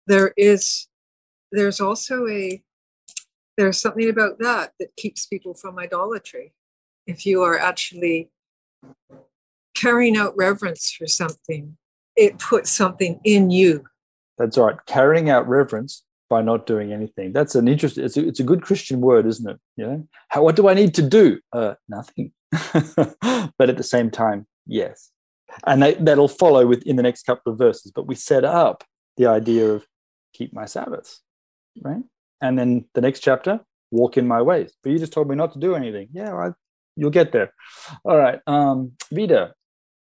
there 0.07 0.33
is 0.37 0.87
there's 1.51 1.79
also 1.79 2.27
a 2.27 2.61
there's 3.57 3.81
something 3.81 4.09
about 4.09 4.39
that 4.39 4.73
that 4.79 4.95
keeps 4.95 5.25
people 5.25 5.53
from 5.53 5.79
idolatry 5.79 6.53
if 7.07 7.25
you 7.25 7.41
are 7.41 7.57
actually 7.57 8.29
carrying 9.77 10.17
out 10.17 10.35
reverence 10.35 10.91
for 10.91 11.07
something, 11.07 11.77
it 12.15 12.37
puts 12.39 12.71
something 12.71 13.19
in 13.23 13.49
you. 13.49 13.85
That's 14.37 14.57
right. 14.57 14.75
Carrying 14.85 15.29
out 15.29 15.47
reverence 15.47 16.03
by 16.29 16.41
not 16.41 16.65
doing 16.65 16.91
anything. 16.91 17.33
That's 17.33 17.55
an 17.55 17.67
interesting. 17.67 18.03
It's 18.03 18.17
a, 18.17 18.27
it's 18.27 18.39
a 18.39 18.43
good 18.43 18.61
Christian 18.61 19.01
word, 19.01 19.25
isn't 19.25 19.49
it? 19.49 19.59
You 19.75 19.85
know, 19.85 20.07
how 20.29 20.43
what 20.43 20.55
do 20.55 20.67
I 20.67 20.73
need 20.73 20.93
to 20.95 21.01
do? 21.01 21.39
Uh, 21.53 21.75
nothing. 21.87 22.31
but 22.51 23.69
at 23.69 23.77
the 23.77 23.83
same 23.83 24.09
time, 24.09 24.47
Yes. 24.67 25.11
And 25.65 25.81
they, 25.81 25.93
that'll 25.95 26.27
follow 26.27 26.67
within 26.67 26.97
the 26.97 27.03
next 27.03 27.23
couple 27.25 27.51
of 27.51 27.57
verses. 27.57 27.91
But 27.91 28.07
we 28.07 28.15
set 28.15 28.43
up 28.43 28.83
the 29.15 29.27
idea 29.27 29.69
of 29.69 29.85
keep 30.33 30.53
my 30.53 30.65
Sabbaths, 30.65 31.21
right? 31.81 32.03
And 32.41 32.59
then 32.59 32.85
the 32.93 33.01
next 33.01 33.21
chapter, 33.21 33.61
walk 33.89 34.17
in 34.17 34.27
my 34.27 34.41
ways. 34.41 34.73
But 34.83 34.91
you 34.91 34.99
just 34.99 35.13
told 35.13 35.29
me 35.29 35.35
not 35.35 35.53
to 35.53 35.59
do 35.59 35.73
anything. 35.73 36.09
Yeah, 36.11 36.35
I, 36.35 36.51
you'll 36.95 37.09
get 37.09 37.31
there. 37.31 37.53
All 38.03 38.17
right. 38.17 38.39
Um, 38.45 38.91
Vida, 39.11 39.53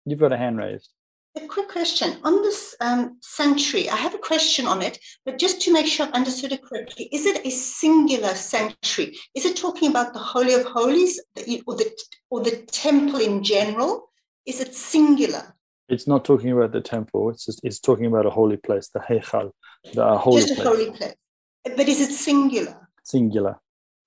you've 0.05 0.19
got 0.19 0.31
a 0.31 0.37
hand 0.37 0.57
raised. 0.57 0.89
A 1.37 1.47
quick 1.47 1.69
question 1.69 2.17
on 2.23 2.41
this 2.41 2.75
um, 2.81 3.17
sanctuary. 3.21 3.89
I 3.89 3.95
have 3.95 4.13
a 4.13 4.17
question 4.17 4.67
on 4.67 4.81
it, 4.81 4.99
but 5.25 5.37
just 5.37 5.61
to 5.61 5.71
make 5.71 5.87
sure 5.87 6.05
I've 6.05 6.11
understood 6.11 6.51
it 6.51 6.61
correctly, 6.61 7.07
is 7.13 7.25
it 7.25 7.45
a 7.45 7.49
singular 7.49 8.35
sanctuary? 8.35 9.17
Is 9.33 9.45
it 9.45 9.55
talking 9.55 9.89
about 9.89 10.11
the 10.11 10.19
Holy 10.19 10.53
of 10.53 10.65
Holies 10.65 11.21
or 11.65 11.75
the 11.75 11.89
or 12.29 12.41
the 12.41 12.57
temple 12.67 13.21
in 13.21 13.43
general? 13.43 14.09
Is 14.45 14.59
it 14.59 14.75
singular? 14.75 15.55
It's 15.87 16.05
not 16.05 16.25
talking 16.25 16.51
about 16.51 16.73
the 16.73 16.81
temple. 16.81 17.29
It's 17.29 17.45
just, 17.45 17.61
it's 17.63 17.79
talking 17.79 18.07
about 18.07 18.25
a 18.25 18.29
holy 18.29 18.57
place, 18.57 18.89
the 18.89 18.99
Heichal, 18.99 19.51
the 19.93 20.17
holy 20.17 20.41
just 20.41 20.53
a 20.53 20.55
place. 20.55 20.67
holy 20.67 20.91
place. 20.91 21.15
But 21.63 21.87
is 21.87 22.01
it 22.01 22.11
singular? 22.11 22.89
Singular. 23.03 23.57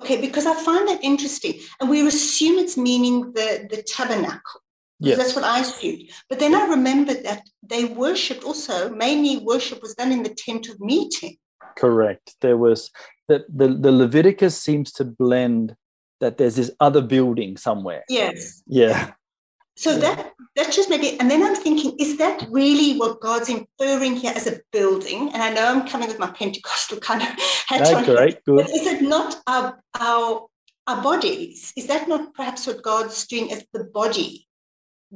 Okay, 0.03 0.21
because 0.21 0.45
I 0.45 0.55
find 0.55 0.89
that 0.89 1.03
interesting, 1.03 1.61
and 1.81 1.89
we 1.89 2.07
assume 2.07 2.59
it's 2.59 2.77
meaning 2.77 3.33
the 3.33 3.67
the 3.71 3.83
tabernacle. 3.83 4.61
Yes. 5.01 5.19
That's 5.19 5.35
what 5.35 5.45
I 5.45 5.61
assumed. 5.61 6.11
But 6.29 6.39
then 6.39 6.55
I 6.55 6.67
remembered 6.67 7.25
that 7.25 7.43
they 7.63 7.85
worshipped 7.87 8.45
also, 8.45 8.91
mainly 8.91 9.39
worship 9.39 9.83
was 9.83 9.95
done 9.95 10.13
in 10.13 10.23
the 10.23 10.35
tent 10.35 10.69
of 10.69 10.81
meeting. 10.81 11.37
Correct. 11.77 12.37
There 12.41 12.57
was 12.57 12.91
that 13.29 13.43
the, 13.49 13.69
the 13.69 13.93
Leviticus 13.93 14.61
seems 14.61 14.93
to 14.93 15.05
blend 15.05 15.77
that 16.21 16.39
there's 16.39 16.57
this 16.57 16.71
other 16.81 17.01
building 17.01 17.57
somewhere. 17.57 18.05
Yes. 18.09 18.63
Yeah. 18.67 19.13
So 19.77 19.99
that 19.99 20.33
that 20.55 20.73
just 20.73 20.89
maybe, 20.89 21.19
and 21.19 21.29
then 21.29 21.43
I'm 21.43 21.57
thinking, 21.57 21.97
is 21.99 22.17
that 22.19 22.47
really 22.49 22.97
what 22.97 23.21
God's 23.21 23.49
inferring 23.49 24.15
here 24.15 24.33
as 24.35 24.47
a 24.47 24.61
building? 24.71 25.33
And 25.35 25.43
I 25.43 25.53
know 25.53 25.67
I'm 25.67 25.89
coming 25.89 26.07
with 26.07 26.21
my 26.21 26.31
Pentecostal 26.31 26.99
kind 26.99 27.23
of 27.23 27.29
hat 27.67 27.93
on. 27.93 28.05
Great, 28.05 28.45
good. 28.45 28.57
But 28.59 28.71
is 28.71 28.87
it 28.87 29.03
not 29.03 29.43
our 29.49 29.83
our 29.99 30.47
our 30.87 31.03
bodies? 31.03 31.73
Is 31.77 31.89
that 31.89 32.07
not 32.07 32.35
perhaps 32.35 32.69
what 32.69 32.83
God's 32.83 33.27
doing 33.27 33.53
as 33.53 33.65
the 33.73 33.85
body? 33.85 34.47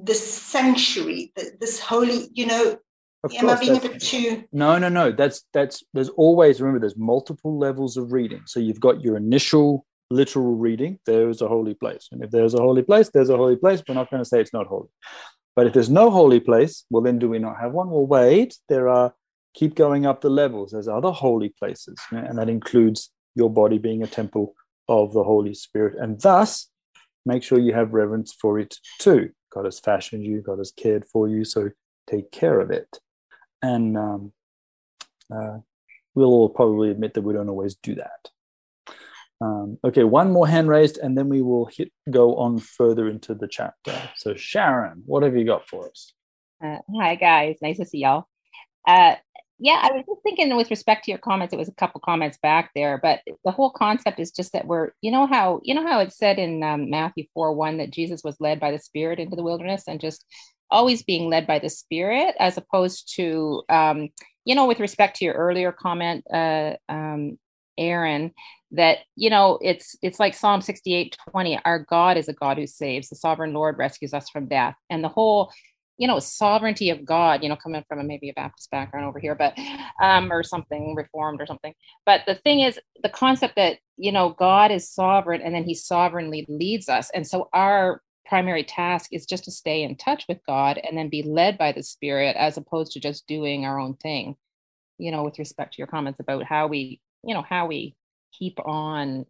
This 0.05 0.35
sanctuary, 0.35 1.33
this 1.61 1.81
holy, 1.81 2.29
you 2.33 2.47
know, 2.47 2.79
of 3.25 3.33
am 3.35 3.47
course, 3.47 3.59
I 3.59 3.61
being 3.61 3.77
a 3.77 3.81
bit 3.81 4.01
too? 4.01 4.45
No, 4.53 4.79
no, 4.79 4.89
no. 4.89 5.11
That's 5.13 5.45
that's 5.53 5.83
there's 5.93 6.09
always 6.11 6.61
remember 6.61 6.81
there's 6.81 6.97
multiple 6.97 7.59
levels 7.59 7.97
of 7.97 8.13
reading. 8.13 8.43
So 8.47 8.61
you've 8.61 8.81
got 8.81 9.03
your 9.03 9.17
initial 9.17 9.85
literal 10.11 10.55
reading. 10.55 10.99
There 11.05 11.29
is 11.29 11.43
a 11.43 11.49
holy 11.49 11.75
place, 11.75 12.09
and 12.13 12.23
if 12.23 12.31
there's 12.31 12.55
a 12.55 12.63
holy 12.63 12.83
place, 12.83 13.11
there's 13.11 13.31
a 13.31 13.37
holy 13.37 13.57
place. 13.57 13.83
We're 13.87 13.95
not 13.95 14.11
going 14.11 14.23
to 14.23 14.29
say 14.29 14.41
it's 14.41 14.53
not 14.53 14.67
holy. 14.67 14.89
But 15.57 15.67
if 15.67 15.73
there's 15.73 15.91
no 15.91 16.11
holy 16.11 16.41
place, 16.41 16.85
well, 16.91 17.03
then 17.03 17.19
do 17.19 17.29
we 17.29 17.39
not 17.39 17.59
have 17.61 17.73
one? 17.73 17.91
Well, 17.91 18.07
wait. 18.07 18.57
There 18.69 18.89
are. 18.89 19.15
Keep 19.55 19.75
going 19.75 20.07
up 20.07 20.21
the 20.21 20.31
levels. 20.31 20.71
There's 20.71 20.87
other 20.87 21.11
holy 21.11 21.49
places, 21.49 21.97
and 22.13 22.39
that 22.39 22.49
includes 22.49 23.11
your 23.35 23.51
body 23.51 23.79
being 23.79 24.05
a 24.05 24.07
temple 24.07 24.55
of 24.89 25.13
the 25.13 25.25
Holy 25.25 25.55
Spirit, 25.55 25.97
and 25.99 26.21
thus 26.21 26.69
make 27.27 27.43
sure 27.43 27.59
you 27.59 27.73
have 27.75 27.93
reverence 27.93 28.33
for 28.33 28.61
it 28.61 28.77
too. 29.01 29.31
God 29.59 29.65
has 29.65 29.81
fashioned 29.81 30.25
you, 30.25 30.41
God 30.41 30.59
has 30.59 30.71
cared 30.71 31.05
for 31.05 31.27
you, 31.29 31.45
so 31.45 31.71
take 32.09 32.31
care 32.31 32.61
of 32.61 32.71
it. 32.71 32.89
And 33.61 33.99
um, 33.99 34.33
uh, 35.35 35.59
we'll 36.15 36.29
all 36.29 36.49
probably 36.49 36.93
admit 36.93 37.15
that 37.15 37.23
we 37.23 37.35
don't 37.35 37.49
always 37.49 37.75
do 37.75 37.97
that. 37.97 38.95
Um, 39.41 39.77
okay, 39.83 40.05
one 40.05 40.31
more 40.31 40.47
hand 40.47 40.69
raised, 40.69 40.99
and 40.99 41.19
then 41.19 41.29
we 41.29 41.43
will 41.43 41.67
hit 41.67 41.91
go 42.09 42.37
on 42.37 42.61
further 42.61 43.09
into 43.09 43.35
the 43.35 43.49
chapter. 43.49 44.01
So, 44.15 44.37
Sharon, 44.37 45.03
what 45.07 45.25
have 45.25 45.37
you 45.37 45.45
got 45.45 45.69
for 45.69 45.89
us? 45.89 46.13
Uh, 46.65 46.79
hi, 46.95 47.17
guys. 47.17 47.57
Nice 47.61 47.79
to 47.79 47.85
see 47.85 47.99
y'all. 47.99 48.29
Uh, 48.87 49.17
yeah, 49.59 49.81
I 49.83 49.91
was 49.93 50.05
just 50.09 50.23
thinking 50.23 50.55
with 50.57 50.71
respect 50.71 51.05
to 51.05 51.11
your 51.11 51.19
comments, 51.19 51.53
it 51.53 51.59
was 51.59 51.69
a 51.69 51.75
couple 51.75 52.01
comments 52.01 52.39
back 52.39 52.71
there, 52.75 52.99
but 53.03 53.21
the 53.45 53.51
whole 53.51 53.71
concept 53.71 54.21
is 54.21 54.31
just 54.31 54.53
that 54.53 54.67
we're, 54.67 54.91
you 55.01 55.11
know 55.11 55.27
how, 55.27 55.61
you 55.65 55.75
know 55.75 55.87
how 55.87 55.99
it 55.99 56.13
said 56.13 56.39
in 56.39 56.63
um, 56.63 56.91
Matthew 56.91 57.25
4 57.35 57.53
1 57.55 57.79
that 57.79 57.91
Jesus 57.91 58.23
was 58.23 58.41
led 58.41 58.61
by 58.61 58.71
the 58.71 58.79
Spirit 58.79 59.19
into 59.19 59.35
the 59.35 59.43
wilderness 59.43 59.85
and 59.89 60.01
just 60.01 60.25
always 60.71 61.03
being 61.03 61.29
led 61.29 61.47
by 61.47 61.59
the 61.59 61.71
Spirit, 61.71 62.37
as 62.39 62.57
opposed 62.57 63.13
to, 63.17 63.63
um, 63.69 64.11
you 64.45 64.55
know, 64.55 64.67
with 64.67 64.81
respect 64.81 65.17
to 65.17 65.25
your 65.25 65.35
earlier 65.35 65.73
comment, 65.73 66.25
uh, 66.33 66.75
um, 66.89 67.39
Aaron, 67.77 68.33
that 68.73 68.99
you 69.17 69.31
know 69.31 69.59
it's 69.63 69.97
it's 70.03 70.21
like 70.21 70.35
Psalm 70.35 70.61
68 70.61 71.17
20. 71.31 71.61
Our 71.65 71.79
God 71.79 72.17
is 72.17 72.29
a 72.29 72.33
God 72.33 72.59
who 72.59 72.67
saves. 72.67 73.09
The 73.09 73.17
sovereign 73.17 73.55
Lord 73.55 73.79
rescues 73.79 74.13
us 74.13 74.29
from 74.29 74.47
death, 74.47 74.75
and 74.91 75.03
the 75.03 75.09
whole 75.09 75.53
you 75.99 76.07
know 76.07 76.19
sovereignty 76.19 76.91
of 76.91 77.05
god 77.05 77.43
you 77.43 77.49
know 77.49 77.57
coming 77.57 77.85
from 77.89 77.99
a, 77.99 78.05
maybe 78.05 78.31
a 78.31 78.35
baptist 78.35 78.71
background 78.71 79.05
over 79.05 79.19
here 79.19 79.35
but 79.35 79.59
um 80.01 80.33
or 80.33 80.43
something 80.43 80.95
reformed 80.95 81.41
or 81.41 81.47
something. 81.47 81.75
But 82.07 82.23
the 82.27 82.37
thing 82.37 82.61
is 82.61 82.79
the 83.03 83.09
concept 83.09 83.57
that 83.57 83.79
you 83.97 84.13
know 84.13 84.31
god 84.31 84.71
is 84.71 84.89
sovereign 84.89 85.43
and 85.43 85.55
then 85.55 85.65
he 85.65 85.75
sovereignly 85.75 86.47
leads 86.49 86.89
us. 86.89 87.11
And 87.15 87.27
so 87.27 87.49
our 87.53 88.01
primary 88.27 88.63
task 88.63 89.09
is 89.13 89.27
just 89.27 89.45
to 89.45 89.51
stay 89.51 89.83
in 89.83 89.97
touch 89.97 90.27
with 90.29 90.39
god 90.47 90.79
and 90.79 90.97
then 90.97 91.09
be 91.09 91.23
led 91.23 91.57
by 91.57 91.73
the 91.73 91.83
spirit 91.83 92.37
as 92.37 92.57
opposed 92.57 92.93
to 92.93 93.01
just 93.01 93.27
doing 93.27 93.65
our 93.65 93.79
own 93.79 93.95
thing 93.95 94.37
you 94.99 95.11
know 95.11 95.23
with 95.23 95.39
respect 95.39 95.73
to 95.73 95.79
your 95.79 95.87
comments 95.87 96.21
about 96.21 96.45
how 96.45 96.67
we 96.67 97.01
you 97.25 97.33
know 97.33 97.41
how 97.41 97.67
we 97.67 97.97
keep 98.39 98.59
on 98.67 99.25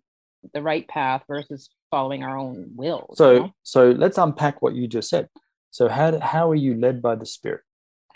the 0.52 0.60
right 0.60 0.88
path 0.88 1.22
versus 1.28 1.70
following 1.92 2.24
our 2.24 2.36
own 2.36 2.72
will 2.74 3.14
so 3.14 3.32
you 3.32 3.38
know? 3.38 3.54
so 3.62 3.90
let's 3.92 4.18
unpack 4.18 4.60
what 4.62 4.74
you 4.74 4.88
just 4.88 5.08
said 5.08 5.28
so 5.70 5.88
how 5.88 6.18
how 6.20 6.50
are 6.50 6.54
you 6.54 6.74
led 6.74 7.02
by 7.02 7.14
the 7.14 7.26
Spirit? 7.26 7.62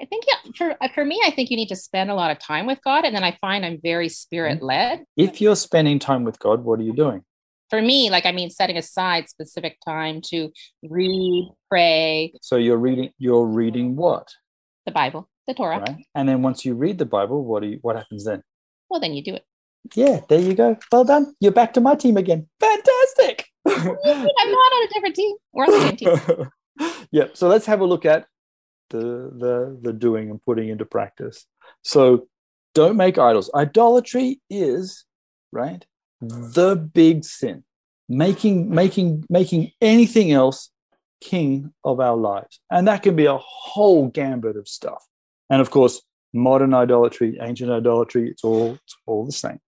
I 0.01 0.05
think 0.07 0.25
yeah, 0.27 0.51
for 0.57 0.77
uh, 0.83 0.89
for 0.95 1.05
me, 1.05 1.23
I 1.25 1.31
think 1.31 1.51
you 1.51 1.57
need 1.57 1.69
to 1.69 1.77
spend 1.77 2.11
a 2.11 2.15
lot 2.15 2.31
of 2.31 2.39
time 2.39 2.67
with 2.67 2.81
God, 2.83 3.05
and 3.05 3.15
then 3.15 3.23
I 3.23 3.37
find 3.41 3.65
I'm 3.65 3.79
very 3.81 4.09
spirit 4.09 4.63
led. 4.63 5.05
If 5.17 5.41
you're 5.41 5.57
spending 5.57 5.99
time 5.99 6.25
with 6.25 6.39
God, 6.39 6.65
what 6.65 6.81
are 6.81 6.83
you 6.83 6.93
doing? 6.93 7.23
For 7.71 7.81
me, 7.81 8.11
like 8.11 8.27
I 8.27 8.33
mean, 8.33 8.51
setting 8.51 8.77
aside 8.77 9.29
specific 9.29 9.79
time 9.87 10.21
to 10.31 10.51
read, 10.83 11.53
pray. 11.71 12.33
So 12.43 12.57
you're 12.57 12.79
reading. 12.79 13.11
You're 13.19 13.47
reading 13.47 13.95
what? 13.95 14.29
The 14.87 14.93
Bible, 14.93 15.29
the 15.47 15.55
Torah. 15.55 15.79
Right. 15.79 16.05
And 16.15 16.29
then 16.29 16.43
once 16.43 16.65
you 16.65 16.75
read 16.75 16.99
the 16.99 17.07
Bible, 17.07 17.45
what 17.45 17.63
do 17.63 17.69
you? 17.69 17.79
What 17.83 17.97
happens 17.97 18.25
then? 18.25 18.43
Well, 18.91 19.01
then 19.01 19.15
you 19.15 19.23
do 19.23 19.35
it. 19.35 19.45
Yeah, 19.95 20.21
there 20.29 20.41
you 20.41 20.55
go. 20.55 20.77
Well 20.91 21.05
done. 21.05 21.35
You're 21.41 21.53
back 21.53 21.75
to 21.75 21.81
my 21.81 21.95
team 21.95 22.17
again. 22.17 22.49
Fantastic. 22.61 23.47
I'm 23.67 23.75
not 23.75 23.93
on 23.95 24.87
a 24.87 24.93
different 24.93 25.15
team. 25.15 25.37
We're 25.53 25.65
on 25.65 25.71
the 25.71 25.81
same 25.81 25.97
team. 25.97 26.49
yeah. 27.11 27.27
So 27.35 27.49
let's 27.49 27.67
have 27.67 27.81
a 27.81 27.87
look 27.87 28.05
at 28.05 28.27
the 28.91 28.99
the 28.99 29.79
the 29.81 29.93
doing 29.93 30.31
and 30.31 30.43
putting 30.45 30.69
into 30.69 30.85
practice. 30.85 31.47
So 31.83 32.29
don't 32.75 32.97
make 32.97 33.19
idols. 33.19 33.51
Idolatry 33.55 34.41
is 34.51 35.05
right 35.51 35.85
the 36.23 36.77
big 36.77 37.25
sin. 37.25 37.65
Making 38.09 38.71
making 38.71 39.25
making 39.29 39.73
anything 39.81 40.33
else 40.33 40.71
king 41.21 41.73
of 41.85 42.01
our 42.01 42.17
lives. 42.17 42.61
And 42.71 42.87
that 42.89 43.03
can 43.03 43.17
be 43.17 43.27
a 43.27 43.39
whole 43.39 44.09
gambit 44.09 44.57
of 44.57 44.69
stuff. 44.69 45.05
And 45.49 45.61
of 45.61 45.71
course, 45.71 46.03
modern 46.33 46.75
idolatry, 46.75 47.39
ancient 47.41 47.71
idolatry, 47.71 48.29
it's 48.29 48.45
all 48.45 48.75
it's 48.75 48.97
all 49.07 49.25
the 49.25 49.33
same. 49.33 49.61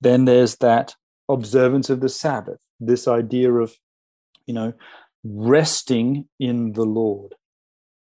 Then 0.00 0.24
there's 0.24 0.56
that 0.56 0.94
observance 1.28 1.90
of 1.90 2.00
the 2.00 2.08
Sabbath, 2.08 2.58
this 2.80 3.08
idea 3.08 3.52
of, 3.52 3.74
you 4.46 4.54
know, 4.54 4.72
resting 5.24 6.28
in 6.38 6.72
the 6.72 6.84
Lord, 6.84 7.34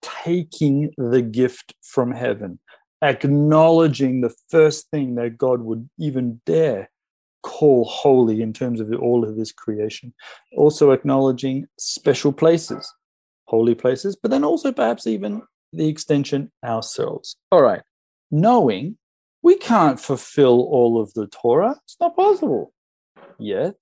taking 0.02 0.92
the 0.98 1.22
gift 1.22 1.74
from 1.84 2.12
heaven, 2.12 2.60
acknowledging 3.02 4.22
the 4.22 4.34
first 4.50 4.90
thing 4.90 5.16
that 5.16 5.38
God 5.38 5.62
would 5.62 5.90
even 5.98 6.42
dare 6.46 6.90
call 7.42 7.86
holy 7.86 8.42
in 8.42 8.54
terms 8.54 8.80
of 8.80 8.92
all 8.94 9.24
of 9.24 9.38
his 9.38 9.52
creation. 9.52 10.14
Also 10.58 10.92
acknowledging 10.92 11.68
special 11.78 12.34
places, 12.34 12.92
holy 13.46 13.76
places, 13.76 14.16
but 14.16 14.32
then 14.32 14.44
also 14.44 14.72
perhaps 14.72 15.08
even 15.08 15.42
the 15.72 15.88
extension 15.88 16.52
ourselves. 16.64 17.36
All 17.52 17.62
right, 17.62 17.82
knowing 18.32 18.98
we 19.42 19.58
can't 19.58 20.00
fulfill 20.00 20.62
all 20.64 21.02
of 21.02 21.14
the 21.14 21.28
Torah, 21.28 21.76
it's 21.84 21.98
not 22.00 22.16
possible. 22.16 22.74
Yet, 23.38 23.78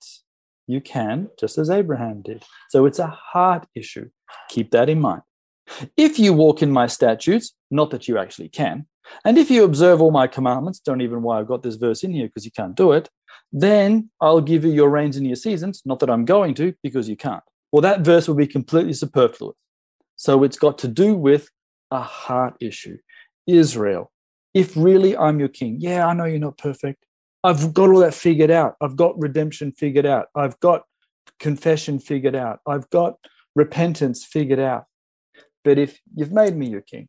you 0.68 0.82
can, 0.82 1.30
just 1.39 1.57
as 1.57 1.70
Abraham 1.70 2.22
did. 2.22 2.43
So 2.70 2.86
it's 2.86 2.99
a 2.99 3.07
heart 3.07 3.68
issue. 3.74 4.09
Keep 4.49 4.72
that 4.72 4.89
in 4.89 4.99
mind. 4.99 5.22
If 5.97 6.20
you 6.20 6.34
walk 6.34 6.61
in 6.61 6.72
my 6.72 6.88
statutes, 6.88 7.53
not 7.72 7.89
that 7.91 8.07
you 8.07 8.18
actually 8.18 8.49
can, 8.49 8.86
and 9.26 9.38
if 9.38 9.49
you 9.49 9.63
observe 9.63 10.01
all 10.01 10.11
my 10.11 10.28
commandments, 10.28 10.80
don't 10.80 11.01
even 11.01 11.22
why 11.22 11.39
I've 11.39 11.47
got 11.47 11.63
this 11.63 11.76
verse 11.76 12.03
in 12.03 12.11
here 12.11 12.28
because 12.28 12.45
you 12.45 12.51
can't 12.51 12.76
do 12.76 12.91
it, 12.91 13.09
then 13.51 14.09
I'll 14.22 14.41
give 14.41 14.65
you 14.65 14.72
your 14.72 14.89
rains 14.89 15.18
and 15.18 15.26
your 15.26 15.36
seasons, 15.36 15.82
not 15.86 15.99
that 15.99 16.09
I'm 16.09 16.26
going 16.26 16.53
to 16.55 16.74
because 16.84 17.07
you 17.07 17.15
can't. 17.15 17.43
Well, 17.72 17.82
that 17.82 18.01
verse 18.01 18.28
will 18.28 18.36
be 18.36 18.47
completely 18.47 18.93
superfluous. 18.93 19.55
So 20.15 20.43
it's 20.43 20.57
got 20.57 20.78
to 20.80 20.88
do 20.88 21.15
with 21.15 21.49
a 21.91 22.01
heart 22.01 22.55
issue. 22.59 22.97
Israel, 23.45 24.11
if 24.53 24.76
really 24.76 25.15
I'm 25.15 25.39
your 25.39 25.49
king, 25.49 25.78
yeah, 25.80 26.05
I 26.07 26.13
know 26.13 26.26
you're 26.26 26.39
not 26.39 26.57
perfect. 26.57 27.05
I've 27.44 27.74
got 27.74 27.90
all 27.90 28.00
that 28.00 28.14
figured 28.14 28.52
out. 28.52 28.76
I've 28.82 28.96
got 28.96 29.20
redemption 29.20 29.72
figured 29.72 30.06
out. 30.06 30.28
I've 30.36 30.60
got 30.60 30.84
confession 31.40 32.00
figured 32.00 32.36
out. 32.36 32.60
I've 32.68 32.90
got 32.90 33.16
repentance 33.56 34.24
figured 34.24 34.60
out. 34.60 34.86
but 35.64 35.78
if 35.78 36.00
you've 36.16 36.32
made 36.32 36.56
me 36.56 36.68
your 36.68 36.82
king 36.82 37.08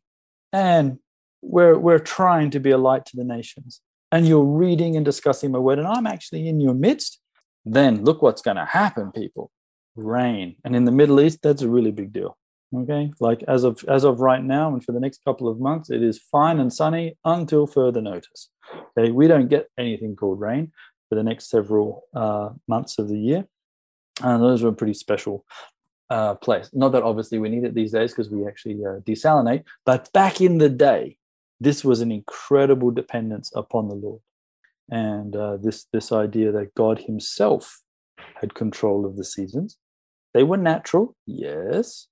and 0.51 0.99
we're, 1.41 1.77
we're 1.77 1.99
trying 1.99 2.49
to 2.51 2.59
be 2.59 2.71
a 2.71 2.77
light 2.77 3.05
to 3.05 3.15
the 3.15 3.23
nations 3.23 3.81
and 4.11 4.27
you're 4.27 4.43
reading 4.43 4.95
and 4.95 5.05
discussing 5.05 5.51
my 5.51 5.59
word 5.59 5.79
and 5.79 5.87
I'm 5.87 6.07
actually 6.07 6.47
in 6.47 6.59
your 6.59 6.73
midst, 6.73 7.19
then 7.65 8.03
look 8.03 8.21
what's 8.21 8.41
going 8.41 8.57
to 8.57 8.65
happen, 8.65 9.11
people. 9.11 9.51
Rain. 9.95 10.55
And 10.63 10.75
in 10.75 10.85
the 10.85 10.91
Middle 10.91 11.21
East, 11.21 11.39
that's 11.41 11.61
a 11.61 11.69
really 11.69 11.91
big 11.91 12.11
deal. 12.11 12.37
Okay. 12.75 13.11
Like 13.19 13.43
as 13.47 13.63
of 13.63 13.83
as 13.87 14.03
of 14.03 14.19
right 14.19 14.43
now 14.43 14.71
and 14.71 14.83
for 14.83 14.91
the 14.91 14.99
next 14.99 15.23
couple 15.23 15.47
of 15.47 15.59
months, 15.59 15.89
it 15.89 16.03
is 16.03 16.19
fine 16.19 16.59
and 16.59 16.71
sunny 16.71 17.17
until 17.25 17.65
further 17.65 18.01
notice. 18.01 18.49
Okay. 18.97 19.11
We 19.11 19.27
don't 19.27 19.47
get 19.47 19.69
anything 19.77 20.15
called 20.15 20.39
rain 20.39 20.71
for 21.07 21.15
the 21.15 21.23
next 21.23 21.49
several 21.49 22.03
uh, 22.15 22.49
months 22.67 22.99
of 22.99 23.09
the 23.09 23.17
year. 23.17 23.47
And 24.21 24.43
those 24.43 24.61
were 24.61 24.69
a 24.69 24.73
pretty 24.73 24.93
special 24.93 25.45
uh, 26.09 26.35
place. 26.35 26.69
Not 26.73 26.91
that 26.91 27.03
obviously 27.03 27.39
we 27.39 27.49
need 27.49 27.63
it 27.63 27.73
these 27.73 27.91
days 27.91 28.11
because 28.11 28.29
we 28.29 28.47
actually 28.47 28.83
uh, 28.85 28.99
desalinate, 29.01 29.63
but 29.85 30.11
back 30.13 30.41
in 30.41 30.57
the 30.57 30.69
day, 30.69 31.17
this 31.59 31.83
was 31.83 32.01
an 32.01 32.11
incredible 32.11 32.91
dependence 32.91 33.51
upon 33.55 33.89
the 33.89 33.95
Lord, 33.95 34.21
and 34.89 35.35
uh, 35.35 35.57
this 35.57 35.85
this 35.91 36.11
idea 36.11 36.51
that 36.51 36.73
God 36.73 36.99
Himself 36.99 37.81
had 38.35 38.53
control 38.53 39.05
of 39.05 39.17
the 39.17 39.25
seasons. 39.25 39.77
They 40.33 40.43
were 40.43 40.57
natural, 40.57 41.15
yes, 41.25 42.07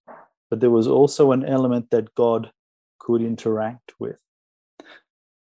but 0.50 0.60
there 0.60 0.72
was 0.72 0.88
also 0.88 1.32
an 1.32 1.46
element 1.46 1.90
that 1.92 2.14
God 2.16 2.52
could 3.00 3.22
interact 3.22 3.94
with. 4.00 4.18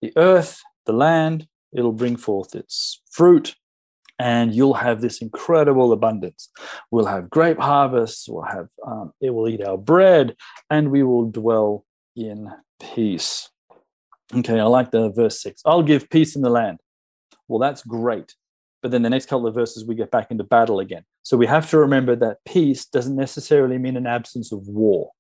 The 0.02 0.14
earth, 0.16 0.62
the 0.86 0.94
land, 0.94 1.48
it'll 1.74 1.92
bring 1.92 2.18
forth 2.18 2.56
its 2.56 3.02
fruit, 3.10 3.56
and 4.20 4.54
you'll 4.54 4.76
have 4.76 5.02
this 5.02 5.22
incredible 5.22 5.92
abundance. 5.92 6.50
We'll 6.92 7.06
have 7.06 7.30
grape 7.30 7.60
harvests, 7.60 8.28
we'll 8.28 8.44
have 8.44 8.68
um, 8.86 9.14
it 9.22 9.32
will 9.32 9.48
eat 9.48 9.64
our 9.64 9.78
bread, 9.78 10.36
and 10.70 10.92
we 10.92 11.04
will 11.04 11.30
dwell 11.30 11.86
in 12.16 12.52
peace. 12.80 13.50
Okay, 14.36 14.60
I 14.60 14.66
like 14.66 14.92
the 14.92 15.10
verse 15.10 15.42
six. 15.42 15.62
I'll 15.66 15.84
give 15.84 16.10
peace 16.10 16.36
in 16.36 16.42
the 16.42 16.50
land. 16.50 16.80
Well, 17.48 17.60
that's 17.60 17.84
great. 17.84 18.36
But 18.82 18.92
then 18.92 19.02
the 19.02 19.10
next 19.10 19.28
couple 19.28 19.48
of 19.48 19.56
verses, 19.56 19.86
we 19.86 19.96
get 19.96 20.12
back 20.12 20.32
into 20.32 20.44
battle 20.44 20.80
again. 20.80 21.04
So 21.28 21.36
we 21.36 21.46
have 21.48 21.70
to 21.72 21.78
remember 21.78 22.16
that 22.16 22.38
peace 22.46 22.86
doesn't 22.86 23.18
necessarily 23.18 23.78
mean 23.78 23.98
an 23.98 24.08
absence 24.08 24.54
of 24.54 24.66
war, 24.70 25.12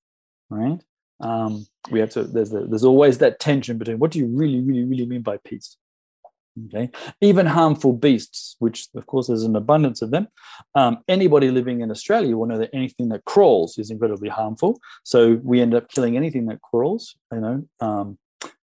right? 0.49 0.80
Um, 1.20 1.68
we 1.91 1.99
have 1.99 2.12
to. 2.12 2.24
There's 2.24 2.53
a, 2.53 2.62
there's 2.62 2.86
always 2.86 3.18
that 3.18 3.41
tension 3.41 3.78
between 3.78 3.99
what 3.99 4.12
do 4.12 4.20
you 4.20 4.28
really, 4.28 4.62
really, 4.62 4.86
really 4.86 5.05
mean 5.05 5.22
by 5.22 5.36
peace? 5.43 5.76
Okay, 6.68 6.91
even 7.20 7.45
harmful 7.45 7.91
beasts, 7.91 8.55
which 8.60 8.88
of 8.95 9.05
course 9.05 9.28
there's 9.28 9.43
an 9.43 9.58
abundance 9.58 10.01
of 10.01 10.12
them. 10.12 10.30
Um, 10.76 10.99
anybody 11.10 11.51
living 11.51 11.82
in 11.82 11.91
Australia 11.91 12.38
will 12.38 12.45
know 12.45 12.60
that 12.60 12.70
anything 12.74 13.10
that 13.10 13.26
crawls 13.26 13.78
is 13.78 13.91
incredibly 13.91 14.30
harmful. 14.30 14.80
So 15.03 15.41
we 15.43 15.60
end 15.60 15.76
up 15.76 15.89
killing 15.89 16.16
anything 16.16 16.45
that 16.45 16.62
crawls. 16.62 17.18
You 17.34 17.41
know, 17.41 17.68
um, 17.82 18.18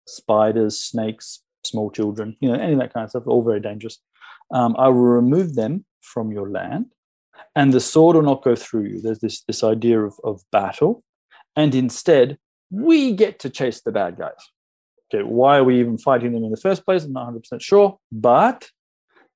spiders, 0.08 0.80
snakes, 0.80 1.44
small 1.66 1.92
children, 1.92 2.38
you 2.40 2.48
know, 2.48 2.56
any 2.56 2.72
of 2.72 2.80
that 2.80 2.94
kind 2.94 3.04
of 3.04 3.10
stuff, 3.10 3.28
all 3.28 3.44
very 3.44 3.60
dangerous. 3.60 4.00
Um, 4.50 4.78
I 4.80 4.88
will 4.88 5.02
remove 5.02 5.56
them 5.56 5.84
from 6.00 6.32
your 6.32 6.50
land, 6.50 6.86
and 7.56 7.74
the 7.74 7.80
sword 7.80 8.16
will 8.16 8.24
not 8.24 8.44
go 8.44 8.56
through 8.56 8.86
you. 8.86 9.02
There's 9.02 9.20
this, 9.20 9.44
this 9.44 9.64
idea 9.64 10.02
of, 10.02 10.16
of 10.24 10.42
battle, 10.52 11.04
and 11.56 11.76
instead, 11.76 12.38
we 12.72 13.14
get 13.14 13.40
to 13.40 13.50
chase 13.50 13.82
the 13.82 13.92
bad 13.92 14.18
guys. 14.18 14.32
Okay, 15.14 15.24
why 15.24 15.58
are 15.58 15.64
we 15.64 15.80
even 15.80 15.98
fighting 15.98 16.34
them 16.34 16.44
in 16.44 16.52
the 16.52 16.58
first 16.58 16.86
place? 16.86 17.04
I'm 17.04 17.14
not 17.14 17.32
100% 17.34 17.62
sure, 17.62 17.98
but 18.12 18.70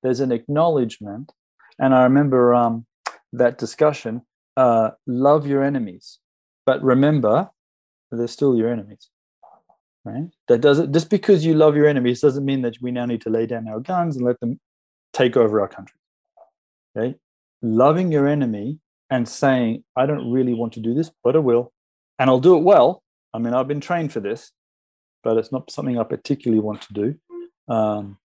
there's 0.02 0.20
an 0.20 0.32
acknowledgement. 0.32 1.32
And 1.78 1.94
I 1.94 2.02
remember 2.02 2.54
um, 2.54 2.86
that 3.32 3.58
discussion 3.58 4.22
uh, 4.56 4.90
love 5.06 5.46
your 5.46 5.62
enemies, 5.62 6.18
but 6.66 6.82
remember, 6.82 7.50
they're 8.10 8.26
still 8.26 8.56
your 8.56 8.72
enemies 8.72 9.10
right? 10.08 10.28
That 10.48 10.60
doesn't 10.60 10.92
just 10.92 11.10
because 11.10 11.44
you 11.44 11.54
love 11.54 11.76
your 11.76 11.86
enemies 11.86 12.20
doesn't 12.20 12.44
mean 12.44 12.62
that 12.62 12.80
we 12.80 12.90
now 12.90 13.06
need 13.06 13.20
to 13.22 13.30
lay 13.30 13.46
down 13.46 13.68
our 13.68 13.80
guns 13.80 14.16
and 14.16 14.24
let 14.24 14.40
them 14.40 14.60
take 15.12 15.36
over 15.36 15.60
our 15.60 15.68
country. 15.68 15.98
Okay, 16.96 17.16
loving 17.62 18.12
your 18.12 18.26
enemy 18.26 18.78
and 19.10 19.28
saying, 19.28 19.84
"I 19.96 20.06
don't 20.06 20.30
really 20.30 20.54
want 20.54 20.72
to 20.74 20.80
do 20.80 20.94
this, 20.94 21.10
but 21.24 21.36
I 21.36 21.40
will, 21.40 21.72
and 22.18 22.30
I'll 22.30 22.40
do 22.40 22.56
it 22.56 22.62
well." 22.62 23.02
I 23.34 23.38
mean, 23.38 23.54
I've 23.54 23.68
been 23.68 23.80
trained 23.80 24.12
for 24.12 24.20
this, 24.20 24.52
but 25.22 25.36
it's 25.36 25.52
not 25.52 25.70
something 25.70 25.98
I 25.98 26.04
particularly 26.04 26.60
want 26.60 26.82
to 26.82 26.92
do. 26.92 27.14
Um, 27.72 28.18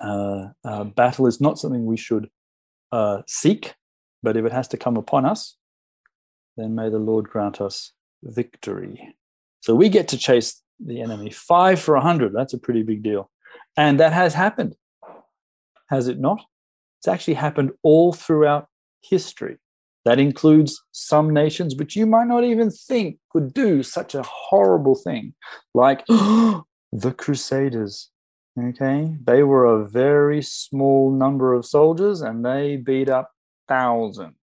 uh, 0.00 0.48
uh, 0.64 0.84
battle 0.84 1.26
is 1.26 1.40
not 1.40 1.58
something 1.58 1.86
we 1.86 1.96
should 1.96 2.28
uh, 2.92 3.22
seek, 3.26 3.74
but 4.22 4.36
if 4.36 4.44
it 4.44 4.52
has 4.52 4.68
to 4.68 4.76
come 4.76 4.96
upon 4.96 5.24
us, 5.24 5.56
then 6.56 6.74
may 6.74 6.88
the 6.88 6.98
Lord 6.98 7.28
grant 7.28 7.60
us 7.60 7.92
victory. 8.22 9.14
So 9.60 9.74
we 9.74 9.88
get 9.88 10.08
to 10.08 10.18
chase 10.18 10.62
the 10.78 11.00
enemy. 11.00 11.30
Five 11.30 11.80
for 11.80 11.96
a 11.96 12.00
hundred. 12.00 12.32
That's 12.32 12.54
a 12.54 12.58
pretty 12.58 12.82
big 12.82 13.02
deal. 13.02 13.30
And 13.76 14.00
that 14.00 14.12
has 14.12 14.34
happened. 14.34 14.74
Has 15.88 16.08
it 16.08 16.18
not? 16.18 16.44
It's 17.00 17.08
actually 17.08 17.34
happened 17.34 17.72
all 17.82 18.12
throughout 18.12 18.68
history. 19.08 19.58
That 20.04 20.20
includes 20.20 20.80
some 20.92 21.30
nations 21.30 21.74
which 21.74 21.96
you 21.96 22.06
might 22.06 22.28
not 22.28 22.44
even 22.44 22.70
think 22.70 23.18
could 23.30 23.52
do 23.52 23.82
such 23.82 24.14
a 24.14 24.22
horrible 24.22 24.94
thing, 24.94 25.34
like 25.74 26.06
the 26.06 27.14
Crusaders. 27.16 28.10
Okay, 28.58 29.14
they 29.24 29.42
were 29.42 29.66
a 29.66 29.86
very 29.86 30.40
small 30.42 31.10
number 31.10 31.52
of 31.52 31.66
soldiers 31.66 32.22
and 32.22 32.44
they 32.44 32.76
beat 32.76 33.08
up 33.08 33.32
thousands. 33.68 34.36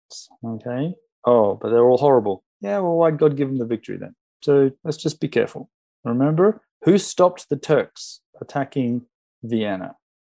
Okay, 0.46 0.94
oh, 1.26 1.56
but 1.56 1.70
they're 1.70 1.86
all 1.86 1.98
horrible. 1.98 2.44
Yeah, 2.62 2.80
well, 2.80 2.96
why'd 2.96 3.18
God 3.18 3.38
give 3.38 3.48
them 3.48 3.58
the 3.58 3.66
victory 3.66 3.98
then? 3.98 4.16
So 4.42 4.72
let's 4.84 4.98
just 4.98 5.20
be 5.20 5.30
careful. 5.30 5.70
Remember? 6.04 6.62
Who 6.84 6.98
stopped 6.98 7.48
the 7.50 7.56
Turks 7.56 8.20
attacking 8.42 9.06
Vienna? 9.42 9.96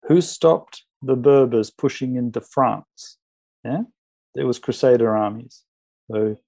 Who 0.09 0.21
stopped 0.21 0.85
the 1.03 1.17
Berbers 1.17 1.71
pushing 1.71 2.17
into 2.17 2.41
France? 2.41 3.17
Yeah? 3.65 3.83
It 4.35 4.45
was 4.45 4.59
Crusader 4.59 5.17
armies. 5.17 5.63
So 6.11 6.39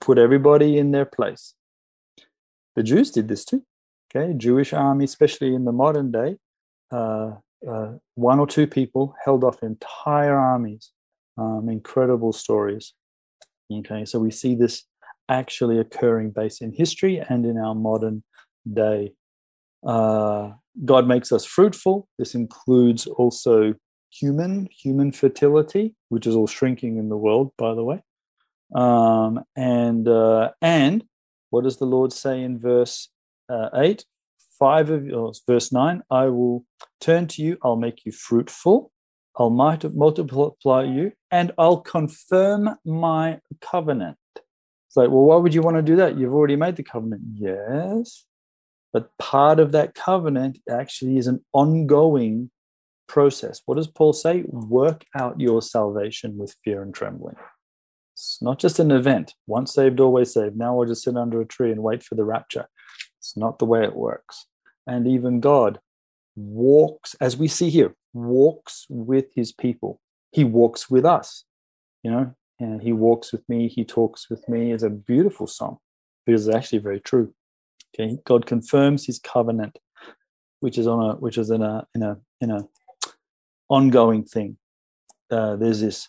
put 0.00 0.18
everybody 0.18 0.78
in 0.78 0.92
their 0.92 1.04
place. 1.04 1.54
The 2.76 2.82
Jews 2.82 3.10
did 3.10 3.28
this 3.28 3.44
too. 3.44 3.64
Okay, 4.14 4.32
Jewish 4.36 4.72
army, 4.72 5.04
especially 5.04 5.54
in 5.54 5.64
the 5.64 5.72
modern 5.72 6.10
day, 6.10 6.36
uh, 6.90 7.32
uh, 7.68 7.92
one 8.14 8.38
or 8.38 8.46
two 8.46 8.66
people 8.66 9.14
held 9.22 9.44
off 9.44 9.62
entire 9.62 10.36
armies. 10.36 10.92
Um, 11.36 11.68
incredible 11.68 12.32
stories. 12.32 12.94
Okay, 13.72 14.04
so 14.04 14.18
we 14.18 14.30
see 14.30 14.54
this 14.54 14.84
actually 15.28 15.78
occurring 15.78 16.30
based 16.30 16.62
in 16.62 16.72
history 16.72 17.18
and 17.28 17.44
in 17.44 17.58
our 17.58 17.74
modern 17.74 18.24
day. 18.72 19.12
Uh, 19.86 20.52
God 20.84 21.06
makes 21.06 21.30
us 21.30 21.44
fruitful. 21.44 22.08
This 22.18 22.34
includes 22.34 23.06
also 23.06 23.74
human 24.10 24.68
human 24.70 25.12
fertility, 25.12 25.94
which 26.08 26.26
is 26.26 26.34
all 26.34 26.46
shrinking 26.46 26.96
in 26.98 27.08
the 27.08 27.16
world, 27.16 27.52
by 27.56 27.74
the 27.74 27.84
way. 27.84 28.02
Um, 28.74 29.44
and 29.56 30.06
uh, 30.08 30.50
and 30.60 31.04
what 31.50 31.64
does 31.64 31.78
the 31.78 31.86
Lord 31.86 32.12
say 32.12 32.42
in 32.42 32.58
verse 32.58 33.08
uh, 33.48 33.70
eight? 33.74 34.04
Five 34.58 34.90
of 34.90 35.08
oh, 35.12 35.32
verse 35.46 35.70
nine. 35.72 36.02
I 36.10 36.26
will 36.26 36.64
turn 37.00 37.28
to 37.28 37.42
you. 37.42 37.58
I'll 37.62 37.76
make 37.76 38.04
you 38.04 38.12
fruitful. 38.12 38.90
I'll 39.36 39.50
multiply 39.50 40.82
you, 40.82 41.12
and 41.30 41.52
I'll 41.56 41.80
confirm 41.80 42.70
my 42.84 43.38
covenant. 43.60 44.16
It's 44.34 44.96
like, 44.96 45.10
well, 45.10 45.26
why 45.26 45.36
would 45.36 45.54
you 45.54 45.62
want 45.62 45.76
to 45.76 45.82
do 45.82 45.94
that? 45.96 46.18
You've 46.18 46.34
already 46.34 46.56
made 46.56 46.74
the 46.74 46.82
covenant. 46.82 47.22
Yes, 47.34 48.24
but 48.92 49.16
part 49.18 49.60
of 49.60 49.70
that 49.72 49.94
covenant 49.94 50.58
actually 50.68 51.18
is 51.18 51.28
an 51.28 51.44
ongoing 51.52 52.50
process. 53.08 53.62
What 53.66 53.76
does 53.76 53.88
Paul 53.88 54.12
say? 54.12 54.44
Work 54.46 55.04
out 55.16 55.40
your 55.40 55.62
salvation 55.62 56.36
with 56.36 56.54
fear 56.64 56.82
and 56.82 56.94
trembling. 56.94 57.36
It's 58.14 58.38
not 58.40 58.58
just 58.58 58.78
an 58.78 58.90
event. 58.90 59.34
Once 59.46 59.74
saved, 59.74 60.00
always 60.00 60.34
saved. 60.34 60.56
Now 60.56 60.78
I'll 60.78 60.86
just 60.86 61.04
sit 61.04 61.16
under 61.16 61.40
a 61.40 61.46
tree 61.46 61.72
and 61.72 61.82
wait 61.82 62.02
for 62.02 62.14
the 62.14 62.24
rapture. 62.24 62.68
It's 63.18 63.36
not 63.36 63.58
the 63.58 63.64
way 63.64 63.84
it 63.84 63.96
works. 63.96 64.46
And 64.86 65.06
even 65.06 65.40
God 65.40 65.80
walks, 66.36 67.14
as 67.20 67.36
we 67.36 67.48
see 67.48 67.70
here, 67.70 67.94
walks 68.12 68.86
with 68.88 69.26
his 69.34 69.52
people. 69.52 70.00
He 70.32 70.44
walks 70.44 70.90
with 70.90 71.04
us, 71.04 71.44
you 72.02 72.10
know, 72.10 72.34
and 72.60 72.82
he 72.82 72.92
walks 72.92 73.32
with 73.32 73.48
me, 73.48 73.68
he 73.68 73.84
talks 73.84 74.28
with 74.28 74.48
me 74.48 74.72
is 74.72 74.82
a 74.82 74.90
beautiful 74.90 75.46
song 75.46 75.78
because 76.26 76.46
it's 76.46 76.56
actually 76.56 76.78
very 76.78 77.00
true. 77.00 77.32
Okay, 77.94 78.18
God 78.24 78.46
confirms 78.46 79.06
His 79.06 79.18
covenant, 79.18 79.78
which 80.60 80.78
is 80.78 80.86
on 80.86 81.02
a 81.02 81.16
which 81.16 81.38
is 81.38 81.50
in 81.50 81.62
a 81.62 81.86
in 81.94 82.02
a 82.02 82.18
in 82.40 82.50
a 82.50 82.66
ongoing 83.68 84.24
thing. 84.24 84.56
Uh, 85.30 85.56
there's 85.56 85.80
this 85.80 86.08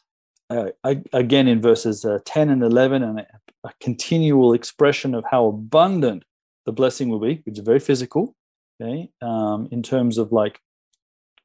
uh, 0.50 0.70
again 1.14 1.48
in 1.48 1.62
verses 1.62 2.06
uh, 2.06 2.20
10 2.26 2.50
and 2.50 2.64
11 2.64 3.04
and 3.04 3.20
a, 3.20 3.28
a, 3.66 3.72
continual 3.80 4.54
expression 4.54 5.14
of 5.14 5.24
how 5.30 5.46
abundant 5.46 6.24
the 6.66 6.72
blessing 6.72 7.10
will 7.10 7.20
be 7.20 7.42
which 7.46 7.60
is 7.60 7.64
very 7.64 7.80
physical 7.80 8.34
okay 8.82 9.10
um, 9.22 9.68
in 9.72 9.84
terms 9.84 10.18
of 10.18 10.32
like 10.32 10.60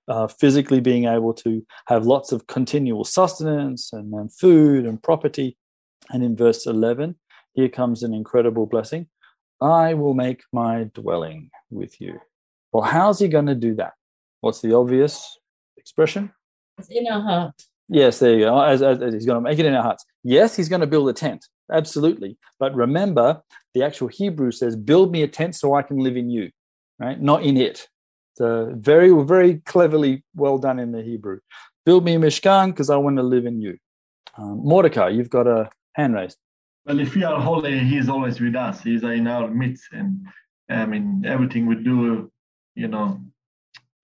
uh, 0.08 0.26
physically 0.26 0.80
being 0.80 1.04
able 1.04 1.34
to 1.34 1.66
have 1.86 2.06
lots 2.06 2.32
of 2.32 2.46
continual 2.46 3.04
sustenance 3.04 3.92
and, 3.92 4.14
and 4.14 4.32
food 4.32 4.86
and 4.86 5.02
property 5.02 5.58
and 6.10 6.22
in 6.22 6.34
verse 6.34 6.64
11 6.64 7.14
here 7.52 7.68
comes 7.68 8.02
an 8.02 8.14
incredible 8.14 8.64
blessing 8.64 9.06
I 9.60 9.94
will 9.94 10.14
make 10.14 10.42
my 10.52 10.84
dwelling 10.92 11.50
with 11.70 12.00
you. 12.00 12.20
Well, 12.72 12.82
how's 12.82 13.20
he 13.20 13.28
going 13.28 13.46
to 13.46 13.54
do 13.54 13.74
that? 13.76 13.94
What's 14.40 14.60
the 14.60 14.74
obvious 14.74 15.38
expression? 15.76 16.32
It's 16.78 16.88
in 16.88 17.06
our 17.06 17.20
heart. 17.20 17.62
Yes, 17.88 18.18
there 18.18 18.34
you 18.34 18.40
go. 18.46 18.60
As, 18.60 18.82
as, 18.82 19.00
as 19.02 19.12
he's 19.12 19.26
going 19.26 19.42
to 19.42 19.48
make 19.48 19.58
it 19.58 19.66
in 19.66 19.74
our 19.74 19.82
hearts. 19.82 20.04
Yes, 20.22 20.56
he's 20.56 20.68
going 20.68 20.80
to 20.80 20.86
build 20.86 21.08
a 21.08 21.12
tent. 21.12 21.46
Absolutely. 21.70 22.36
But 22.58 22.74
remember, 22.74 23.42
the 23.74 23.82
actual 23.82 24.08
Hebrew 24.08 24.50
says, 24.50 24.76
build 24.76 25.12
me 25.12 25.22
a 25.22 25.28
tent 25.28 25.54
so 25.54 25.74
I 25.74 25.82
can 25.82 25.98
live 25.98 26.16
in 26.16 26.30
you, 26.30 26.50
right? 26.98 27.20
Not 27.20 27.42
in 27.42 27.56
it. 27.56 27.88
So 28.34 28.72
very, 28.74 29.10
very 29.24 29.58
cleverly 29.66 30.24
well 30.34 30.58
done 30.58 30.78
in 30.78 30.92
the 30.92 31.02
Hebrew. 31.02 31.38
Build 31.86 32.04
me 32.04 32.14
a 32.14 32.18
Mishkan 32.18 32.68
because 32.68 32.90
I 32.90 32.96
want 32.96 33.16
to 33.16 33.22
live 33.22 33.46
in 33.46 33.60
you. 33.60 33.78
Um, 34.36 34.60
Mordecai, 34.64 35.10
you've 35.10 35.30
got 35.30 35.46
a 35.46 35.70
hand 35.94 36.14
raised. 36.14 36.38
Well, 36.86 36.98
if 36.98 37.14
we 37.14 37.22
are 37.24 37.40
holy, 37.40 37.78
He's 37.78 38.08
always 38.08 38.40
with 38.40 38.56
us. 38.56 38.82
He's 38.82 39.02
in 39.02 39.26
our 39.26 39.48
midst, 39.48 39.84
and 39.92 40.26
I 40.68 40.84
mean 40.86 41.24
everything 41.24 41.66
we 41.66 41.76
do, 41.76 42.30
you 42.74 42.88
know, 42.88 43.20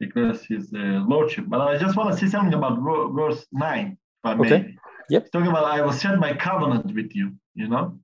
because 0.00 0.44
His 0.44 0.72
uh, 0.74 1.04
lordship. 1.06 1.44
But 1.46 1.60
I 1.60 1.78
just 1.78 1.96
want 1.96 2.10
to 2.10 2.16
say 2.18 2.28
something 2.28 2.54
about 2.54 2.80
verse 3.14 3.46
nine, 3.52 3.98
if 4.24 4.30
I 4.30 4.34
may. 4.34 4.46
Okay. 4.46 4.74
Yep. 5.10 5.30
Talking 5.32 5.48
about 5.48 5.64
I 5.64 5.80
will 5.82 5.92
set 5.92 6.18
my 6.18 6.32
covenant 6.34 6.94
with 6.94 7.14
you. 7.14 7.32
You 7.54 7.68
know, 7.68 7.98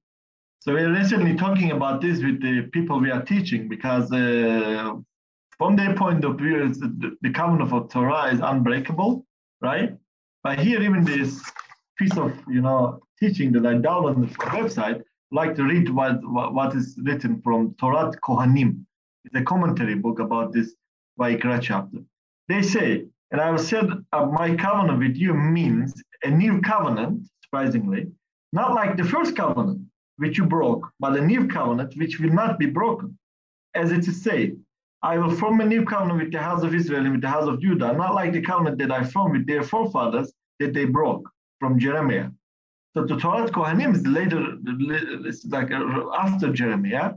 so 0.61 0.75
we're 0.75 0.93
recently 0.93 1.37
talking 1.37 1.71
about 1.71 2.01
this 2.01 2.23
with 2.23 2.43
the 2.43 2.69
people 2.73 3.01
we 3.01 3.11
are 3.11 3.23
teaching 3.23 3.69
because 3.69 4.13
uh, 4.13 4.95
from 5.59 5.77
their 5.77 5.95
point 5.95 6.25
of 6.25 6.39
view, 6.39 6.69
the, 6.69 7.17
the 7.23 7.31
covenant 7.31 7.73
of 7.73 7.89
Torah 7.89 8.33
is 8.33 8.41
unbreakable, 8.41 9.25
right? 9.61 9.97
But 10.43 10.59
here, 10.59 10.83
even 10.83 11.05
this 11.05 11.41
piece 11.99 12.17
of 12.19 12.33
you 12.49 12.61
know 12.61 13.01
teaching 13.21 13.53
that 13.53 13.65
I 13.65 13.75
downloaded 13.75 14.17
on 14.17 14.21
the 14.23 14.29
website, 14.59 15.03
like 15.33 15.55
to 15.57 15.65
read 15.65 15.89
what, 15.89 16.19
what, 16.23 16.55
what 16.55 16.75
is 16.75 16.99
written 17.03 17.41
from 17.43 17.75
Torat 17.81 18.15
Kohanim. 18.21 18.85
It's 19.25 19.35
a 19.35 19.43
commentary 19.43 19.95
book 19.95 20.19
about 20.21 20.53
this 20.53 20.75
Vayikra 21.19 21.61
chapter. 21.61 21.99
They 22.49 22.63
say, 22.63 23.07
and 23.31 23.41
I 23.41 23.47
have 23.47 23.61
said, 23.61 23.91
uh, 24.13 24.27
my 24.27 24.55
covenant 24.55 24.99
with 24.99 25.17
you 25.17 25.35
means 25.35 25.95
a 26.23 26.31
new 26.31 26.61
covenant, 26.61 27.27
surprisingly, 27.43 28.07
not 28.53 28.75
like 28.75 28.97
the 28.97 29.05
first 29.05 29.37
covenant, 29.37 29.81
which 30.17 30.39
you 30.39 30.47
broke, 30.47 30.89
but 31.01 31.17
a 31.17 31.21
new 31.21 31.47
covenant 31.49 31.95
which 31.97 32.21
will 32.21 32.33
not 32.33 32.59
be 32.59 32.67
broken. 32.67 33.19
As 33.75 33.93
it 33.93 34.07
is 34.07 34.23
said, 34.23 34.57
I 35.03 35.19
will 35.19 35.35
form 35.35 35.61
a 35.61 35.67
new 35.67 35.85
covenant 35.85 36.21
with 36.21 36.33
the 36.33 36.41
house 36.41 36.63
of 36.63 36.75
Israel 36.75 37.05
and 37.05 37.13
with 37.13 37.21
the 37.21 37.29
house 37.29 37.47
of 37.47 37.61
Judah, 37.61 37.93
not 37.93 38.15
like 38.15 38.33
the 38.33 38.41
covenant 38.41 38.79
that 38.79 38.91
I 38.91 39.05
formed 39.05 39.37
with 39.37 39.47
their 39.47 39.63
forefathers 39.63 40.33
that 40.61 40.73
they 40.73 40.85
broke 40.85 41.29
from 41.61 41.79
Jeremiah. 41.79 42.31
So 42.95 43.05
the 43.05 43.17
Torat 43.17 43.51
Kohanim 43.51 43.95
is 43.95 44.07
later, 44.07 44.57
like 45.49 45.71
after 46.19 46.53
Jeremiah, 46.53 47.13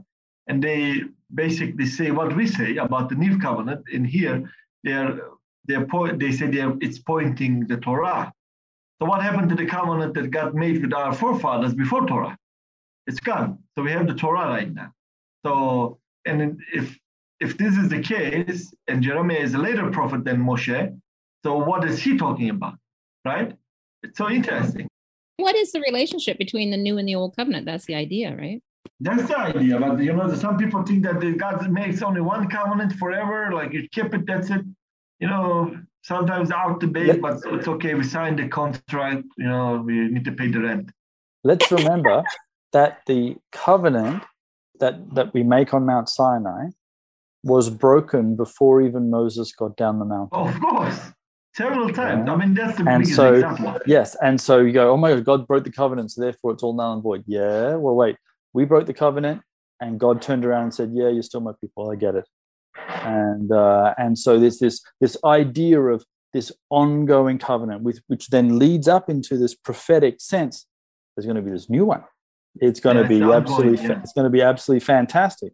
and 0.46 0.62
they 0.62 1.02
basically 1.34 1.86
say 1.86 2.10
what 2.10 2.34
we 2.36 2.46
say 2.46 2.76
about 2.76 3.08
the 3.08 3.14
new 3.14 3.38
covenant. 3.38 3.84
In 3.92 4.04
here, 4.04 4.50
they're 4.84 5.20
they're 5.66 5.86
point, 5.86 6.18
they 6.18 6.32
say 6.32 6.46
they're, 6.46 6.74
it's 6.80 6.98
pointing 6.98 7.66
the 7.66 7.76
Torah. 7.76 8.32
So 9.00 9.06
what 9.06 9.22
happened 9.22 9.48
to 9.50 9.54
the 9.54 9.66
covenant 9.66 10.14
that 10.14 10.30
got 10.30 10.54
made 10.54 10.82
with 10.82 10.92
our 10.92 11.14
forefathers 11.14 11.74
before 11.74 12.06
Torah? 12.06 12.36
It's 13.06 13.20
gone. 13.20 13.58
So 13.74 13.82
we 13.82 13.92
have 13.92 14.06
the 14.06 14.14
Torah 14.14 14.48
right 14.48 14.72
now. 14.72 14.92
So 15.44 15.98
and 16.24 16.60
if 16.72 16.98
if 17.40 17.56
this 17.56 17.76
is 17.76 17.88
the 17.88 18.00
case, 18.00 18.72
and 18.86 19.02
Jeremiah 19.02 19.38
is 19.38 19.54
a 19.54 19.58
later 19.58 19.90
prophet 19.90 20.24
than 20.24 20.38
Moshe, 20.44 21.00
so 21.42 21.56
what 21.56 21.84
is 21.84 22.02
he 22.02 22.18
talking 22.18 22.50
about, 22.50 22.74
right? 23.24 23.56
It's 24.02 24.18
so 24.18 24.28
interesting. 24.28 24.86
What 25.38 25.56
is 25.56 25.72
the 25.72 25.80
relationship 25.80 26.36
between 26.36 26.70
the 26.70 26.76
new 26.76 26.98
and 26.98 27.08
the 27.08 27.14
old 27.14 27.34
covenant? 27.34 27.64
That's 27.64 27.86
the 27.86 27.94
idea, 27.94 28.36
right? 28.36 28.60
That's 29.00 29.28
the 29.28 29.38
idea. 29.38 29.78
But 29.80 30.00
you 30.00 30.12
know, 30.12 30.32
some 30.34 30.56
people 30.58 30.82
think 30.82 31.04
that 31.04 31.20
God 31.38 31.70
makes 31.70 32.02
only 32.02 32.20
one 32.20 32.48
covenant 32.48 32.92
forever, 32.94 33.52
like 33.52 33.72
you 33.72 33.88
keep 33.88 34.12
it, 34.14 34.26
that's 34.26 34.50
it. 34.50 34.62
You 35.18 35.28
know, 35.28 35.78
sometimes 36.02 36.50
out 36.50 36.80
debate, 36.80 37.20
but 37.20 37.40
it's 37.46 37.68
okay. 37.68 37.94
We 37.94 38.04
signed 38.04 38.38
the 38.38 38.48
contract, 38.48 39.24
you 39.36 39.48
know, 39.48 39.82
we 39.84 40.08
need 40.08 40.24
to 40.24 40.32
pay 40.32 40.48
the 40.48 40.60
rent. 40.60 40.90
Let's 41.44 41.70
remember 41.70 42.22
that 42.72 43.00
the 43.06 43.36
covenant 43.52 44.22
that, 44.80 45.14
that 45.14 45.34
we 45.34 45.42
make 45.42 45.74
on 45.74 45.86
Mount 45.86 46.08
Sinai 46.08 46.68
was 47.42 47.70
broken 47.70 48.36
before 48.36 48.82
even 48.82 49.10
Moses 49.10 49.52
got 49.52 49.76
down 49.76 49.98
the 49.98 50.04
mountain. 50.04 50.38
Oh, 50.38 50.48
of 50.48 50.60
course. 50.60 51.12
Several 51.54 51.88
times. 51.92 52.26
Yeah. 52.26 52.32
I 52.32 52.36
mean, 52.36 52.54
that's 52.54 52.76
the 52.78 52.86
and 52.86 53.02
biggest 53.02 53.16
so, 53.16 53.34
example. 53.34 53.78
Yes. 53.86 54.16
And 54.22 54.40
so 54.40 54.60
you 54.60 54.72
go, 54.72 54.92
oh 54.92 54.96
my 54.96 55.14
God, 55.14 55.24
God 55.24 55.46
broke 55.46 55.64
the 55.64 55.72
covenant, 55.72 56.12
so 56.12 56.20
therefore 56.20 56.52
it's 56.52 56.62
all 56.62 56.74
null 56.74 56.92
and 56.92 57.02
void. 57.02 57.24
Yeah. 57.26 57.74
Well, 57.74 57.94
wait, 57.94 58.16
we 58.52 58.64
broke 58.64 58.86
the 58.86 58.94
covenant 58.94 59.42
and 59.80 59.98
God 59.98 60.20
turned 60.22 60.44
around 60.44 60.64
and 60.64 60.74
said, 60.74 60.90
yeah, 60.94 61.08
you're 61.08 61.22
still 61.22 61.40
my 61.40 61.52
people. 61.60 61.90
I 61.90 61.96
get 61.96 62.14
it. 62.14 62.26
And 63.02 63.50
uh, 63.50 63.94
and 63.98 64.18
so 64.18 64.38
there's 64.38 64.58
this 64.58 64.82
this 65.00 65.16
idea 65.24 65.80
of 65.80 66.04
this 66.32 66.52
ongoing 66.70 67.38
covenant, 67.38 67.82
with, 67.82 68.00
which 68.06 68.28
then 68.28 68.58
leads 68.58 68.86
up 68.86 69.10
into 69.10 69.36
this 69.36 69.54
prophetic 69.54 70.20
sense. 70.20 70.66
There's 71.16 71.26
going 71.26 71.36
to 71.36 71.42
be 71.42 71.50
this 71.50 71.68
new 71.68 71.84
one. 71.84 72.04
It's 72.56 72.78
going 72.78 72.96
yeah, 72.96 73.02
to 73.02 73.08
be 73.08 73.22
absolutely. 73.22 73.84
yeah. 73.84 74.00
It's 74.00 74.12
going 74.12 74.24
to 74.24 74.30
be 74.30 74.42
absolutely 74.42 74.84
fantastic 74.84 75.52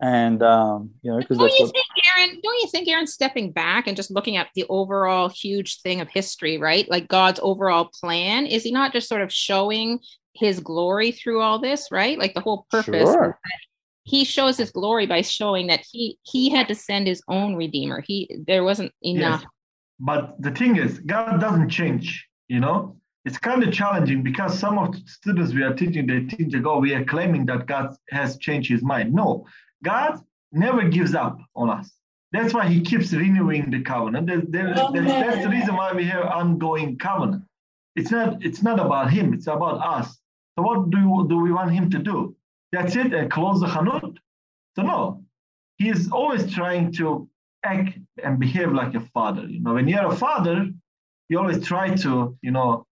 and 0.00 0.42
um, 0.42 0.90
you 1.02 1.10
know 1.10 1.18
because 1.18 1.38
don't 1.38 1.50
you 1.58 1.64
what... 1.64 1.72
think 1.72 1.86
aaron 2.16 2.40
don't 2.42 2.60
you 2.60 2.68
think 2.68 2.88
aaron 2.88 3.06
stepping 3.06 3.50
back 3.50 3.86
and 3.86 3.96
just 3.96 4.10
looking 4.10 4.36
at 4.36 4.48
the 4.54 4.64
overall 4.68 5.28
huge 5.28 5.80
thing 5.80 6.00
of 6.00 6.08
history 6.08 6.58
right 6.58 6.88
like 6.88 7.08
god's 7.08 7.40
overall 7.42 7.90
plan 8.00 8.46
is 8.46 8.62
he 8.62 8.70
not 8.70 8.92
just 8.92 9.08
sort 9.08 9.22
of 9.22 9.32
showing 9.32 9.98
his 10.38 10.60
glory 10.60 11.12
through 11.12 11.40
all 11.40 11.58
this 11.58 11.88
right 11.90 12.18
like 12.18 12.34
the 12.34 12.40
whole 12.40 12.66
purpose 12.70 13.10
sure. 13.10 13.38
he 14.04 14.24
shows 14.24 14.56
his 14.56 14.70
glory 14.70 15.06
by 15.06 15.20
showing 15.20 15.66
that 15.66 15.84
he 15.90 16.18
he 16.22 16.48
had 16.50 16.68
to 16.68 16.74
send 16.74 17.06
his 17.06 17.22
own 17.28 17.54
redeemer 17.56 18.02
he 18.06 18.28
there 18.46 18.64
wasn't 18.64 18.92
enough 19.02 19.42
yes. 19.42 19.50
but 19.98 20.40
the 20.40 20.50
thing 20.50 20.76
is 20.76 20.98
god 21.00 21.40
doesn't 21.40 21.68
change 21.68 22.26
you 22.48 22.60
know 22.60 22.96
it's 23.24 23.38
kind 23.38 23.62
of 23.62 23.72
challenging 23.72 24.22
because 24.22 24.58
some 24.58 24.78
of 24.78 24.92
the 24.92 25.02
students 25.06 25.52
we 25.52 25.62
are 25.62 25.74
teaching 25.74 26.06
they 26.06 26.24
think 26.24 26.54
oh 26.66 26.78
we 26.78 26.94
are 26.94 27.04
claiming 27.04 27.44
that 27.44 27.66
god 27.66 27.94
has 28.10 28.38
changed 28.38 28.70
his 28.70 28.82
mind 28.82 29.12
no 29.12 29.44
God 29.82 30.20
never 30.52 30.88
gives 30.88 31.14
up 31.14 31.38
on 31.54 31.70
us. 31.70 31.90
That's 32.32 32.52
why 32.52 32.68
he 32.68 32.80
keeps 32.80 33.12
renewing 33.12 33.70
the 33.70 33.82
covenant. 33.82 34.26
There, 34.26 34.42
there, 34.48 34.74
that's 34.74 35.42
the 35.42 35.48
reason 35.50 35.76
why 35.76 35.92
we 35.92 36.04
have 36.04 36.24
ongoing 36.24 36.98
covenant. 36.98 37.44
It's 37.96 38.10
not, 38.10 38.44
it's 38.44 38.62
not 38.62 38.78
about 38.78 39.10
him, 39.10 39.32
it's 39.32 39.46
about 39.46 39.80
us. 39.84 40.18
So 40.58 40.62
what 40.62 40.90
do, 40.90 41.26
do 41.28 41.38
we 41.38 41.52
want 41.52 41.72
him 41.72 41.88
to 41.90 41.98
do? 41.98 42.34
That's 42.72 42.96
it 42.96 43.14
and 43.14 43.30
close 43.30 43.60
the 43.60 43.66
chanut? 43.66 44.16
So 44.74 44.82
no, 44.82 45.24
he 45.76 45.88
is 45.88 46.10
always 46.10 46.52
trying 46.52 46.92
to 46.94 47.28
act 47.64 47.96
and 48.22 48.40
behave 48.40 48.72
like 48.72 48.94
a 48.94 49.00
father. 49.00 49.42
You 49.42 49.60
know, 49.60 49.74
when 49.74 49.86
you're 49.86 50.06
a 50.06 50.16
father, 50.16 50.68
you 51.28 51.38
always 51.38 51.64
try 51.64 51.94
to, 51.94 52.36
you 52.42 52.50
know, 52.50 52.86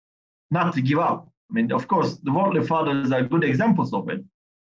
not 0.50 0.74
to 0.74 0.82
give 0.82 0.98
up. 0.98 1.28
I 1.50 1.54
mean, 1.54 1.72
of 1.72 1.88
course, 1.88 2.18
the 2.22 2.32
worldly 2.32 2.66
fathers 2.66 3.10
are 3.12 3.22
good 3.22 3.44
examples 3.44 3.94
of 3.94 4.08
it 4.10 4.22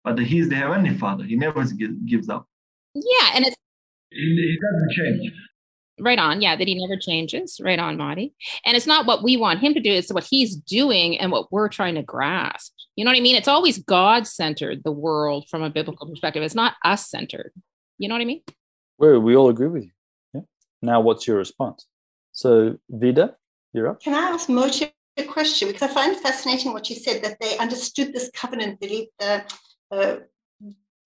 but 0.04 0.18
he's 0.18 0.48
the 0.48 0.56
heavenly 0.56 0.96
father. 0.96 1.24
He 1.24 1.36
never 1.36 1.64
gives 2.06 2.28
up. 2.28 2.46
Yeah, 2.94 3.30
and 3.34 3.46
it's 3.46 3.56
he, 4.10 4.18
he 4.18 4.58
doesn't 4.60 4.92
change. 4.92 5.32
Right 6.00 6.18
on, 6.18 6.40
yeah, 6.40 6.56
that 6.56 6.66
he 6.66 6.74
never 6.74 6.98
changes. 6.98 7.60
Right 7.62 7.78
on, 7.78 7.96
Marty. 7.96 8.34
And 8.64 8.76
it's 8.76 8.86
not 8.86 9.06
what 9.06 9.22
we 9.22 9.36
want 9.36 9.60
him 9.60 9.74
to 9.74 9.80
do; 9.80 9.92
it's 9.92 10.12
what 10.12 10.24
he's 10.24 10.56
doing 10.56 11.18
and 11.18 11.30
what 11.30 11.52
we're 11.52 11.68
trying 11.68 11.96
to 11.96 12.02
grasp. 12.02 12.72
You 12.96 13.04
know 13.04 13.10
what 13.10 13.18
I 13.18 13.20
mean? 13.20 13.36
It's 13.36 13.48
always 13.48 13.78
God 13.78 14.26
centered, 14.26 14.84
the 14.84 14.92
world 14.92 15.48
from 15.48 15.62
a 15.62 15.70
biblical 15.70 16.08
perspective. 16.08 16.42
It's 16.42 16.54
not 16.54 16.74
us 16.84 17.08
centered. 17.08 17.52
You 17.98 18.08
know 18.08 18.14
what 18.14 18.22
I 18.22 18.26
mean? 18.26 18.42
Well, 18.98 19.20
we 19.20 19.36
all 19.36 19.48
agree 19.48 19.68
with 19.68 19.84
you. 19.84 19.90
Yeah. 20.34 20.40
Now, 20.80 21.00
what's 21.00 21.26
your 21.26 21.36
response? 21.36 21.86
So, 22.32 22.78
Vida, 22.88 23.36
you're 23.72 23.88
up. 23.88 24.00
Can 24.00 24.14
I 24.14 24.30
ask 24.30 24.48
Moshe 24.48 24.90
a 25.16 25.24
question? 25.24 25.68
Because 25.68 25.82
I 25.82 25.88
find 25.92 26.16
fascinating 26.16 26.72
what 26.72 26.88
you 26.88 26.96
said 26.96 27.22
that 27.22 27.38
they 27.40 27.56
understood 27.58 28.12
this 28.12 28.30
covenant, 28.34 28.80
the, 28.80 29.08
the 29.18 29.44
uh, 29.90 30.16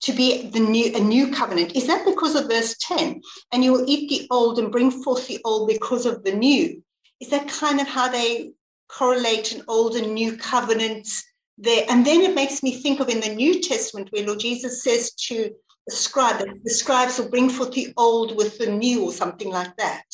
to 0.03 0.13
be 0.13 0.49
the 0.49 0.61
new 0.61 0.95
a 0.95 1.01
new 1.01 1.33
covenant. 1.33 1.75
Is 1.75 1.87
that 1.87 2.05
because 2.05 2.35
of 2.35 2.49
verse 2.49 2.77
10 2.81 3.21
and 3.53 3.65
you 3.65 3.73
will 3.73 3.85
eat 3.89 4.09
the 4.09 4.27
old 4.31 4.59
and 4.59 4.71
bring 4.73 4.91
forth 4.91 5.27
the 5.27 5.41
old 5.45 5.69
because 5.69 6.07
of 6.07 6.23
the 6.25 6.33
new. 6.33 6.83
Is 7.21 7.31
that 7.31 7.49
kind 7.49 7.81
of 7.81 7.89
how 7.89 8.09
they 8.09 8.53
correlate 8.89 9.53
an 9.53 9.63
old 9.69 9.97
and 9.97 10.15
new 10.15 10.37
covenants 10.37 11.25
there? 11.59 11.87
And 11.89 12.05
then 12.05 12.21
it 12.21 12.35
makes 12.35 12.63
me 12.63 12.81
think 12.81 13.01
of 13.01 13.09
in 13.09 13.21
the 13.21 13.35
new 13.35 13.63
testament 13.63 14.09
where 14.11 14.27
lord 14.27 14.41
jesus 14.41 14.85
says 14.85 15.13
to 15.13 15.51
the 15.87 15.95
scribe 15.95 16.39
that 16.39 16.49
the 16.65 16.71
scribes 16.71 17.19
will 17.19 17.29
bring 17.29 17.49
forth 17.49 17.73
the 17.73 17.93
old 17.97 18.37
with 18.37 18.59
the 18.59 18.67
new 18.67 19.05
or 19.05 19.13
something 19.13 19.51
like 19.51 19.75
that. 19.77 20.05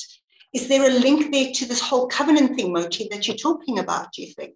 Is 0.52 0.68
there 0.68 0.86
a 0.86 0.92
link 0.92 1.32
there 1.32 1.50
to 1.50 1.66
this 1.66 1.80
whole 1.80 2.08
covenant 2.08 2.56
thing 2.56 2.72
Moti, 2.72 3.08
that 3.10 3.26
you're 3.26 3.36
talking 3.36 3.78
about 3.78 4.12
do 4.12 4.22
you 4.22 4.32
think? 4.34 4.54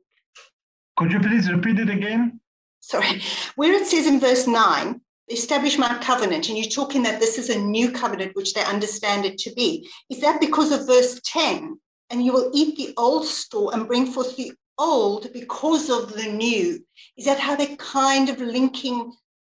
Could 0.99 1.12
you 1.12 1.20
please 1.20 1.51
repeat 1.51 1.79
it 1.79 1.89
again? 1.89 2.41
Sorry, 2.81 3.22
where 3.57 3.72
it 3.72 3.87
says 3.87 4.07
in 4.07 4.20
verse 4.20 4.47
9, 4.47 5.01
establish 5.29 5.79
my 5.79 5.99
covenant, 6.03 6.49
and 6.49 6.57
you're 6.57 6.68
talking 6.68 7.03
that 7.03 7.20
this 7.20 7.39
is 7.39 7.51
a 7.51 7.59
new 7.59 7.91
covenant, 7.91 8.37
which 8.37 8.55
they 8.55 8.64
understand 8.64 9.24
it 9.24 9.39
to 9.39 9.53
be. 9.55 9.89
Is 10.11 10.20
that 10.20 10.41
because 10.41 10.72
of 10.72 10.87
verse 10.87 11.20
10? 11.24 11.79
And 12.11 12.24
you 12.24 12.33
will 12.33 12.51
eat 12.55 12.77
the 12.77 12.95
old 12.97 13.24
store 13.24 13.74
and 13.74 13.89
bring 13.89 14.07
forth 14.07 14.37
the 14.37 14.53
old 14.79 15.33
because 15.33 15.91
of 15.91 16.12
the 16.12 16.31
new. 16.31 16.85
Is 17.16 17.24
that 17.24 17.41
how 17.41 17.57
they're 17.57 17.77
kind 17.77 18.29
of 18.29 18.41
linking 18.41 19.12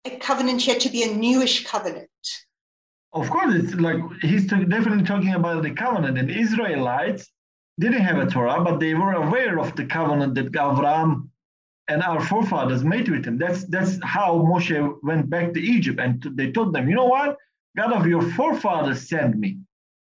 a 0.04 0.16
covenant 0.18 0.60
here 0.60 0.78
to 0.78 0.88
be 0.88 1.02
a 1.02 1.14
newish 1.14 1.66
covenant? 1.66 2.08
Of 3.12 3.30
course, 3.30 3.54
it's 3.54 3.74
like 3.74 3.96
he's 4.22 4.46
definitely 4.46 5.04
talking 5.04 5.34
about 5.34 5.62
the 5.62 5.70
covenant. 5.70 6.18
And 6.18 6.30
Israelites 6.30 7.28
didn't 7.80 8.02
have 8.02 8.18
a 8.18 8.30
Torah, 8.30 8.62
but 8.62 8.78
they 8.78 8.94
were 8.94 9.14
aware 9.14 9.58
of 9.58 9.74
the 9.74 9.86
covenant 9.86 10.34
that 10.34 10.46
Abraham 10.48 11.30
and 11.89 12.03
our 12.03 12.20
forefathers 12.20 12.84
made 12.84 13.09
with 13.09 13.24
him. 13.24 13.39
That's 13.39 13.64
that's 13.66 13.99
how 14.03 14.39
Moshe 14.39 14.99
went 15.03 15.30
back 15.30 15.53
to 15.55 15.61
Egypt, 15.61 16.01
and 16.01 16.22
they 16.34 16.51
told 16.51 16.74
them, 16.74 16.89
you 16.89 16.97
know 16.97 17.07
what, 17.07 17.37
God 17.76 17.93
of 17.93 18.07
your 18.07 18.22
forefathers 18.22 19.09
sent 19.09 19.37
me. 19.37 19.59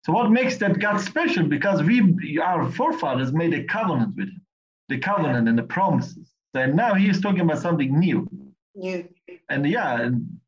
So 0.04 0.12
what 0.12 0.30
makes 0.30 0.56
that 0.58 0.78
God 0.78 0.98
special? 0.98 1.44
Because 1.44 1.82
we, 1.82 2.38
our 2.42 2.70
forefathers, 2.70 3.32
made 3.32 3.54
a 3.54 3.64
covenant 3.64 4.16
with 4.16 4.28
him, 4.28 4.42
the 4.88 4.98
covenant 4.98 5.48
and 5.48 5.58
the 5.58 5.62
promises. 5.62 6.32
And 6.54 6.74
now 6.74 6.94
he 6.94 7.08
is 7.08 7.20
talking 7.20 7.40
about 7.40 7.58
something 7.58 7.98
new. 7.98 8.28
New. 8.74 9.08
And 9.48 9.66
yeah, 9.66 10.00
and 10.00 10.40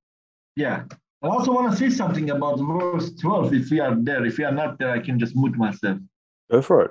yeah. 0.56 0.84
I 1.22 1.28
also 1.28 1.52
want 1.52 1.70
to 1.70 1.78
say 1.78 1.90
something 1.90 2.30
about 2.30 2.58
verse 2.58 3.12
12. 3.14 3.54
If 3.54 3.70
we 3.70 3.78
are 3.78 3.94
there, 3.94 4.24
if 4.24 4.38
we 4.38 4.44
are 4.44 4.52
not 4.52 4.78
there, 4.78 4.90
I 4.90 4.98
can 4.98 5.20
just 5.20 5.36
mute 5.36 5.56
myself. 5.56 5.98
Go 6.50 6.62
for 6.62 6.86
it. 6.86 6.90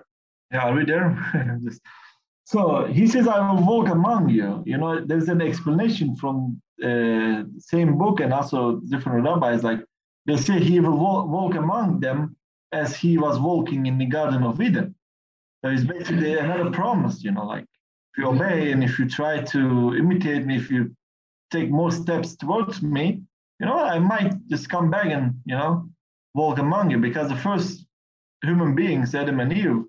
Yeah, 0.54 0.70
are 0.70 0.74
we 0.74 0.86
there? 0.86 1.60
just, 1.66 1.82
so 2.52 2.84
he 2.84 3.08
says, 3.08 3.30
I 3.30 3.40
will 3.50 3.66
walk 3.66 3.88
among 3.88 4.28
you. 4.28 4.62
You 4.66 4.78
know, 4.78 5.00
there's 5.00 5.30
an 5.30 5.42
explanation 5.42 6.18
from 6.18 6.62
uh, 6.84 7.44
same 7.58 7.98
book 7.98 8.20
and 8.20 8.34
also 8.34 8.82
different 8.90 9.24
rabbis. 9.24 9.64
Like 9.64 9.80
they 10.26 10.36
say 10.36 10.60
he 10.60 10.82
will 10.82 10.98
walk, 10.98 11.30
walk 11.30 11.56
among 11.56 12.02
them 12.02 12.36
as 12.74 12.94
he 12.94 13.18
was 13.18 13.40
walking 13.40 13.86
in 13.86 13.98
the 13.98 14.06
Garden 14.06 14.44
of 14.44 14.60
Eden. 14.60 14.94
So 15.64 15.72
it's 15.72 15.86
basically 15.86 16.38
another 16.38 16.70
promise, 16.72 17.24
you 17.24 17.32
know, 17.32 17.46
like 17.46 17.64
if 17.64 18.18
you 18.18 18.28
obey 18.28 18.74
and 18.74 18.84
if 18.84 19.00
you 19.00 19.08
try 19.08 19.40
to 19.40 19.96
imitate 19.96 20.46
me, 20.46 20.58
if 20.58 20.70
you 20.70 20.94
take 21.52 21.70
more 21.70 21.92
steps 21.94 22.36
towards 22.36 22.82
me, 22.82 23.22
you 23.62 23.66
know, 23.66 23.80
I 23.80 23.98
might 23.98 24.34
just 24.50 24.68
come 24.68 24.92
back 24.92 25.06
and, 25.06 25.36
you 25.46 25.56
know, 25.56 25.88
walk 26.34 26.60
among 26.60 26.92
you 26.92 26.98
because 26.98 27.30
the 27.30 27.38
first 27.38 27.86
human 28.44 28.76
beings, 28.76 29.16
Adam 29.16 29.40
and 29.40 29.54
Eve, 29.54 29.84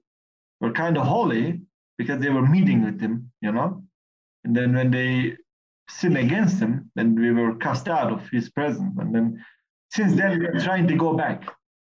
were 0.61 0.71
kind 0.71 0.97
of 0.97 1.05
holy 1.09 1.61
because 2.03 2.21
they 2.21 2.31
were 2.31 2.47
meeting 2.47 2.85
with 2.85 3.01
him, 3.01 3.31
you 3.41 3.53
know. 3.53 3.83
And 4.45 4.57
then 4.57 4.75
when 4.75 4.91
they 4.91 5.37
sin 5.89 6.17
against 6.17 6.61
him, 6.61 6.91
then 6.97 7.15
we 7.15 7.31
were 7.33 7.55
cast 7.57 7.89
out 7.89 8.13
of 8.13 8.29
his 8.31 8.51
presence. 8.51 8.95
And 8.99 9.15
then 9.15 9.45
since 9.91 10.15
then, 10.15 10.39
we're 10.41 10.61
trying 10.61 10.89
to 10.89 10.97
go 10.97 11.15
back. 11.15 11.49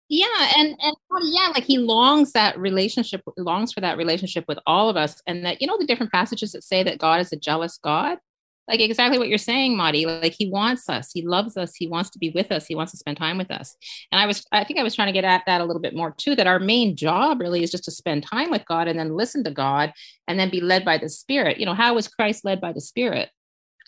Yeah, 0.10 0.52
and 0.58 0.70
and 0.80 0.96
yeah, 1.24 1.50
like 1.54 1.66
he 1.66 1.78
longs 1.78 2.32
that 2.32 2.58
relationship, 2.58 3.22
longs 3.38 3.74
for 3.74 3.82
that 3.82 3.98
relationship 3.98 4.46
with 4.48 4.58
all 4.66 4.90
of 4.90 4.96
us, 4.96 5.22
and 5.28 5.46
that 5.46 5.62
you 5.62 5.68
know 5.68 5.78
the 5.78 5.86
different 5.86 6.14
passages 6.14 6.54
that 6.54 6.64
say 6.64 6.82
that 6.84 6.98
God 6.98 7.20
is 7.20 7.34
a 7.34 7.36
jealous 7.36 7.78
God, 7.78 8.18
like 8.68 8.80
exactly 8.82 9.18
what 9.18 9.30
you're 9.30 9.38
saying, 9.38 9.78
Madi. 9.78 10.06
Like 10.06 10.36
he 10.38 10.50
wants 10.50 10.90
us, 10.90 11.12
he 11.14 11.26
loves 11.26 11.56
us, 11.56 11.76
he 11.76 11.88
wants 11.88 12.10
to 12.12 12.20
be 12.20 12.32
with 12.32 12.52
us, 12.52 12.66
he 12.66 12.76
wants 12.76 12.92
to 12.92 12.98
spend 12.98 13.18
time 13.18 13.38
with 13.38 13.50
us. 13.50 13.76
And 14.12 14.20
I 14.20 14.26
was, 14.26 14.46
I 14.52 14.64
think 14.64 14.80
I 14.80 14.84
was 14.84 14.94
trying 14.94 15.08
to 15.08 15.14
get 15.14 15.24
at 15.24 15.44
that 15.46 15.62
a 15.62 15.66
little 15.66 15.82
bit 15.82 15.96
more 15.96 16.12
too. 16.12 16.36
That 16.36 16.48
our 16.48 16.60
main 16.60 16.96
job 16.96 17.40
really 17.40 17.64
is 17.64 17.72
just 17.72 17.86
to 17.86 17.92
spend 17.92 18.24
time 18.24 18.52
with 18.52 18.66
God 18.66 18.88
and 18.88 19.00
then 19.00 19.16
listen 19.16 19.44
to 19.46 19.52
God 19.52 19.94
and 20.28 20.40
then 20.40 20.50
be 20.50 20.62
led 20.62 20.84
by 20.84 20.98
the 20.98 21.10
Spirit. 21.10 21.60
You 21.60 21.66
know, 21.66 21.74
how 21.74 21.96
was 21.96 22.08
Christ 22.08 22.44
led 22.44 22.60
by 22.60 22.74
the 22.74 22.82
Spirit? 22.82 23.30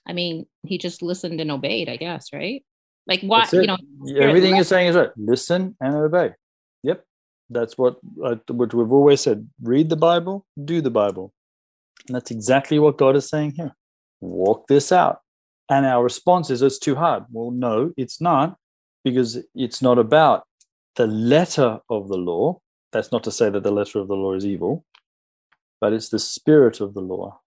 I 0.08 0.14
mean, 0.14 0.46
he 0.64 0.78
just 0.78 1.02
listened 1.02 1.42
and 1.42 1.52
obeyed, 1.52 1.90
I 1.90 1.98
guess, 1.98 2.32
right? 2.34 2.64
Like 3.06 3.22
what 3.22 3.52
you 3.52 3.66
know, 3.66 3.78
everything 4.20 4.56
you're 4.56 4.64
saying 4.64 4.88
is 4.88 4.96
right. 4.96 5.10
Listen 5.18 5.76
and 5.82 5.96
obey. 5.96 6.32
Yep, 6.84 7.04
that's 7.50 7.78
what 7.78 7.98
uh, 8.24 8.36
what 8.48 8.74
we've 8.74 8.92
always 8.92 9.22
said. 9.22 9.50
Read 9.62 9.90
the 9.90 9.98
Bible, 9.98 10.46
do 10.64 10.80
the 10.80 10.92
Bible, 10.92 11.34
and 12.08 12.16
that's 12.16 12.32
exactly 12.32 12.78
what 12.78 12.98
God 12.98 13.16
is 13.16 13.28
saying 13.28 13.54
here. 13.58 13.74
Walk 14.22 14.68
this 14.68 14.92
out, 14.92 15.22
and 15.70 15.86
our 15.86 16.04
response 16.04 16.50
is, 16.50 16.62
"It's 16.62 16.80
too 16.80 16.96
hard." 16.96 17.26
Well, 17.32 17.52
no, 17.52 17.94
it's 17.96 18.20
not, 18.20 18.58
because 19.04 19.38
it's 19.56 19.82
not 19.82 19.98
about 19.98 20.46
the 20.96 21.08
letter 21.08 21.80
of 21.90 22.10
the 22.10 22.18
law. 22.18 22.60
That's 22.92 23.12
not 23.12 23.24
to 23.24 23.32
say 23.32 23.50
that 23.50 23.64
the 23.64 23.72
letter 23.72 24.00
of 24.00 24.08
the 24.08 24.16
law 24.16 24.34
is 24.34 24.46
evil, 24.46 24.84
but 25.80 25.94
it's 25.94 26.10
the 26.10 26.20
spirit 26.20 26.82
of 26.82 26.94
the 26.94 27.02
law. 27.02 27.40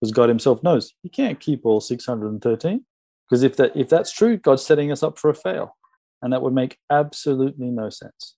Because 0.00 0.12
God 0.12 0.28
Himself 0.28 0.62
knows 0.62 0.94
He 1.02 1.08
can't 1.08 1.40
keep 1.40 1.66
all 1.66 1.80
613. 1.80 2.86
Because 3.28 3.42
if 3.42 3.56
that 3.56 3.76
if 3.76 3.88
that's 3.88 4.12
true, 4.12 4.36
God's 4.36 4.64
setting 4.64 4.92
us 4.92 5.02
up 5.02 5.18
for 5.18 5.28
a 5.28 5.34
fail, 5.34 5.76
and 6.22 6.32
that 6.32 6.42
would 6.42 6.54
make 6.54 6.78
absolutely 6.90 7.70
no 7.70 7.90
sense. 7.90 8.36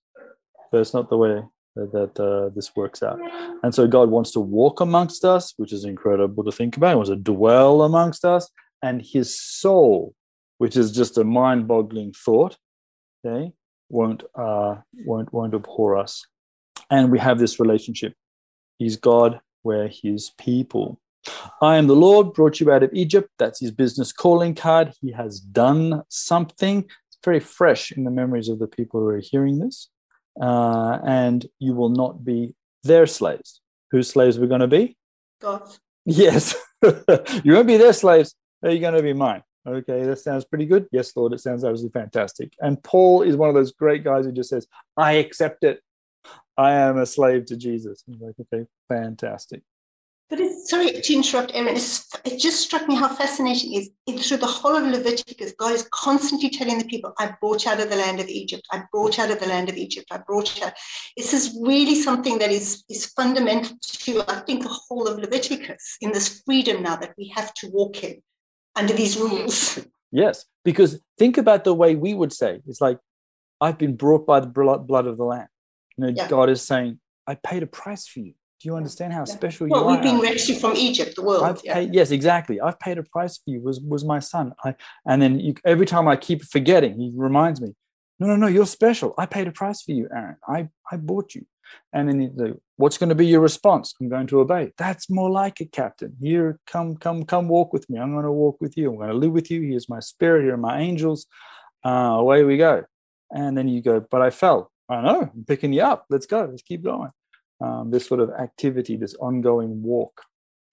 But 0.73 0.81
it's 0.81 0.95
not 0.95 1.11
the 1.11 1.19
way 1.19 1.45
that, 1.87 2.21
uh, 2.21 2.51
this 2.55 2.75
works 2.77 3.03
out. 3.03 3.19
And 3.63 3.75
so 3.75 3.87
God 3.87 4.11
wants 4.11 4.33
to 4.33 4.41
walk 4.41 4.81
amongst 4.81 5.25
us, 5.25 5.55
which 5.57 5.73
is 5.73 5.85
incredible 5.85 6.45
to 6.45 6.53
think 6.53 6.77
about. 6.77 6.91
He 6.91 6.97
wants 6.97 7.11
to 7.11 7.17
dwell 7.17 7.83
amongst 7.83 8.25
us, 8.25 8.51
and 8.83 9.03
His 9.03 9.41
soul, 9.41 10.15
which 10.59 10.77
is 10.77 10.93
just 10.93 11.19
a 11.19 11.25
mind-boggling 11.25 12.13
thought, 12.13 12.57
okay, 13.25 13.53
won't 13.89 14.23
uh, 14.35 14.77
won't 15.07 15.33
won't 15.33 15.55
abhor 15.55 15.97
us. 15.97 16.27
And 16.91 17.11
we 17.11 17.19
have 17.19 17.39
this 17.39 17.59
relationship. 17.59 18.15
He's 18.79 18.97
God, 18.97 19.41
we're 19.65 19.89
His 19.89 20.31
people. 20.39 21.01
I 21.61 21.77
am 21.77 21.89
the 21.89 21.97
Lord, 21.97 22.33
brought 22.33 22.61
you 22.61 22.71
out 22.71 22.83
of 22.83 22.91
Egypt. 22.93 23.29
That's 23.39 23.61
his 23.61 23.71
business 23.71 24.13
calling 24.13 24.55
card. 24.55 24.93
He 25.01 25.13
has 25.13 25.41
done 25.41 26.03
something. 26.09 26.85
It's 26.85 27.19
very 27.25 27.41
fresh 27.41 27.93
in 27.93 28.05
the 28.05 28.11
memories 28.11 28.49
of 28.49 28.59
the 28.59 28.69
people 28.69 29.01
who 29.01 29.09
are 29.09 29.19
hearing 29.19 29.59
this. 29.59 29.91
Uh, 30.41 30.99
and 31.05 31.47
you 31.59 31.75
will 31.75 31.89
not 31.89 32.25
be 32.25 32.55
their 32.85 33.07
slaves. 33.07 33.61
Whose 33.91 34.09
slaves 34.09 34.39
we're 34.39 34.47
going 34.47 34.61
to 34.61 34.67
be? 34.67 34.97
God. 35.41 35.63
Yes. 36.05 36.55
you 36.83 37.53
won't 37.53 37.67
be 37.67 37.77
their 37.77 37.93
slaves. 37.93 38.35
Are 38.63 38.71
you 38.71 38.81
going 38.81 38.95
to 38.95 39.03
be 39.03 39.13
mine? 39.13 39.43
Okay, 39.67 40.05
that 40.05 40.19
sounds 40.19 40.45
pretty 40.45 40.67
good. 40.67 40.87
Yes, 40.93 41.15
Lord, 41.15 41.33
it 41.33 41.41
sounds 41.41 41.65
absolutely 41.65 42.01
fantastic. 42.01 42.53
And 42.61 42.83
Paul 42.83 43.23
is 43.23 43.37
one 43.37 43.49
of 43.49 43.55
those 43.55 43.73
great 43.73 44.03
guys 44.03 44.25
who 44.25 44.33
just 44.33 44.49
says, 44.49 44.67
I 44.97 45.13
accept 45.13 45.65
it. 45.65 45.81
I 46.57 46.73
am 46.73 46.99
a 46.99 47.07
slave 47.07 47.47
to 47.47 47.57
Jesus. 47.57 48.03
I'm 48.09 48.19
like, 48.19 48.35
okay, 48.41 48.67
fantastic. 48.89 49.63
But 50.31 50.41
it's 50.41 50.69
sorry 50.69 50.93
to 50.93 51.15
interrupt, 51.15 51.53
Aaron. 51.55 51.75
It's, 51.75 52.07
it 52.25 52.39
just 52.39 52.61
struck 52.61 52.87
me 52.87 52.95
how 52.95 53.09
fascinating 53.09 53.73
it 53.73 53.77
is. 53.79 53.91
It, 54.07 54.21
through 54.21 54.37
the 54.39 54.47
whole 54.47 54.77
of 54.77 54.85
Leviticus, 54.85 55.55
God 55.59 55.73
is 55.73 55.89
constantly 55.91 56.51
telling 56.51 56.79
the 56.79 56.85
people, 56.85 57.15
I 57.19 57.35
brought 57.41 57.65
you 57.65 57.71
out 57.71 57.81
of 57.81 57.89
the 57.89 57.97
land 57.97 58.21
of 58.21 58.29
Egypt. 58.29 58.67
I 58.71 58.83
brought 58.93 59.17
you 59.17 59.25
out 59.25 59.31
of 59.31 59.41
the 59.41 59.47
land 59.47 59.71
of 59.71 59.77
Egypt. 59.77 60.09
I 60.11 60.19
brought 60.19 60.59
you 60.59 60.67
out. 60.67 60.75
This 61.17 61.33
is 61.33 61.59
really 61.63 61.95
something 61.95 62.39
that 62.39 62.51
is, 62.51 62.85
is 62.91 63.07
fundamental 63.07 63.79
to, 63.81 64.23
I 64.29 64.41
think, 64.41 64.65
the 64.65 64.69
whole 64.69 65.09
of 65.09 65.19
Leviticus 65.19 65.97
in 66.03 66.13
this 66.13 66.43
freedom 66.45 66.83
now 66.83 66.97
that 66.97 67.15
we 67.17 67.33
have 67.35 67.55
to 67.55 67.69
walk 67.71 68.05
in 68.05 68.23
under 68.77 68.93
these 68.93 69.19
rules. 69.19 69.79
Yes, 70.11 70.47
because 70.65 71.03
think 71.19 71.37
about 71.37 71.65
the 71.65 71.75
way 71.75 71.95
we 71.95 72.15
would 72.15 72.33
say 72.33 72.63
it's 72.67 72.81
like, 72.81 72.99
I've 73.61 73.77
been 73.77 73.95
brought 73.95 74.27
by 74.27 74.41
the 74.41 74.47
blood 74.47 75.07
of 75.07 75.19
the 75.19 75.25
Lamb. 75.25 75.49
You 75.99 76.07
know, 76.07 76.13
yeah. 76.17 76.29
God 76.29 76.49
is 76.49 76.63
saying, 76.63 76.99
I 77.27 77.35
paid 77.35 77.63
a 77.63 77.67
price 77.67 78.07
for 78.07 78.21
you. 78.21 78.33
Do 78.61 78.69
you 78.69 78.77
understand 78.77 79.13
how 79.13 79.25
special 79.25 79.69
well, 79.69 79.81
you 79.81 79.85
are? 79.85 79.87
Well, 79.87 79.95
we've 79.95 80.03
been 80.03 80.21
rescued 80.21 80.59
from 80.59 80.75
Egypt, 80.75 81.15
the 81.15 81.23
world. 81.23 81.61
Yeah. 81.63 81.75
Paid, 81.75 81.95
yes, 81.95 82.11
exactly. 82.11 82.61
I've 82.61 82.79
paid 82.81 82.99
a 82.99 83.05
price 83.05 83.37
for 83.37 83.51
you. 83.51 83.61
Was 83.61 83.81
was 83.81 84.05
my 84.05 84.19
son? 84.19 84.53
I, 84.65 84.75
and 85.07 85.23
then 85.23 85.39
you, 85.39 85.55
every 85.65 85.87
time 85.87 86.09
I 86.09 86.17
keep 86.17 86.43
forgetting, 86.43 86.99
he 86.99 87.13
reminds 87.15 87.61
me. 87.61 87.75
No, 88.19 88.27
no, 88.27 88.35
no. 88.35 88.49
You're 88.49 88.67
special. 88.67 89.15
I 89.17 89.27
paid 89.27 89.47
a 89.47 89.53
price 89.53 89.83
for 89.83 89.93
you, 89.93 90.09
Aaron. 90.13 90.37
I 90.49 90.69
I 90.91 90.97
bought 90.97 91.37
you. 91.37 91.47
And 91.93 92.09
then 92.09 92.33
the, 92.35 92.59
what's 92.77 92.99
going 92.99 93.11
to 93.11 93.15
be 93.15 93.27
your 93.27 93.43
response? 93.43 93.95
I'm 94.01 94.09
going 94.09 94.27
to 94.29 94.41
obey. 94.41 94.73
That's 94.77 95.09
more 95.11 95.31
like 95.31 95.61
it, 95.61 95.71
Captain. 95.71 96.17
Here, 96.19 96.59
come, 96.67 96.97
come, 96.97 97.25
come, 97.25 97.47
walk 97.47 97.75
with 97.75 97.89
me. 97.91 97.99
I'm 98.01 98.13
going 98.13 98.25
to 98.25 98.33
walk 98.33 98.57
with 98.61 98.77
you. 98.77 98.91
I'm 98.91 98.97
going 98.97 99.11
to 99.11 99.15
live 99.15 99.33
with 99.33 99.51
you. 99.51 99.61
Here's 99.61 99.89
my 99.89 100.01
spirit. 100.01 100.45
Here 100.45 100.55
are 100.55 100.57
my 100.57 100.81
angels. 100.81 101.27
Uh, 101.85 102.17
away 102.19 102.43
we 102.43 102.57
go. 102.57 102.85
And 103.31 103.57
then 103.57 103.69
you 103.69 103.83
go, 103.83 104.01
but 104.01 104.23
I 104.23 104.31
fell. 104.31 104.73
I 104.89 105.03
know. 105.03 105.31
I'm 105.33 105.45
picking 105.47 105.75
you 105.75 105.83
up. 105.83 106.07
Let's 106.09 106.25
go. 106.25 106.49
Let's 106.51 106.63
keep 106.63 106.83
going 106.83 107.11
um, 107.61 107.91
this 107.91 108.07
sort 108.07 108.21
of 108.21 108.31
activity, 108.31 108.97
this 108.97 109.15
ongoing 109.15 109.83
walk. 109.83 110.23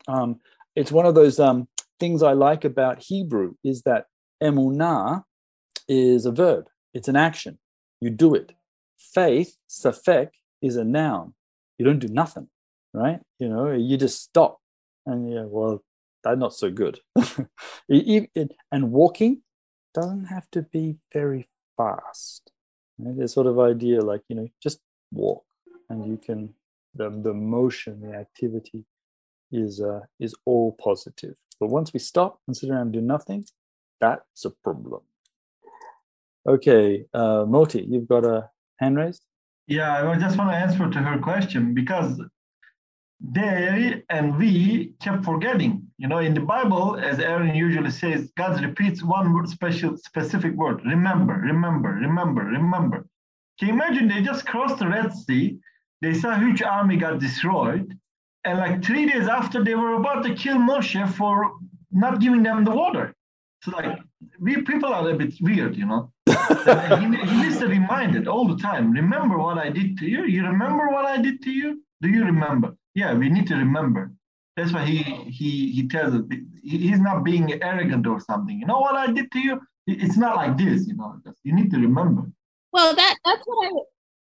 Um, 0.08 0.40
it's 0.76 0.92
one 0.92 1.06
of 1.06 1.16
those 1.16 1.40
um, 1.40 1.68
things 2.00 2.22
I 2.22 2.34
like 2.34 2.66
about 2.66 3.00
Hebrew 3.00 3.56
is 3.64 3.82
that 3.84 4.06
emunah 4.44 5.24
is 5.88 6.26
a 6.26 6.32
verb, 6.32 6.68
it's 6.94 7.08
an 7.08 7.16
action. 7.16 7.58
You 8.02 8.10
do 8.10 8.36
it. 8.36 8.54
Faith, 8.98 9.56
safek, 9.70 10.30
is 10.62 10.76
a 10.76 10.84
noun. 10.84 11.34
You 11.78 11.86
don't 11.86 12.00
do 12.00 12.08
nothing, 12.08 12.50
right? 12.94 13.20
You 13.40 13.50
know, 13.50 13.72
you 13.72 13.98
just 13.98 14.22
stop. 14.22 14.60
And 15.06 15.32
yeah, 15.32 15.44
well, 15.46 15.84
that's 16.24 16.40
not 16.40 16.54
so 16.54 16.72
good. 16.72 17.00
and 17.90 18.92
walking 18.92 19.42
doesn't 19.94 20.26
have 20.26 20.50
to 20.52 20.64
be 20.64 20.98
very 21.14 21.48
fast. 21.78 22.52
There's 22.98 23.34
sort 23.34 23.48
of 23.48 23.60
idea 23.60 24.02
like, 24.02 24.22
you 24.30 24.36
know, 24.36 24.48
just 24.62 24.80
walk 25.12 25.44
and 25.90 26.06
you 26.06 26.18
can 26.18 26.54
the, 26.96 27.10
the 27.10 27.34
motion, 27.34 28.02
the 28.02 28.16
activity 28.16 28.86
is 29.52 29.82
uh, 29.82 30.02
is 30.20 30.34
all 30.46 30.76
positive. 30.82 31.36
But 31.60 31.70
once 31.70 31.94
we 31.94 32.00
stop 32.00 32.40
and 32.48 32.56
sit 32.56 32.70
around 32.70 32.82
and 32.82 32.94
do 32.94 33.02
nothing, 33.02 33.46
that's 34.00 34.46
a 34.46 34.50
problem. 34.50 35.02
Okay, 36.48 37.06
uh, 37.14 37.46
Moti, 37.48 37.86
you've 37.90 38.08
got 38.08 38.26
a 38.26 38.50
hand 38.80 38.98
raised. 38.98 39.24
Yeah, 39.68 40.10
I 40.10 40.20
just 40.20 40.38
want 40.38 40.52
to 40.52 40.56
answer 40.56 40.90
to 40.90 41.00
her 41.00 41.18
question 41.20 41.74
because 41.74 42.22
they 43.20 44.04
and 44.10 44.38
we 44.38 44.94
kept 45.02 45.26
forgetting. 45.26 45.88
You 45.98 46.08
know, 46.08 46.20
in 46.20 46.34
the 46.34 46.42
Bible, 46.42 46.98
as 46.98 47.20
Aaron 47.20 47.56
usually 47.56 47.90
says, 47.90 48.32
God 48.38 48.62
repeats 48.64 49.02
one 49.02 49.34
word, 49.34 49.50
special, 49.50 49.98
specific 49.98 50.54
word: 50.56 50.82
remember, 50.86 51.34
remember, 51.34 51.90
remember, 51.90 52.44
remember. 52.44 53.08
Can 53.58 53.70
you 53.70 53.74
imagine? 53.74 54.08
They 54.08 54.22
just 54.22 54.46
crossed 54.46 54.80
the 54.80 54.88
Red 54.88 55.14
Sea. 55.14 55.58
They 56.06 56.14
saw 56.14 56.38
huge 56.38 56.62
army 56.62 56.98
got 56.98 57.18
destroyed, 57.18 57.98
and 58.44 58.60
like 58.60 58.86
three 58.86 59.08
days 59.08 59.28
after, 59.28 59.64
they 59.64 59.74
were 59.74 59.96
about 59.96 60.24
to 60.26 60.36
kill 60.36 60.58
Moshe 60.58 61.04
for 61.14 61.54
not 61.92 62.22
giving 62.22 62.44
them 62.44 62.64
the 62.64 62.70
water. 62.70 63.16
So 63.64 63.72
like, 63.72 63.98
we 64.40 64.62
people 64.62 64.94
are 64.94 65.10
a 65.10 65.16
bit 65.16 65.34
weird, 65.42 65.76
you 65.76 65.88
know. 65.88 66.12
he, 66.28 67.06
he 67.32 67.38
needs 67.42 67.58
to 67.58 67.68
remind 67.68 68.16
it 68.16 68.28
all 68.28 68.48
the 68.48 68.62
time. 68.62 68.92
Remember 68.92 69.40
what 69.40 69.58
I 69.58 69.72
did 69.72 69.98
to 69.98 70.06
you. 70.06 70.26
You 70.26 70.46
remember 70.46 70.90
what 70.90 71.06
I 71.06 71.18
did 71.20 71.42
to 71.42 71.50
you? 71.50 71.82
Do 72.04 72.10
you 72.10 72.24
remember? 72.24 72.76
Yeah, 72.94 73.16
we 73.16 73.28
need 73.28 73.48
to 73.48 73.56
remember. 73.56 74.12
That's 74.56 74.72
why 74.74 74.86
he 74.86 75.02
he 75.40 75.72
he 75.72 75.88
tells 75.88 76.14
us 76.14 76.22
he's 76.62 77.00
not 77.00 77.24
being 77.24 77.52
arrogant 77.64 78.06
or 78.06 78.20
something. 78.20 78.60
You 78.60 78.68
know 78.68 78.80
what 78.80 78.94
I 78.94 79.08
did 79.12 79.32
to 79.32 79.40
you? 79.40 79.60
It's 79.88 80.18
not 80.18 80.36
like 80.36 80.56
this. 80.56 80.88
You 80.88 80.98
know, 80.98 81.20
you 81.42 81.54
need 81.56 81.72
to 81.72 81.80
remember. 81.80 82.32
Well, 82.74 82.94
that 82.94 83.16
that's 83.26 83.44
what 83.48 83.66
I 83.66 83.72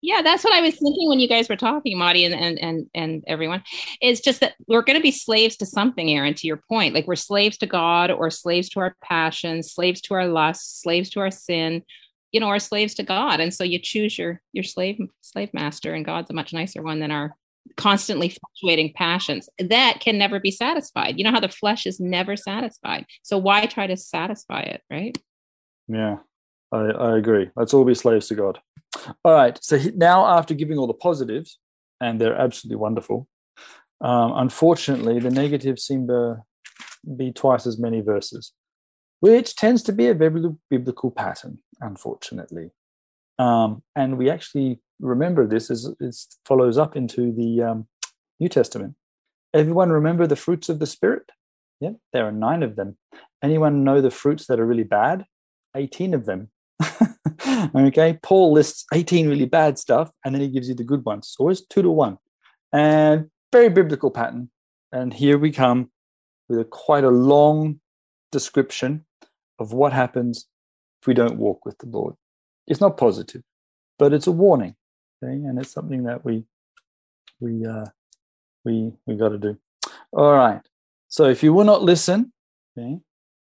yeah, 0.03 0.21
that's 0.21 0.43
what 0.43 0.53
I 0.53 0.59
was 0.59 0.73
thinking 0.73 1.07
when 1.07 1.21
you 1.21 1.29
guys 1.29 1.47
were 1.47 1.55
talking, 1.55 1.97
Marty 1.97 2.25
and 2.25 2.35
and 2.35 2.59
and, 2.59 2.89
and 2.93 3.23
everyone. 3.25 3.63
It's 4.01 4.19
just 4.19 4.41
that 4.41 4.55
we're 4.67 4.81
going 4.81 4.99
to 4.99 5.01
be 5.01 5.11
slaves 5.11 5.55
to 5.57 5.65
something, 5.65 6.11
Aaron. 6.11 6.33
To 6.33 6.45
your 6.45 6.61
point, 6.67 6.93
like 6.93 7.07
we're 7.07 7.15
slaves 7.15 7.57
to 7.59 7.65
God, 7.65 8.11
or 8.11 8.29
slaves 8.29 8.67
to 8.71 8.81
our 8.81 8.97
passions, 9.01 9.71
slaves 9.71 10.01
to 10.01 10.13
our 10.13 10.27
lusts, 10.27 10.81
slaves 10.81 11.09
to 11.11 11.21
our 11.21 11.31
sin, 11.31 11.83
you 12.33 12.41
know, 12.41 12.47
or 12.47 12.59
slaves 12.59 12.93
to 12.95 13.03
God. 13.03 13.39
And 13.39 13.53
so 13.53 13.63
you 13.63 13.79
choose 13.79 14.17
your 14.17 14.41
your 14.51 14.65
slave 14.65 14.99
slave 15.21 15.53
master, 15.53 15.93
and 15.93 16.03
God's 16.03 16.29
a 16.29 16.33
much 16.33 16.51
nicer 16.51 16.83
one 16.83 16.99
than 16.99 17.11
our 17.11 17.37
constantly 17.77 18.27
fluctuating 18.27 18.91
passions 18.91 19.47
that 19.57 20.01
can 20.01 20.17
never 20.17 20.37
be 20.37 20.51
satisfied. 20.51 21.17
You 21.17 21.23
know 21.23 21.31
how 21.31 21.39
the 21.39 21.47
flesh 21.47 21.85
is 21.85 22.01
never 22.01 22.35
satisfied. 22.35 23.05
So 23.21 23.37
why 23.37 23.67
try 23.67 23.87
to 23.87 23.95
satisfy 23.95 24.63
it, 24.63 24.81
right? 24.91 25.17
Yeah, 25.87 26.17
I, 26.73 26.85
I 26.85 27.17
agree. 27.17 27.49
Let's 27.55 27.73
all 27.73 27.85
be 27.85 27.93
slaves 27.93 28.27
to 28.29 28.35
God. 28.35 28.59
All 29.23 29.33
right. 29.33 29.57
So 29.61 29.79
now, 29.95 30.25
after 30.25 30.53
giving 30.53 30.77
all 30.77 30.87
the 30.87 30.93
positives, 30.93 31.59
and 32.01 32.19
they're 32.19 32.35
absolutely 32.35 32.77
wonderful, 32.77 33.27
um, 34.01 34.33
unfortunately, 34.35 35.19
the 35.19 35.29
negatives 35.29 35.85
seem 35.85 36.07
to 36.07 36.43
be 37.15 37.31
twice 37.31 37.67
as 37.67 37.77
many 37.77 38.01
verses, 38.01 38.53
which 39.19 39.55
tends 39.55 39.83
to 39.83 39.93
be 39.93 40.07
a 40.07 40.15
biblical 40.15 41.11
pattern, 41.11 41.59
unfortunately. 41.79 42.71
Um, 43.39 43.83
and 43.95 44.17
we 44.17 44.29
actually 44.29 44.79
remember 44.99 45.47
this 45.47 45.69
as 45.69 45.89
it 45.99 46.15
follows 46.45 46.77
up 46.77 46.95
into 46.95 47.31
the 47.31 47.61
um, 47.61 47.87
New 48.39 48.49
Testament. 48.49 48.95
Everyone 49.53 49.89
remember 49.91 50.27
the 50.27 50.35
fruits 50.35 50.69
of 50.69 50.79
the 50.79 50.87
Spirit? 50.87 51.31
Yep, 51.79 51.97
there 52.13 52.25
are 52.25 52.31
nine 52.31 52.63
of 52.63 52.75
them. 52.75 52.97
Anyone 53.43 53.83
know 53.83 54.01
the 54.01 54.11
fruits 54.11 54.47
that 54.47 54.59
are 54.59 54.65
really 54.65 54.83
bad? 54.83 55.25
18 55.75 56.13
of 56.13 56.25
them. 56.25 56.49
okay, 57.75 58.19
Paul 58.21 58.53
lists 58.53 58.85
18 58.93 59.27
really 59.27 59.45
bad 59.45 59.77
stuff 59.77 60.11
and 60.23 60.33
then 60.33 60.41
he 60.41 60.49
gives 60.49 60.69
you 60.69 60.75
the 60.75 60.83
good 60.83 61.05
ones. 61.05 61.33
So 61.35 61.49
it's 61.49 61.65
two 61.65 61.81
to 61.81 61.89
one. 61.89 62.17
And 62.71 63.29
very 63.51 63.69
biblical 63.69 64.11
pattern. 64.11 64.49
And 64.91 65.13
here 65.13 65.37
we 65.37 65.51
come 65.51 65.91
with 66.49 66.59
a 66.59 66.65
quite 66.65 67.03
a 67.03 67.09
long 67.09 67.79
description 68.31 69.05
of 69.59 69.73
what 69.73 69.93
happens 69.93 70.47
if 71.01 71.07
we 71.07 71.13
don't 71.13 71.37
walk 71.37 71.65
with 71.65 71.77
the 71.77 71.87
Lord. 71.87 72.15
It's 72.67 72.81
not 72.81 72.97
positive, 72.97 73.43
but 73.97 74.13
it's 74.13 74.27
a 74.27 74.31
warning 74.31 74.75
thing, 75.21 75.47
and 75.47 75.59
it's 75.59 75.71
something 75.71 76.03
that 76.03 76.23
we 76.25 76.45
we 77.39 77.65
uh, 77.65 77.85
we 78.65 78.93
we 79.05 79.15
got 79.15 79.29
to 79.29 79.37
do. 79.37 79.57
All 80.11 80.33
right. 80.33 80.61
So 81.07 81.25
if 81.25 81.43
you 81.43 81.53
will 81.53 81.65
not 81.65 81.83
listen, 81.83 82.33
okay, 82.77 82.99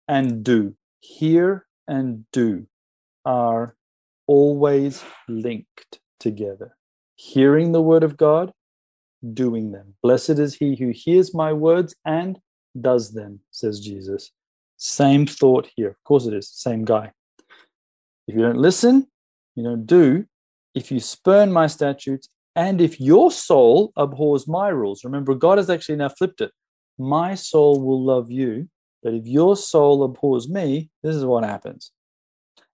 and 0.09 0.45
do, 0.45 0.74
hear 1.01 1.66
and 1.89 2.24
do 2.33 2.66
are 3.24 3.76
always 4.26 5.04
linked 5.28 6.00
together. 6.20 6.76
Hearing 7.16 7.72
the 7.72 7.82
word 7.82 8.02
of 8.02 8.16
God, 8.16 8.52
doing 9.34 9.72
them. 9.72 9.94
Blessed 10.02 10.30
is 10.30 10.54
he 10.54 10.76
who 10.76 10.90
hears 10.90 11.34
my 11.34 11.52
words 11.52 11.94
and 12.04 12.38
does 12.80 13.12
them, 13.12 13.40
says 13.50 13.80
Jesus. 13.80 14.30
Same 14.76 15.26
thought 15.26 15.68
here. 15.76 15.90
Of 15.90 16.04
course 16.04 16.26
it 16.26 16.34
is, 16.34 16.48
same 16.48 16.84
guy. 16.84 17.12
If 18.26 18.34
you 18.34 18.42
don't 18.42 18.58
listen, 18.58 19.06
you 19.54 19.62
don't 19.62 19.86
do, 19.86 20.24
if 20.74 20.90
you 20.90 21.00
spurn 21.00 21.52
my 21.52 21.66
statutes, 21.66 22.28
and 22.56 22.80
if 22.80 23.00
your 23.00 23.30
soul 23.30 23.92
abhors 23.96 24.48
my 24.48 24.68
rules, 24.68 25.04
remember, 25.04 25.34
God 25.34 25.58
has 25.58 25.70
actually 25.70 25.96
now 25.96 26.08
flipped 26.08 26.40
it. 26.40 26.50
My 26.98 27.34
soul 27.34 27.80
will 27.82 28.02
love 28.02 28.30
you, 28.30 28.68
but 29.02 29.14
if 29.14 29.26
your 29.26 29.56
soul 29.56 30.04
abhors 30.04 30.48
me, 30.48 30.90
this 31.02 31.16
is 31.16 31.24
what 31.24 31.44
happens. 31.44 31.92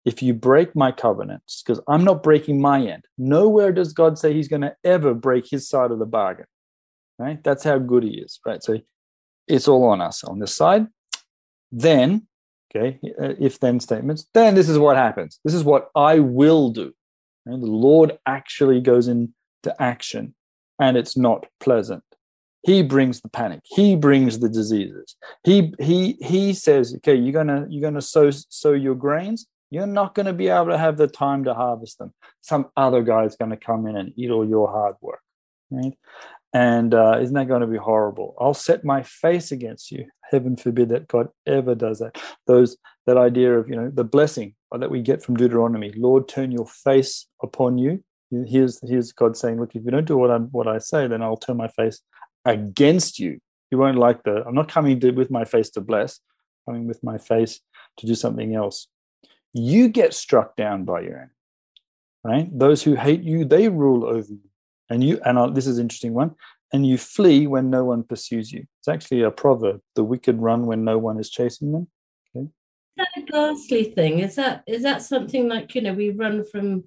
If 0.06 0.22
you 0.22 0.32
break 0.32 0.74
my 0.74 0.92
covenants, 0.92 1.62
because 1.62 1.82
I'm 1.88 2.04
not 2.04 2.22
breaking 2.22 2.60
my 2.60 2.80
end, 2.80 3.04
nowhere 3.18 3.72
does 3.72 3.92
God 3.92 4.18
say 4.18 4.32
he's 4.32 4.48
going 4.48 4.62
to 4.62 4.74
ever 4.84 5.12
break 5.12 5.50
his 5.50 5.68
side 5.68 5.90
of 5.90 5.98
the 5.98 6.06
bargain, 6.06 6.46
right? 7.18 7.42
That's 7.42 7.64
how 7.64 7.78
good 7.78 8.04
he 8.04 8.20
is, 8.20 8.40
right? 8.46 8.62
So 8.62 8.78
it's 9.48 9.68
all 9.68 9.84
on 9.84 10.00
us 10.00 10.24
on 10.24 10.38
this 10.38 10.54
side. 10.54 10.86
Then, 11.72 12.28
okay, 12.70 13.00
uh, 13.20 13.34
if 13.38 13.58
then 13.58 13.80
statements, 13.80 14.26
then 14.32 14.54
this 14.54 14.68
is 14.68 14.78
what 14.78 14.96
happens. 14.96 15.40
This 15.44 15.54
is 15.54 15.64
what 15.64 15.90
I 15.96 16.20
will 16.20 16.70
do. 16.70 16.94
The 17.44 17.56
Lord 17.56 18.18
actually 18.26 18.80
goes 18.80 19.08
into 19.08 19.32
action 19.78 20.34
and 20.80 20.96
it's 20.96 21.16
not 21.16 21.46
pleasant. 21.60 22.02
He 22.62 22.82
brings 22.82 23.20
the 23.20 23.28
panic. 23.28 23.60
He 23.64 23.94
brings 23.94 24.40
the 24.40 24.48
diseases. 24.48 25.16
He 25.44 25.72
he 25.80 26.18
he 26.20 26.52
says, 26.52 26.94
okay, 26.96 27.14
you're 27.14 27.32
gonna 27.32 27.66
you're 27.68 27.82
gonna 27.82 28.02
sow 28.02 28.30
sow 28.30 28.72
your 28.72 28.96
grains. 28.96 29.46
You're 29.70 29.86
not 29.86 30.14
going 30.14 30.26
to 30.26 30.32
be 30.32 30.48
able 30.48 30.66
to 30.66 30.78
have 30.78 30.96
the 30.96 31.08
time 31.08 31.44
to 31.44 31.54
harvest 31.54 31.98
them. 31.98 32.12
Some 32.40 32.66
other 32.76 33.02
guy 33.02 33.24
is 33.24 33.36
going 33.36 33.50
to 33.50 33.56
come 33.56 33.86
in 33.86 33.96
and 33.96 34.12
eat 34.16 34.30
all 34.30 34.48
your 34.48 34.68
hard 34.68 34.94
work, 35.00 35.20
right? 35.70 35.96
And 36.52 36.94
uh, 36.94 37.18
isn't 37.20 37.34
that 37.34 37.48
going 37.48 37.60
to 37.60 37.66
be 37.66 37.76
horrible? 37.76 38.34
I'll 38.40 38.54
set 38.54 38.84
my 38.84 39.02
face 39.02 39.52
against 39.52 39.90
you. 39.90 40.06
Heaven 40.30 40.56
forbid 40.56 40.88
that 40.88 41.08
God 41.08 41.28
ever 41.46 41.74
does 41.74 41.98
that. 41.98 42.20
Those 42.46 42.76
that 43.06 43.16
idea 43.16 43.58
of 43.58 43.68
you 43.68 43.76
know 43.76 43.90
the 43.92 44.04
blessing 44.04 44.54
that 44.72 44.90
we 44.90 45.02
get 45.02 45.22
from 45.22 45.36
Deuteronomy. 45.36 45.92
Lord, 45.94 46.28
turn 46.28 46.50
your 46.50 46.66
face 46.66 47.26
upon 47.42 47.78
you. 47.78 48.02
Here's 48.30 48.80
here's 48.88 49.12
God 49.12 49.36
saying, 49.36 49.60
look, 49.60 49.76
if 49.76 49.84
you 49.84 49.90
don't 49.90 50.06
do 50.06 50.16
what 50.16 50.30
I 50.30 50.38
what 50.38 50.66
I 50.66 50.78
say, 50.78 51.06
then 51.06 51.22
I'll 51.22 51.36
turn 51.36 51.56
my 51.56 51.68
face 51.68 52.00
against 52.44 53.18
you. 53.18 53.38
You 53.70 53.78
won't 53.78 53.98
like 53.98 54.22
the. 54.22 54.44
I'm 54.46 54.54
not 54.54 54.68
coming 54.68 54.98
to, 55.00 55.10
with 55.10 55.30
my 55.30 55.44
face 55.44 55.70
to 55.70 55.80
bless. 55.80 56.20
Coming 56.66 56.86
with 56.88 57.02
my 57.04 57.18
face 57.18 57.60
to 57.98 58.06
do 58.06 58.14
something 58.14 58.54
else. 58.54 58.88
You 59.58 59.88
get 59.88 60.12
struck 60.12 60.54
down 60.54 60.84
by 60.84 61.00
your 61.00 61.16
enemy, 61.16 61.30
right? 62.22 62.58
Those 62.58 62.82
who 62.82 62.94
hate 62.94 63.22
you, 63.22 63.46
they 63.46 63.70
rule 63.70 64.04
over 64.04 64.30
you, 64.30 64.50
and 64.90 65.02
you. 65.02 65.18
And 65.24 65.38
I'll, 65.38 65.50
this 65.50 65.66
is 65.66 65.78
an 65.78 65.86
interesting 65.86 66.12
one. 66.12 66.34
And 66.74 66.86
you 66.86 66.98
flee 66.98 67.46
when 67.46 67.70
no 67.70 67.84
one 67.84 68.02
pursues 68.02 68.52
you. 68.52 68.66
It's 68.80 68.88
actually 68.88 69.22
a 69.22 69.30
proverb: 69.30 69.80
the 69.94 70.04
wicked 70.04 70.36
run 70.38 70.66
when 70.66 70.84
no 70.84 70.98
one 70.98 71.18
is 71.18 71.30
chasing 71.30 71.72
them 71.72 71.88
Is 72.34 72.48
that 72.98 73.08
a 73.16 73.22
ghastly 73.22 73.84
thing? 73.84 74.18
Is 74.18 74.34
that 74.34 74.62
is 74.66 74.82
that 74.82 75.00
something 75.00 75.48
like 75.48 75.74
you 75.74 75.80
know 75.80 75.94
we 75.94 76.10
run 76.10 76.44
from 76.44 76.84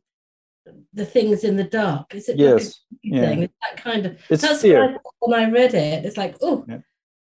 the 0.94 1.06
things 1.06 1.44
in 1.44 1.56
the 1.56 1.64
dark? 1.64 2.14
Is 2.14 2.30
it 2.30 2.38
yes? 2.38 2.84
Like 2.92 3.00
yeah. 3.02 3.22
Thing? 3.22 3.44
Is 3.44 3.50
that 3.62 3.84
kind 3.84 4.06
of 4.06 4.20
it's 4.30 4.44
that's 4.44 4.62
fear. 4.62 4.84
I 4.84 4.98
when 5.22 5.40
I 5.40 5.50
read 5.50 5.74
it. 5.74 6.06
It's 6.06 6.18
like 6.18 6.36
oh 6.42 6.66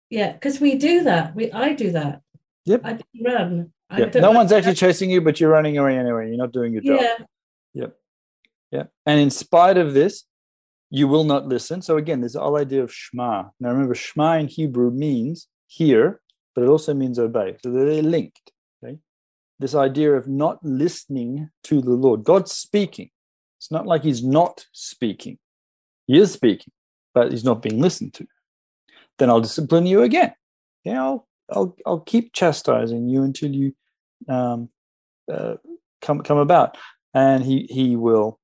yeah, 0.09 0.33
because 0.33 0.57
yeah, 0.57 0.63
we 0.63 0.75
do 0.75 1.05
that. 1.05 1.37
We 1.37 1.53
I 1.53 1.73
do 1.73 1.93
that. 1.93 2.23
Yep. 2.65 2.81
I 2.85 2.99
run. 3.25 3.73
Yeah. 3.97 4.21
no 4.21 4.31
one's 4.33 4.53
actually 4.53 4.75
chasing 4.75 5.11
you, 5.11 5.21
but 5.21 5.41
you're 5.41 5.51
running 5.51 5.77
away 5.79 5.99
anyway. 5.99 6.29
You're 6.29 6.37
not 6.37 6.53
doing 6.53 6.73
your 6.73 6.83
job. 6.83 7.01
Yeah. 7.01 7.17
Yep. 7.75 7.97
Yeah. 8.71 8.83
And 9.07 9.21
in 9.21 9.31
spite 9.31 9.77
of 9.79 9.95
this, 9.95 10.25
you 10.91 11.09
will 11.09 11.25
not 11.25 11.47
listen. 11.47 11.83
So 11.83 11.97
again, 11.97 12.21
this 12.21 12.35
whole 12.35 12.57
idea 12.57 12.83
of 12.83 12.93
Shema. 12.93 13.45
Now 13.59 13.71
remember, 13.71 13.95
Shema 13.95 14.39
in 14.39 14.49
Hebrew 14.49 14.91
means 14.91 15.49
hear, 15.67 16.21
but 16.55 16.63
it 16.65 16.69
also 16.69 16.95
means 16.95 17.19
obey. 17.19 17.57
So 17.63 17.71
they're 17.71 18.03
linked 18.03 18.53
Okay. 18.83 18.99
this 19.59 19.75
idea 19.75 20.13
of 20.15 20.27
not 20.29 20.59
listening 20.65 21.51
to 21.65 21.81
the 21.81 21.93
Lord. 21.93 22.25
God's 22.25 22.53
speaking. 22.53 23.11
It's 23.59 23.71
not 23.71 23.87
like 23.87 24.03
he's 24.03 24.25
not 24.25 24.67
speaking. 24.73 25.39
He 26.07 26.19
is 26.19 26.33
speaking, 26.33 26.73
but 27.15 27.31
he's 27.31 27.45
not 27.45 27.63
being 27.63 27.81
listened 27.81 28.15
to. 28.15 28.27
Then 29.19 29.31
I'll 29.31 29.41
discipline 29.41 29.87
you 29.87 30.03
again. 30.03 30.33
Yeah, 30.85 31.03
I'll 31.05 31.29
I'll 31.53 31.77
I'll 31.87 32.01
keep 32.01 32.33
chastising 32.33 33.09
you 33.09 33.23
until 33.23 33.53
you 33.53 33.75
um, 34.29 34.69
uh, 35.33 35.57
come 36.03 36.23
come 36.23 36.39
about, 36.39 36.77
and 37.15 37.45
he 37.45 37.67
he 37.71 37.97
will 37.97 38.39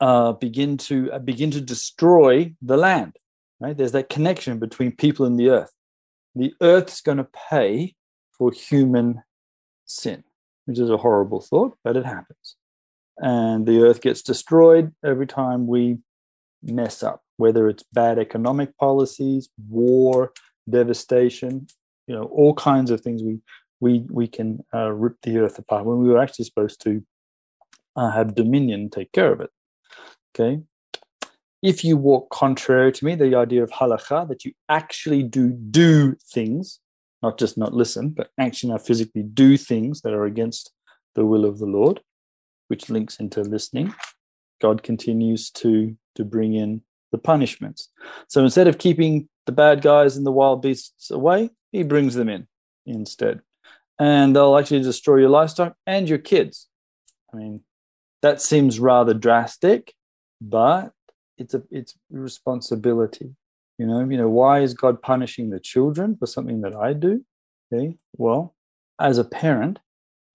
uh, 0.00 0.32
begin 0.32 0.76
to 0.78 1.12
uh, 1.12 1.18
begin 1.18 1.50
to 1.52 1.60
destroy 1.60 2.54
the 2.62 2.76
land. 2.76 3.16
Right? 3.60 3.76
There's 3.76 3.92
that 3.92 4.08
connection 4.08 4.58
between 4.58 4.92
people 4.92 5.26
and 5.26 5.38
the 5.38 5.50
earth. 5.50 5.72
The 6.34 6.52
earth's 6.60 7.00
going 7.00 7.18
to 7.18 7.28
pay 7.48 7.94
for 8.36 8.50
human 8.52 9.22
sin 9.84 10.24
which 10.66 10.78
is 10.78 10.90
a 10.90 10.96
horrible 10.96 11.40
thought, 11.40 11.76
but 11.84 11.96
it 11.96 12.06
happens. 12.06 12.56
And 13.18 13.66
the 13.66 13.82
earth 13.82 14.00
gets 14.00 14.22
destroyed 14.22 14.92
every 15.04 15.26
time 15.26 15.66
we 15.66 15.98
mess 16.62 17.02
up. 17.02 17.20
whether 17.36 17.68
it's 17.68 17.82
bad 17.92 18.16
economic 18.16 18.78
policies, 18.78 19.48
war, 19.68 20.32
devastation, 20.70 21.66
you 22.06 22.14
know, 22.14 22.22
all 22.26 22.54
kinds 22.54 22.92
of 22.92 23.00
things 23.00 23.24
we 23.24 23.40
we 23.80 24.04
we 24.10 24.26
can 24.26 24.64
uh, 24.74 24.90
rip 24.92 25.16
the 25.22 25.38
earth 25.38 25.58
apart 25.58 25.84
when 25.84 25.98
we 25.98 26.08
were 26.08 26.18
actually 26.18 26.44
supposed 26.44 26.80
to 26.82 27.04
uh, 27.96 28.10
have 28.10 28.34
dominion, 28.34 28.90
take 28.90 29.12
care 29.12 29.32
of 29.32 29.40
it. 29.40 29.50
Okay. 30.34 30.62
If 31.62 31.84
you 31.84 31.96
walk 31.96 32.30
contrary 32.30 32.92
to 32.92 33.04
me, 33.04 33.14
the 33.14 33.34
idea 33.36 33.62
of 33.62 33.70
halakha 33.70 34.28
that 34.28 34.44
you 34.44 34.52
actually 34.68 35.22
do 35.22 35.50
do 35.50 36.16
things, 36.32 36.80
not 37.22 37.38
just 37.38 37.56
not 37.56 37.72
listen, 37.72 38.10
but 38.10 38.30
actually 38.38 38.70
now 38.70 38.78
physically 38.78 39.22
do 39.22 39.56
things 39.56 40.02
that 40.02 40.12
are 40.12 40.24
against 40.24 40.72
the 41.14 41.24
will 41.24 41.44
of 41.44 41.58
the 41.58 41.66
Lord, 41.66 42.00
which 42.68 42.90
links 42.90 43.18
into 43.18 43.40
listening. 43.42 43.94
God 44.60 44.82
continues 44.82 45.50
to 45.52 45.96
to 46.16 46.24
bring 46.24 46.54
in 46.54 46.82
the 47.12 47.18
punishments. 47.18 47.90
So 48.28 48.42
instead 48.42 48.68
of 48.68 48.78
keeping 48.78 49.28
the 49.46 49.52
bad 49.52 49.82
guys 49.82 50.16
and 50.16 50.26
the 50.26 50.32
wild 50.32 50.62
beasts 50.62 51.10
away, 51.10 51.50
he 51.72 51.82
brings 51.82 52.14
them 52.14 52.28
in 52.28 52.46
instead. 52.86 53.40
And 53.98 54.34
they'll 54.34 54.56
actually 54.58 54.82
destroy 54.82 55.18
your 55.18 55.28
livestock 55.28 55.76
and 55.86 56.08
your 56.08 56.18
kids. 56.18 56.68
I 57.32 57.36
mean, 57.36 57.60
that 58.22 58.40
seems 58.40 58.80
rather 58.80 59.14
drastic, 59.14 59.94
but 60.40 60.92
it's 61.38 61.54
a 61.54 61.62
it's 61.70 61.94
responsibility. 62.10 63.34
You 63.78 63.86
know, 63.86 64.00
you 64.08 64.16
know, 64.16 64.28
why 64.28 64.60
is 64.60 64.74
God 64.74 65.02
punishing 65.02 65.50
the 65.50 65.60
children 65.60 66.16
for 66.16 66.26
something 66.26 66.60
that 66.62 66.76
I 66.76 66.92
do? 66.92 67.24
Okay. 67.72 67.96
Well, 68.16 68.54
as 69.00 69.18
a 69.18 69.24
parent, 69.24 69.78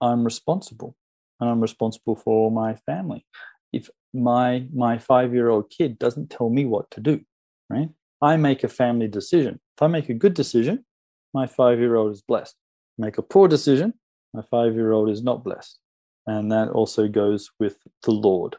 I'm 0.02 0.24
responsible. 0.24 0.96
And 1.40 1.50
I'm 1.50 1.62
responsible 1.62 2.18
for 2.18 2.52
my 2.52 2.76
family. 2.76 3.26
If 3.72 3.90
my 4.14 4.66
my 4.74 4.98
five-year-old 4.98 5.70
kid 5.70 6.00
doesn't 6.00 6.30
tell 6.30 6.50
me 6.50 6.66
what 6.66 6.92
to 6.92 7.00
do, 7.00 7.22
right? 7.70 7.90
I 8.22 8.36
make 8.36 8.64
a 8.64 8.68
family 8.68 9.08
decision. 9.08 9.60
If 9.78 9.82
I 9.82 9.88
make 9.88 10.10
a 10.10 10.14
good 10.14 10.34
decision, 10.34 10.86
my 11.34 11.48
five-year-old 11.48 12.12
is 12.12 12.22
blessed. 12.22 12.56
Make 13.00 13.18
a 13.18 13.22
poor 13.24 13.48
decision, 13.48 13.94
my 14.34 14.44
five-year-old 14.52 15.10
is 15.10 15.24
not 15.24 15.44
blessed. 15.44 15.80
And 16.28 16.52
that 16.52 16.70
also 16.70 17.08
goes 17.08 17.50
with 17.60 17.78
the 18.04 18.12
Lord 18.12 18.58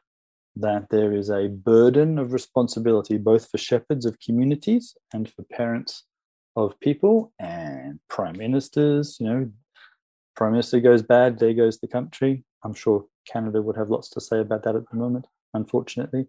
that 0.57 0.89
there 0.91 1.13
is 1.13 1.31
a 1.31 1.49
burden 1.49 2.19
of 2.19 2.33
responsibility 2.33 3.19
both 3.19 3.51
for 3.51 3.59
shepherds 3.59 4.07
of 4.07 4.19
communities 4.19 4.97
and 5.13 5.31
for 5.31 5.43
parents 5.43 6.05
of 6.57 6.81
people 6.81 7.33
and 7.39 8.01
prime 8.09 8.37
ministers. 8.39 9.19
You 9.21 9.27
know, 9.27 9.51
prime 10.35 10.53
minister 10.53 10.81
goes 10.81 11.03
bad, 11.03 11.39
there 11.39 11.53
goes 11.53 11.79
the 11.79 11.87
country. 11.87 12.43
I'm 12.65 12.75
sure 12.75 13.05
Canada 13.31 13.61
would 13.61 13.77
have 13.77 13.91
lots 13.91 14.09
to 14.11 14.23
say 14.23 14.41
about 14.41 14.63
that 14.65 14.75
at 14.75 14.89
the 14.91 14.97
moment, 14.97 15.27
unfortunately. 15.53 16.27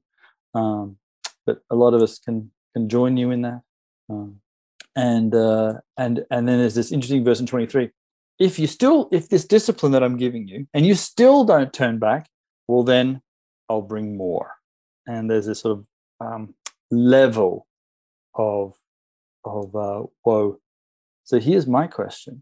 Um, 0.54 0.98
but 1.46 1.62
a 1.70 1.76
lot 1.76 1.94
of 1.94 2.02
us 2.02 2.20
can 2.20 2.52
can 2.76 2.90
join 2.90 3.16
you 3.16 3.32
in 3.32 3.42
that. 3.44 3.62
Um, 4.10 4.42
and 4.96 5.34
uh, 5.34 5.76
and 5.98 6.26
and 6.30 6.48
then 6.48 6.60
there's 6.60 6.76
this 6.76 6.92
interesting 6.92 7.24
verse 7.24 7.40
in 7.40 7.46
23. 7.46 7.90
If 8.42 8.58
you 8.58 8.66
still, 8.66 9.08
if 9.12 9.30
this 9.30 9.46
discipline 9.46 9.92
that 9.92 10.02
I'm 10.02 10.18
giving 10.18 10.48
you, 10.48 10.68
and 10.74 10.84
you 10.84 10.96
still 10.96 11.44
don't 11.44 11.72
turn 11.72 12.00
back, 12.00 12.28
well 12.68 12.82
then 12.82 13.22
I'll 13.70 13.84
bring 13.84 14.18
more. 14.18 14.56
And 15.06 15.30
there's 15.30 15.46
this 15.46 15.60
sort 15.60 15.78
of 15.78 15.86
um, 16.20 16.56
level 16.90 17.68
of 18.34 18.74
of 19.46 19.76
uh, 19.76 20.04
woe. 20.26 20.60
So 21.24 21.40
here's 21.40 21.68
my 21.68 21.86
question: 21.86 22.42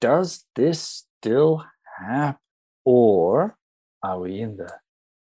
Does 0.00 0.44
this 0.56 1.06
still 1.20 1.64
happen, 2.00 2.40
or 2.84 3.56
are 4.02 4.18
we 4.18 4.40
in 4.40 4.56
the 4.56 4.72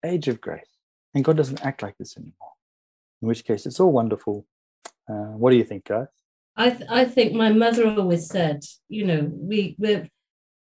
age 0.03 0.27
of 0.27 0.41
grace 0.41 0.77
and 1.13 1.23
God 1.23 1.37
doesn't 1.37 1.63
act 1.63 1.83
like 1.83 1.97
this 1.99 2.17
anymore? 2.17 2.53
In 3.21 3.27
which 3.27 3.45
case, 3.45 3.67
it's 3.67 3.79
all 3.79 3.91
wonderful. 3.91 4.47
Uh, 5.07 5.37
what 5.37 5.51
do 5.51 5.57
you 5.57 5.63
think, 5.63 5.85
guys? 5.85 6.07
I 6.55 6.71
th- 6.71 6.89
I 6.89 7.05
think 7.05 7.33
my 7.33 7.51
mother 7.51 7.87
always 7.87 8.27
said, 8.27 8.63
you 8.89 9.05
know, 9.05 9.29
we 9.31 9.75
we 9.77 10.09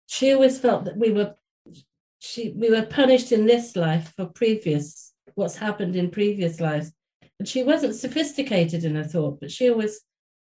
she 0.07 0.32
always 0.32 0.59
felt 0.59 0.85
that 0.85 0.97
we 0.97 1.12
were 1.12 1.35
she 2.18 2.53
we 2.57 2.70
were 2.70 2.87
punished 2.87 3.32
in 3.32 3.47
this 3.47 3.76
life 3.76 4.12
for 4.16 4.26
previous 4.26 5.12
what's 5.35 5.57
happened 5.57 5.97
in 5.97 6.11
previous 6.11 6.61
lives. 6.61 6.93
And 7.39 7.49
she 7.49 7.62
wasn't 7.62 7.95
sophisticated 7.97 8.85
in 8.85 8.95
her 8.95 9.05
thought 9.05 9.41
but 9.41 9.51
she 9.51 9.68
always 9.68 10.01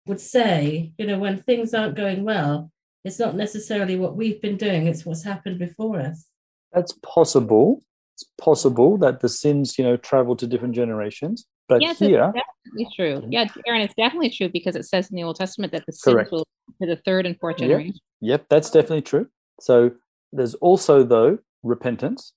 would 0.08 0.20
say 0.20 0.92
you 0.98 1.06
know 1.06 1.20
when 1.20 1.38
things 1.38 1.74
aren't 1.74 1.96
going 1.96 2.24
well 2.24 2.72
it's 3.06 3.20
not 3.20 3.36
necessarily 3.36 3.96
what 3.96 4.16
we've 4.16 4.42
been 4.42 4.58
doing 4.58 4.88
it's 4.88 5.06
what's 5.06 5.24
happened 5.24 5.60
before 5.60 6.00
us. 6.00 6.26
That's 6.74 6.94
possible. 7.04 7.82
It's 8.16 8.26
possible 8.40 8.98
that 8.98 9.22
the 9.22 9.30
sins 9.30 9.78
you 9.78 9.84
know 9.84 9.98
travel 9.98 10.36
to 10.36 10.48
different 10.48 10.76
generations 10.76 11.46
but 11.70 11.82
yes, 11.82 12.00
here 12.00 12.34
it's 12.36 12.46
definitely 12.66 12.96
true 12.96 13.28
yeah 13.30 13.48
aaron 13.68 13.82
it's 13.82 13.94
definitely 13.94 14.30
true 14.30 14.50
because 14.50 14.76
it 14.76 14.84
says 14.84 15.10
in 15.10 15.16
the 15.16 15.24
old 15.24 15.36
testament 15.38 15.72
that 15.72 15.86
the 15.86 15.94
sins 15.94 16.14
Correct. 16.14 16.32
will 16.32 16.46
to 16.82 16.88
the 16.88 16.98
third 17.06 17.26
and 17.26 17.40
fourth 17.40 17.58
generation 17.58 17.94
yep. 18.20 18.42
yep 18.42 18.46
that's 18.50 18.70
definitely 18.70 19.02
true 19.02 19.28
so 19.62 19.92
there's 20.32 20.56
also 20.56 21.04
though 21.04 21.40
repentance, 21.64 22.34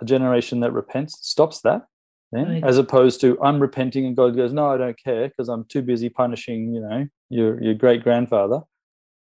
a 0.00 0.04
generation 0.04 0.60
that 0.60 0.72
repents 0.72 1.18
stops 1.26 1.60
that. 1.62 1.82
Right. 2.32 2.62
As 2.64 2.76
opposed 2.76 3.20
to 3.20 3.40
I'm 3.40 3.60
repenting 3.60 4.04
and 4.04 4.16
God 4.16 4.36
goes, 4.36 4.52
no, 4.52 4.68
I 4.68 4.76
don't 4.76 4.98
care 5.02 5.28
because 5.28 5.48
I'm 5.48 5.64
too 5.64 5.80
busy 5.80 6.08
punishing, 6.08 6.74
you 6.74 6.80
know, 6.80 7.06
your 7.30 7.62
your 7.62 7.74
great 7.74 8.02
grandfather. 8.02 8.62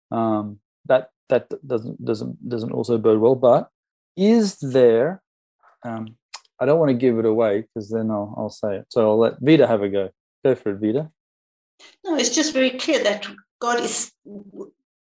Um, 0.09 0.59
that 0.85 1.09
that 1.29 1.51
doesn't 1.67 2.03
doesn't 2.03 2.49
doesn't 2.49 2.71
also 2.71 2.97
bode 2.97 3.19
well. 3.19 3.35
But 3.35 3.69
is 4.15 4.57
there? 4.59 5.21
Um, 5.83 6.15
I 6.63 6.65
don't 6.65 6.79
want 6.79 6.91
to 6.91 7.05
give 7.05 7.19
it 7.19 7.25
away 7.25 7.61
because 7.61 7.89
then 7.89 8.09
I'll 8.09 8.33
I'll 8.37 8.49
say 8.49 8.77
it. 8.77 8.85
So 8.87 9.09
I'll 9.09 9.19
let 9.19 9.41
Vida 9.41 9.67
have 9.67 9.83
a 9.83 9.89
go. 9.89 10.09
Go 10.45 10.55
for 10.55 10.71
it, 10.71 10.79
Vida. 10.79 11.11
No, 12.05 12.15
it's 12.15 12.33
just 12.33 12.53
very 12.53 12.69
clear 12.83 13.03
that 13.03 13.27
God 13.59 13.81
is 13.81 14.13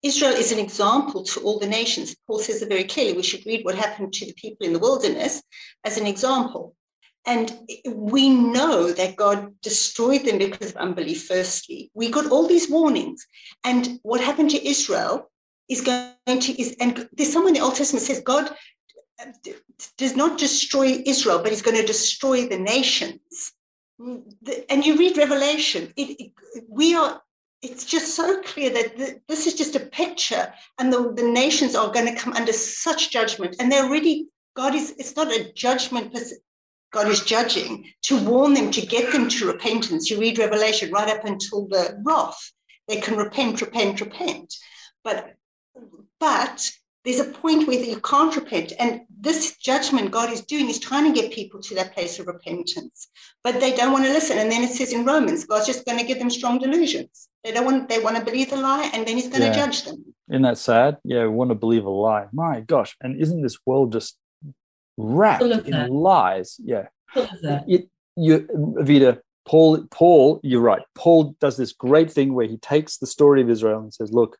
Israel 0.01 0.33
is 0.33 0.51
an 0.51 0.57
example 0.57 1.23
to 1.23 1.39
all 1.41 1.59
the 1.59 1.67
nations. 1.67 2.15
Paul 2.25 2.39
says 2.39 2.63
it 2.63 2.69
very 2.69 2.85
clearly. 2.85 3.13
We 3.13 3.21
should 3.21 3.45
read 3.45 3.63
what 3.63 3.75
happened 3.75 4.11
to 4.13 4.25
the 4.25 4.33
people 4.33 4.65
in 4.65 4.73
the 4.73 4.79
wilderness 4.79 5.43
as 5.85 5.99
an 5.99 6.07
example. 6.07 6.75
And 7.27 7.55
we 7.93 8.29
know 8.29 8.91
that 8.93 9.15
God 9.15 9.53
destroyed 9.61 10.25
them 10.25 10.39
because 10.39 10.71
of 10.71 10.77
unbelief, 10.77 11.27
firstly. 11.27 11.91
We 11.93 12.09
got 12.09 12.31
all 12.31 12.47
these 12.47 12.71
warnings. 12.71 13.23
And 13.63 13.99
what 14.01 14.21
happened 14.21 14.49
to 14.51 14.67
Israel 14.67 15.29
is 15.69 15.81
going 15.81 16.39
to, 16.47 16.59
is, 16.59 16.75
and 16.79 17.07
there's 17.13 17.31
someone 17.31 17.53
in 17.53 17.59
the 17.59 17.65
Old 17.67 17.75
Testament 17.75 18.03
says 18.03 18.21
God 18.21 18.49
does 19.97 20.15
not 20.15 20.39
destroy 20.39 21.01
Israel, 21.05 21.39
but 21.39 21.51
he's 21.51 21.61
going 21.61 21.77
to 21.77 21.85
destroy 21.85 22.47
the 22.47 22.57
nations. 22.57 23.53
And 23.99 24.85
you 24.85 24.97
read 24.97 25.17
Revelation, 25.17 25.93
it, 25.95 26.19
it, 26.19 26.31
we 26.67 26.95
are 26.95 27.21
it's 27.61 27.85
just 27.85 28.15
so 28.15 28.41
clear 28.41 28.71
that 28.71 28.97
th- 28.97 29.17
this 29.27 29.45
is 29.45 29.53
just 29.53 29.75
a 29.75 29.79
picture 29.79 30.51
and 30.79 30.91
the, 30.91 31.13
the 31.13 31.21
nations 31.21 31.75
are 31.75 31.91
going 31.91 32.07
to 32.07 32.19
come 32.19 32.33
under 32.33 32.51
such 32.51 33.11
judgment 33.11 33.55
and 33.59 33.71
they're 33.71 33.85
already 33.85 34.27
god 34.55 34.73
is 34.73 34.95
it's 34.97 35.15
not 35.15 35.31
a 35.31 35.53
judgment 35.53 36.11
god 36.91 37.07
is 37.07 37.21
judging 37.21 37.85
to 38.03 38.17
warn 38.25 38.53
them 38.53 38.69
to 38.71 38.85
get 38.85 39.11
them 39.11 39.29
to 39.29 39.47
repentance. 39.47 40.09
You 40.09 40.19
read 40.19 40.37
revelation 40.37 40.91
right 40.91 41.09
up 41.09 41.25
until 41.25 41.67
the 41.67 42.01
wrath. 42.03 42.51
They 42.87 42.97
can 42.97 43.17
repent 43.17 43.61
repent 43.61 44.01
repent. 44.01 44.53
But 45.03 45.35
but 46.19 46.71
there's 47.03 47.19
a 47.19 47.25
point 47.25 47.67
where 47.67 47.79
you 47.79 47.99
can't 48.01 48.35
repent. 48.35 48.73
And 48.79 49.01
this 49.19 49.57
judgment 49.57 50.11
God 50.11 50.31
is 50.31 50.41
doing 50.41 50.69
is 50.69 50.79
trying 50.79 51.11
to 51.11 51.19
get 51.19 51.33
people 51.33 51.59
to 51.61 51.75
that 51.75 51.93
place 51.93 52.19
of 52.19 52.27
repentance, 52.27 53.09
but 53.43 53.59
they 53.59 53.75
don't 53.75 53.91
want 53.91 54.05
to 54.05 54.11
listen. 54.11 54.37
And 54.37 54.51
then 54.51 54.63
it 54.63 54.71
says 54.71 54.93
in 54.93 55.05
Romans, 55.05 55.45
God's 55.45 55.65
just 55.65 55.85
going 55.85 55.97
to 55.97 56.05
give 56.05 56.19
them 56.19 56.29
strong 56.29 56.59
delusions. 56.59 57.27
They 57.43 57.51
don't 57.51 57.65
want, 57.65 57.89
they 57.89 57.99
want 57.99 58.17
to 58.17 58.23
believe 58.23 58.51
the 58.51 58.57
lie 58.57 58.89
and 58.93 59.07
then 59.07 59.15
he's 59.15 59.29
going 59.29 59.41
yeah. 59.41 59.51
to 59.51 59.55
judge 59.55 59.83
them. 59.83 60.13
Isn't 60.29 60.43
that 60.43 60.59
sad? 60.59 60.97
Yeah, 61.03 61.23
we 61.23 61.29
want 61.29 61.49
to 61.49 61.55
believe 61.55 61.85
a 61.85 61.89
lie. 61.89 62.27
My 62.31 62.61
gosh. 62.61 62.95
And 63.01 63.19
isn't 63.19 63.41
this 63.41 63.57
world 63.65 63.93
just 63.93 64.17
wrapped 64.97 65.43
in 65.43 65.89
lies? 65.89 66.57
Yeah. 66.63 66.87
It, 67.15 67.89
you, 68.15 68.47
Vida, 68.79 69.21
Paul, 69.45 69.87
Paul, 69.89 70.39
you're 70.43 70.61
right. 70.61 70.83
Paul 70.93 71.35
does 71.39 71.57
this 71.57 71.73
great 71.73 72.11
thing 72.11 72.35
where 72.35 72.47
he 72.47 72.57
takes 72.57 72.97
the 72.97 73.07
story 73.07 73.41
of 73.41 73.49
Israel 73.49 73.81
and 73.81 73.91
says, 73.91 74.13
look, 74.13 74.37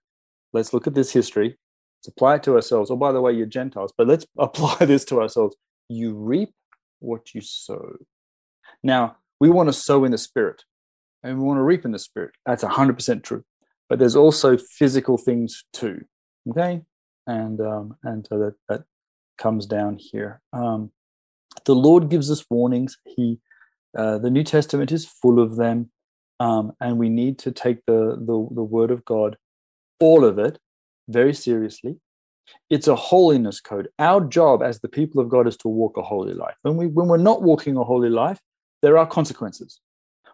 let's 0.54 0.74
look 0.74 0.86
at 0.86 0.94
this 0.94 1.12
history 1.12 1.58
Let's 2.02 2.16
apply 2.16 2.36
it 2.36 2.44
to 2.44 2.56
ourselves. 2.56 2.90
Oh, 2.90 2.96
by 2.96 3.12
the 3.12 3.22
way, 3.22 3.32
you're 3.32 3.46
Gentiles, 3.46 3.94
but 3.96 4.08
let's 4.08 4.26
apply 4.40 4.86
this 4.86 5.06
to 5.06 5.22
ourselves. 5.22 5.56
You 5.88 6.16
reap 6.16 6.50
what 7.00 7.36
you 7.36 7.42
sow. 7.42 7.98
Now, 8.84 9.18
we 9.40 9.50
want 9.50 9.70
to 9.70 9.74
sow 9.74 10.04
in 10.04 10.12
the 10.12 10.18
spirit 10.18 10.64
and 11.24 11.38
we 11.38 11.46
want 11.46 11.60
to 11.60 11.64
reap 11.64 11.86
in 11.86 11.92
the 11.92 12.00
spirit. 12.00 12.32
That's 12.46 12.64
100% 12.64 13.24
true. 13.24 13.44
But 13.88 14.00
there's 14.00 14.16
also 14.16 14.58
physical 14.58 15.18
things 15.20 15.64
too. 15.74 16.02
Okay. 16.50 16.82
And, 17.28 17.62
um, 17.62 17.98
and 18.04 18.26
so 18.28 18.40
that, 18.40 18.56
that 18.68 18.84
comes 19.38 19.68
down 19.68 20.00
here. 20.00 20.42
Um, 20.54 20.92
the 21.66 21.76
Lord 21.76 22.10
gives 22.10 22.32
us 22.32 22.44
warnings. 22.50 22.98
He, 23.06 23.40
uh, 23.96 24.18
the 24.18 24.32
New 24.32 24.44
Testament 24.44 24.92
is 24.92 25.06
full 25.06 25.40
of 25.40 25.56
them. 25.56 25.92
Um, 26.40 26.72
and 26.80 26.98
we 26.98 27.10
need 27.10 27.38
to 27.40 27.52
take 27.52 27.86
the, 27.86 28.16
the, 28.18 28.48
the 28.56 28.64
word 28.64 28.90
of 28.90 29.06
God, 29.06 29.38
all 30.00 30.26
of 30.26 30.40
it, 30.40 30.58
very 31.12 31.34
seriously. 31.34 31.98
It's 32.70 32.88
a 32.88 32.96
holiness 32.96 33.62
code. 33.62 33.90
Our 34.00 34.22
job 34.22 34.62
as 34.64 34.80
the 34.80 34.90
people 34.90 35.22
of 35.22 35.30
God 35.30 35.48
is 35.48 35.58
to 35.58 35.68
walk 35.68 35.98
a 35.98 36.02
holy 36.02 36.34
life. 36.34 36.56
When, 36.64 36.78
we, 36.78 36.88
when 36.88 37.08
we're 37.08 37.18
not 37.18 37.42
walking 37.42 37.78
a 37.78 37.84
holy 37.84 38.10
life, 38.10 38.40
there 38.82 38.98
are 38.98 39.06
consequences. 39.06 39.80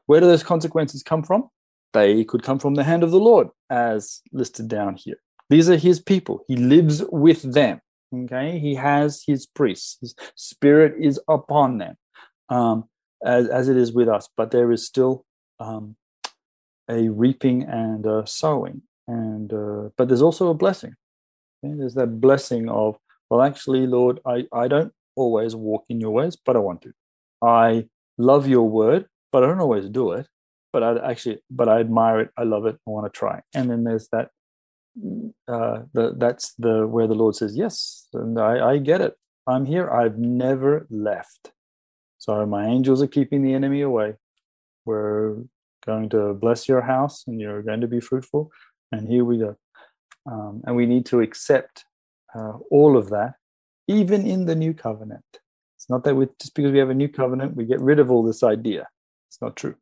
Where 0.06 0.22
do 0.22 0.28
those 0.28 0.44
consequences 0.44 1.04
come 1.04 1.24
from? 1.24 1.50
They 1.94 2.24
could 2.24 2.44
come 2.44 2.60
from 2.60 2.76
the 2.76 2.84
hand 2.84 3.04
of 3.04 3.12
the 3.12 3.20
Lord, 3.20 3.50
as 3.70 4.22
listed 4.32 4.68
down 4.68 4.96
here. 4.96 5.18
These 5.50 5.70
are 5.70 5.78
his 5.78 6.00
people. 6.00 6.44
He 6.48 6.56
lives 6.56 7.04
with 7.10 7.54
them. 7.54 7.82
Okay. 8.14 8.60
He 8.60 8.76
has 8.76 9.24
his 9.26 9.46
priests. 9.46 9.98
His 10.02 10.16
spirit 10.36 10.96
is 11.00 11.20
upon 11.28 11.78
them, 11.78 11.96
um, 12.50 12.86
as, 13.24 13.48
as 13.48 13.68
it 13.68 13.78
is 13.78 13.92
with 13.92 14.08
us. 14.08 14.30
But 14.36 14.52
there 14.52 14.72
is 14.72 14.86
still 14.86 15.26
um, 15.60 15.96
a 16.90 17.10
reaping 17.10 17.64
and 17.64 18.06
a 18.06 18.26
sowing. 18.26 18.84
And 19.08 19.52
uh, 19.54 19.90
but 19.98 20.08
there's 20.08 20.22
also 20.22 20.50
a 20.50 20.54
blessing. 20.54 20.96
Okay? 21.64 21.76
There's 21.78 21.96
that 21.96 22.20
blessing 22.20 22.70
of, 22.70 22.98
well, 23.30 23.42
actually, 23.42 23.88
Lord, 23.88 24.20
I, 24.26 24.46
I 24.54 24.68
don't 24.68 24.94
always 25.16 25.56
walk 25.56 25.86
in 25.90 26.00
your 26.00 26.12
ways, 26.12 26.36
but 26.36 26.56
I 26.56 26.60
want 26.60 26.82
to. 26.84 26.94
I 27.42 27.88
love 28.18 28.48
your 28.48 28.70
word, 28.70 29.08
but 29.32 29.44
I 29.44 29.48
don't 29.48 29.60
always 29.60 29.90
do 29.90 30.12
it. 30.12 30.28
But 30.74 30.84
I 30.84 31.12
actually, 31.12 31.40
but 31.50 31.70
I 31.70 31.80
admire 31.80 32.20
it. 32.20 32.30
I 32.38 32.44
love 32.44 32.66
it. 32.66 32.76
I 32.88 32.90
want 32.90 33.12
to 33.12 33.18
try. 33.18 33.42
And 33.56 33.70
then 33.70 33.84
there's 33.84 34.10
that. 34.10 34.30
Uh, 35.48 35.84
the, 35.94 36.16
that's 36.18 36.54
the 36.56 36.88
where 36.88 37.08
the 37.08 37.14
Lord 37.14 37.36
says 37.36 37.56
yes, 37.56 38.08
and 38.14 38.40
I, 38.40 38.72
I 38.72 38.78
get 38.80 39.00
it. 39.00 39.14
I'm 39.46 39.66
here. 39.66 39.90
I've 39.90 40.18
never 40.18 40.88
left. 40.90 41.52
So 42.18 42.46
my 42.46 42.66
angels 42.66 43.02
are 43.02 43.08
keeping 43.08 43.44
the 43.44 43.54
enemy 43.54 43.82
away. 43.82 44.16
We're 44.86 45.36
going 45.86 46.10
to 46.10 46.34
bless 46.34 46.68
your 46.68 46.82
house, 46.82 47.24
and 47.28 47.40
you're 47.40 47.62
going 47.62 47.82
to 47.82 47.88
be 47.88 48.00
fruitful. 48.00 48.52
And 48.92 49.08
here 49.08 49.26
we 49.26 49.38
go. 49.38 49.56
Um, 50.30 50.62
and 50.66 50.76
we 50.76 50.86
need 50.86 51.06
to 51.08 51.22
accept 51.22 51.86
uh, 52.36 52.54
all 52.72 52.98
of 52.98 53.10
that, 53.10 53.36
even 53.88 54.26
in 54.26 54.46
the 54.46 54.56
new 54.56 54.74
covenant. 54.74 55.24
It's 55.78 55.90
not 55.90 56.04
that 56.04 56.16
we 56.16 56.28
just 56.40 56.56
because 56.56 56.72
we 56.72 56.80
have 56.80 56.90
a 56.90 56.94
new 56.94 57.08
covenant, 57.08 57.56
we 57.56 57.66
get 57.66 57.80
rid 57.80 58.00
of 58.00 58.12
all 58.12 58.24
this 58.24 58.44
idea. 58.44 58.88
It's 59.30 59.42
not 59.42 59.56
true. 59.56 59.76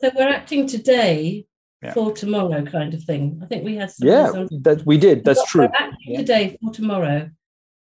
So 0.00 0.10
we're 0.14 0.28
acting 0.28 0.66
today 0.66 1.46
yeah. 1.82 1.92
for 1.92 2.12
tomorrow, 2.12 2.64
kind 2.64 2.94
of 2.94 3.02
thing. 3.02 3.40
I 3.42 3.46
think 3.46 3.64
we 3.64 3.76
had. 3.76 3.92
Yeah, 3.98 4.32
that 4.62 4.84
we 4.86 4.98
did. 4.98 5.24
That's 5.24 5.40
we're 5.40 5.46
true. 5.46 5.60
We're 5.62 5.86
acting 5.86 6.12
yeah. 6.12 6.18
today 6.18 6.58
for 6.62 6.72
tomorrow. 6.72 7.30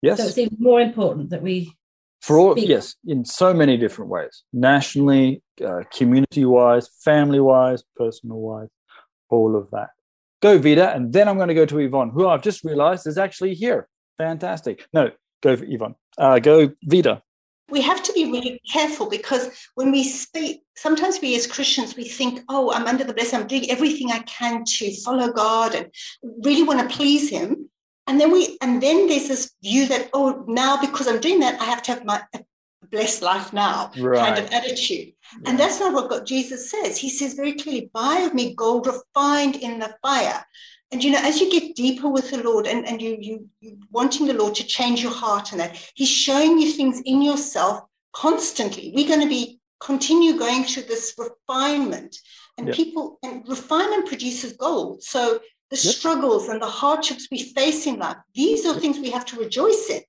Yes. 0.02 0.18
So 0.18 0.26
it's 0.26 0.38
even 0.38 0.56
more 0.60 0.80
important 0.80 1.30
that 1.30 1.42
we. 1.42 1.72
For 2.20 2.38
all, 2.38 2.52
speak. 2.52 2.68
yes, 2.68 2.94
in 3.06 3.24
so 3.26 3.52
many 3.52 3.76
different 3.76 4.10
ways, 4.10 4.44
nationally, 4.52 5.42
uh, 5.62 5.82
community-wise, 5.92 6.88
family-wise, 7.04 7.84
personal-wise, 7.96 8.68
all 9.28 9.56
of 9.56 9.70
that. 9.72 9.90
Go 10.44 10.58
Vida, 10.58 10.94
and 10.94 11.10
then 11.10 11.26
I'm 11.26 11.36
going 11.36 11.48
to 11.48 11.54
go 11.54 11.64
to 11.64 11.78
Yvonne, 11.78 12.10
who 12.10 12.28
I've 12.28 12.42
just 12.42 12.64
realised 12.64 13.06
is 13.06 13.16
actually 13.16 13.54
here. 13.54 13.88
Fantastic. 14.18 14.86
No, 14.92 15.10
go 15.42 15.56
for 15.56 15.64
Yvonne. 15.64 15.94
Uh, 16.18 16.38
go 16.38 16.70
Vida 16.82 17.22
we 17.70 17.80
have 17.80 18.02
to 18.02 18.12
be 18.12 18.26
really 18.26 18.60
careful 18.70 19.08
because 19.08 19.48
when 19.74 19.90
we 19.90 20.04
speak, 20.04 20.62
sometimes 20.76 21.18
we 21.22 21.34
as 21.34 21.46
Christians, 21.46 21.96
we 21.96 22.04
think, 22.04 22.42
oh, 22.50 22.70
I'm 22.72 22.86
under 22.86 23.04
the 23.04 23.14
blessing, 23.14 23.40
I'm 23.40 23.46
doing 23.46 23.70
everything 23.70 24.12
I 24.12 24.18
can 24.20 24.64
to 24.64 24.94
follow 24.96 25.32
God 25.32 25.74
and 25.74 25.90
really 26.44 26.62
want 26.62 26.80
to 26.80 26.94
please 26.94 27.30
Him. 27.30 27.70
And 28.06 28.20
then 28.20 28.30
we, 28.30 28.58
and 28.60 28.82
then 28.82 29.08
there's 29.08 29.28
this 29.28 29.52
view 29.62 29.88
that, 29.88 30.10
oh, 30.12 30.44
now 30.46 30.78
because 30.78 31.08
I'm 31.08 31.20
doing 31.20 31.40
that, 31.40 31.60
I 31.60 31.64
have 31.64 31.82
to 31.84 31.92
have 31.92 32.04
my 32.04 32.22
blessed 32.94 33.22
life 33.22 33.52
now 33.52 33.90
right. 33.98 34.18
kind 34.24 34.38
of 34.38 34.50
attitude. 34.52 35.08
Yeah. 35.08 35.50
And 35.50 35.58
that's 35.58 35.80
not 35.80 35.92
what 35.92 36.10
God, 36.10 36.26
Jesus 36.26 36.70
says. 36.70 36.96
He 36.96 37.10
says 37.10 37.34
very 37.34 37.54
clearly, 37.54 37.90
buy 37.92 38.18
of 38.26 38.34
me 38.34 38.54
gold 38.54 38.86
refined 38.86 39.56
in 39.56 39.78
the 39.78 39.94
fire 40.02 40.44
and 40.94 41.02
you 41.02 41.10
know 41.10 41.20
as 41.22 41.40
you 41.40 41.50
get 41.50 41.74
deeper 41.74 42.08
with 42.08 42.30
the 42.30 42.42
lord 42.42 42.66
and, 42.66 42.86
and 42.86 43.02
you 43.02 43.16
you 43.20 43.48
you 43.60 43.76
wanting 43.90 44.26
the 44.26 44.34
lord 44.34 44.54
to 44.54 44.64
change 44.64 45.02
your 45.02 45.12
heart 45.12 45.50
and 45.50 45.60
that 45.60 45.76
he's 45.94 46.08
showing 46.08 46.58
you 46.58 46.70
things 46.72 47.00
in 47.04 47.20
yourself 47.20 47.82
constantly 48.12 48.92
we're 48.94 49.08
going 49.08 49.20
to 49.20 49.28
be 49.28 49.60
continue 49.80 50.38
going 50.38 50.62
through 50.64 50.84
this 50.84 51.14
refinement 51.18 52.16
and 52.56 52.68
yep. 52.68 52.76
people 52.76 53.18
and 53.22 53.46
refinement 53.48 54.06
produces 54.06 54.52
gold 54.52 55.02
so 55.02 55.40
the 55.70 55.76
yep. 55.76 55.94
struggles 55.94 56.48
and 56.48 56.62
the 56.62 56.66
hardships 56.66 57.28
we 57.30 57.42
face 57.42 57.86
in 57.86 57.98
life 57.98 58.16
these 58.34 58.64
are 58.64 58.78
things 58.78 58.98
we 58.98 59.10
have 59.10 59.26
to 59.26 59.36
rejoice 59.36 59.90
in 59.90 60.00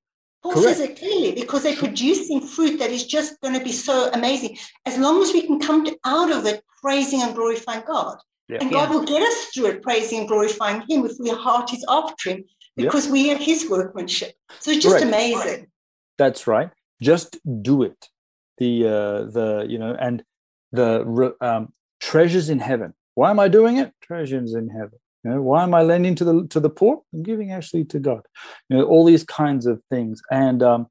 Paul 0.46 0.62
Correct. 0.62 0.78
says 0.78 0.90
it 0.90 1.00
clearly 1.00 1.32
because 1.32 1.64
they're 1.64 1.76
producing 1.76 2.40
fruit 2.40 2.78
that 2.78 2.92
is 2.92 3.08
just 3.08 3.42
going 3.42 3.56
to 3.58 3.64
be 3.64 3.72
so 3.72 4.12
amazing. 4.14 4.60
As 4.86 4.96
long 4.96 5.24
as 5.24 5.34
we 5.34 5.42
can 5.42 5.60
come 5.60 5.84
to, 5.86 5.98
out 6.06 6.32
of 6.32 6.46
it 6.46 6.64
praising 6.84 7.24
and 7.24 7.34
glorifying 7.34 7.82
God. 7.88 8.20
Yeah. 8.48 8.60
And 8.62 8.70
God 8.70 8.90
yeah. 8.90 8.96
will 8.96 9.06
get 9.06 9.24
us 9.24 9.46
through 9.46 9.66
it, 9.72 9.82
praising 9.82 10.20
and 10.20 10.28
glorifying 10.28 10.84
Him 10.88 11.04
if 11.04 11.14
our 11.28 11.36
heart 11.36 11.74
is 11.74 11.84
after 11.90 12.30
Him, 12.30 12.44
because 12.76 13.08
we 13.08 13.34
are 13.34 13.38
His 13.38 13.68
workmanship. 13.68 14.36
So 14.60 14.70
it's 14.70 14.84
just 14.84 15.04
amazing. 15.04 15.66
That's 16.20 16.46
right. 16.46 16.70
Just 17.02 17.40
do 17.64 17.82
it. 17.82 18.08
The 18.60 18.86
uh, 18.86 19.32
the 19.32 19.66
you 19.68 19.80
know 19.80 19.98
and 20.00 20.24
the 20.72 21.34
um, 21.42 21.74
treasures 22.00 22.52
in 22.52 22.60
heaven. 22.60 22.94
Why 23.16 23.32
am 23.32 23.40
I 23.40 23.48
doing 23.48 23.78
it? 23.78 23.94
Treasures 24.00 24.54
in 24.54 24.70
heaven. 24.70 25.00
You 25.26 25.32
know, 25.32 25.42
why 25.42 25.64
am 25.64 25.74
I 25.74 25.82
lending 25.82 26.14
to 26.16 26.24
the 26.24 26.48
to 26.52 26.60
the 26.60 26.70
poor? 26.70 27.02
I'm 27.12 27.24
giving 27.24 27.52
actually 27.52 27.84
to 27.86 28.00
God. 28.00 28.22
You 28.70 28.78
know, 28.78 28.84
all 28.84 29.04
these 29.04 29.24
kinds 29.24 29.66
of 29.66 29.82
things, 29.90 30.22
and 30.30 30.62
um, 30.62 30.88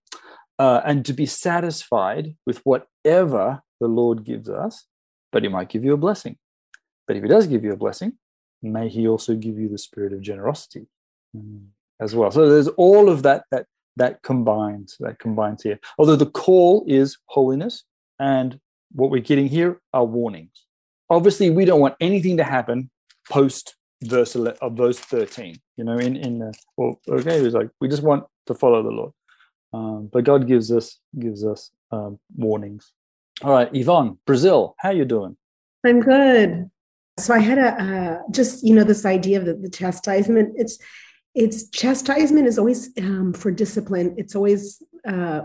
uh, 0.59 0.81
and 0.85 1.05
to 1.07 1.13
be 1.13 1.25
satisfied 1.25 2.35
with 2.45 2.59
whatever 2.65 3.63
the 3.81 3.87
Lord 3.87 4.25
gives 4.25 4.49
us, 4.49 4.87
but 5.31 5.45
He 5.45 5.49
might 5.49 5.69
give 5.69 5.85
you 5.85 5.93
a 5.93 5.97
blessing. 5.97 6.37
But 7.07 7.17
if 7.17 7.23
he 7.23 7.29
does 7.29 7.47
give 7.47 7.65
you 7.65 7.73
a 7.73 7.77
blessing, 7.77 8.15
may 8.63 8.89
he 8.89 9.07
also 9.07 9.35
give 9.35 9.59
you 9.59 9.69
the 9.69 9.79
spirit 9.79 10.13
of 10.13 10.21
generosity 10.21 10.87
mm, 11.37 11.67
as 12.01 12.15
well. 12.15 12.31
So 12.31 12.49
there's 12.49 12.69
all 12.69 13.09
of 13.09 13.23
that 13.23 13.45
that 13.51 13.67
that 13.97 14.23
combines 14.23 14.97
that 14.99 15.21
combines 15.21 15.63
here. 15.63 15.79
Although 15.99 16.17
the 16.17 16.27
call 16.27 16.85
is 16.89 17.19
holiness, 17.27 17.85
and 18.19 18.59
what 18.93 19.11
we're 19.11 19.21
getting 19.21 19.49
here 19.49 19.81
are 19.93 20.05
warnings. 20.05 20.65
Obviously, 21.09 21.51
we 21.51 21.65
don't 21.65 21.81
want 21.81 21.95
anything 22.01 22.37
to 22.39 22.45
happen 22.45 22.91
post 23.31 23.77
verse 24.05 24.35
of 24.35 24.77
verse 24.77 24.99
13. 24.99 25.57
You 25.77 25.85
know, 25.85 25.99
in 25.99 26.17
in 26.17 26.39
the, 26.39 26.55
well, 26.77 27.01
okay, 27.09 27.39
it 27.39 27.43
was 27.43 27.55
like 27.55 27.71
we 27.81 27.89
just 27.89 28.03
want 28.03 28.25
to 28.47 28.55
follow 28.55 28.83
the 28.83 28.91
Lord, 28.91 29.13
um, 29.73 30.09
but 30.13 30.25
God 30.25 30.47
gives 30.47 30.71
us 30.71 30.99
gives 31.19 31.45
us 31.45 31.71
um, 31.91 32.19
warnings. 32.37 32.93
All 33.43 33.53
right, 33.53 33.69
Yvonne, 33.73 34.19
Brazil, 34.27 34.75
how 34.79 34.91
you 34.91 35.05
doing? 35.05 35.37
I'm 35.85 36.01
good. 36.01 36.71
So 37.19 37.35
I 37.35 37.39
had 37.39 37.59
a 37.59 37.83
uh, 37.83 38.19
just 38.31 38.65
you 38.65 38.75
know 38.75 38.85
this 38.85 39.05
idea 39.05 39.39
of 39.39 39.47
the, 39.47 39.55
the, 39.55 39.71
chastisement. 39.71 40.55
It's 40.57 40.79
it's 41.35 41.69
chastisement 41.71 42.47
is 42.47 42.59
always 42.59 42.91
um, 42.99 43.33
for 43.33 43.51
discipline. 43.51 44.15
It's 44.17 44.35
always 44.35 44.83
uh, 45.07 45.43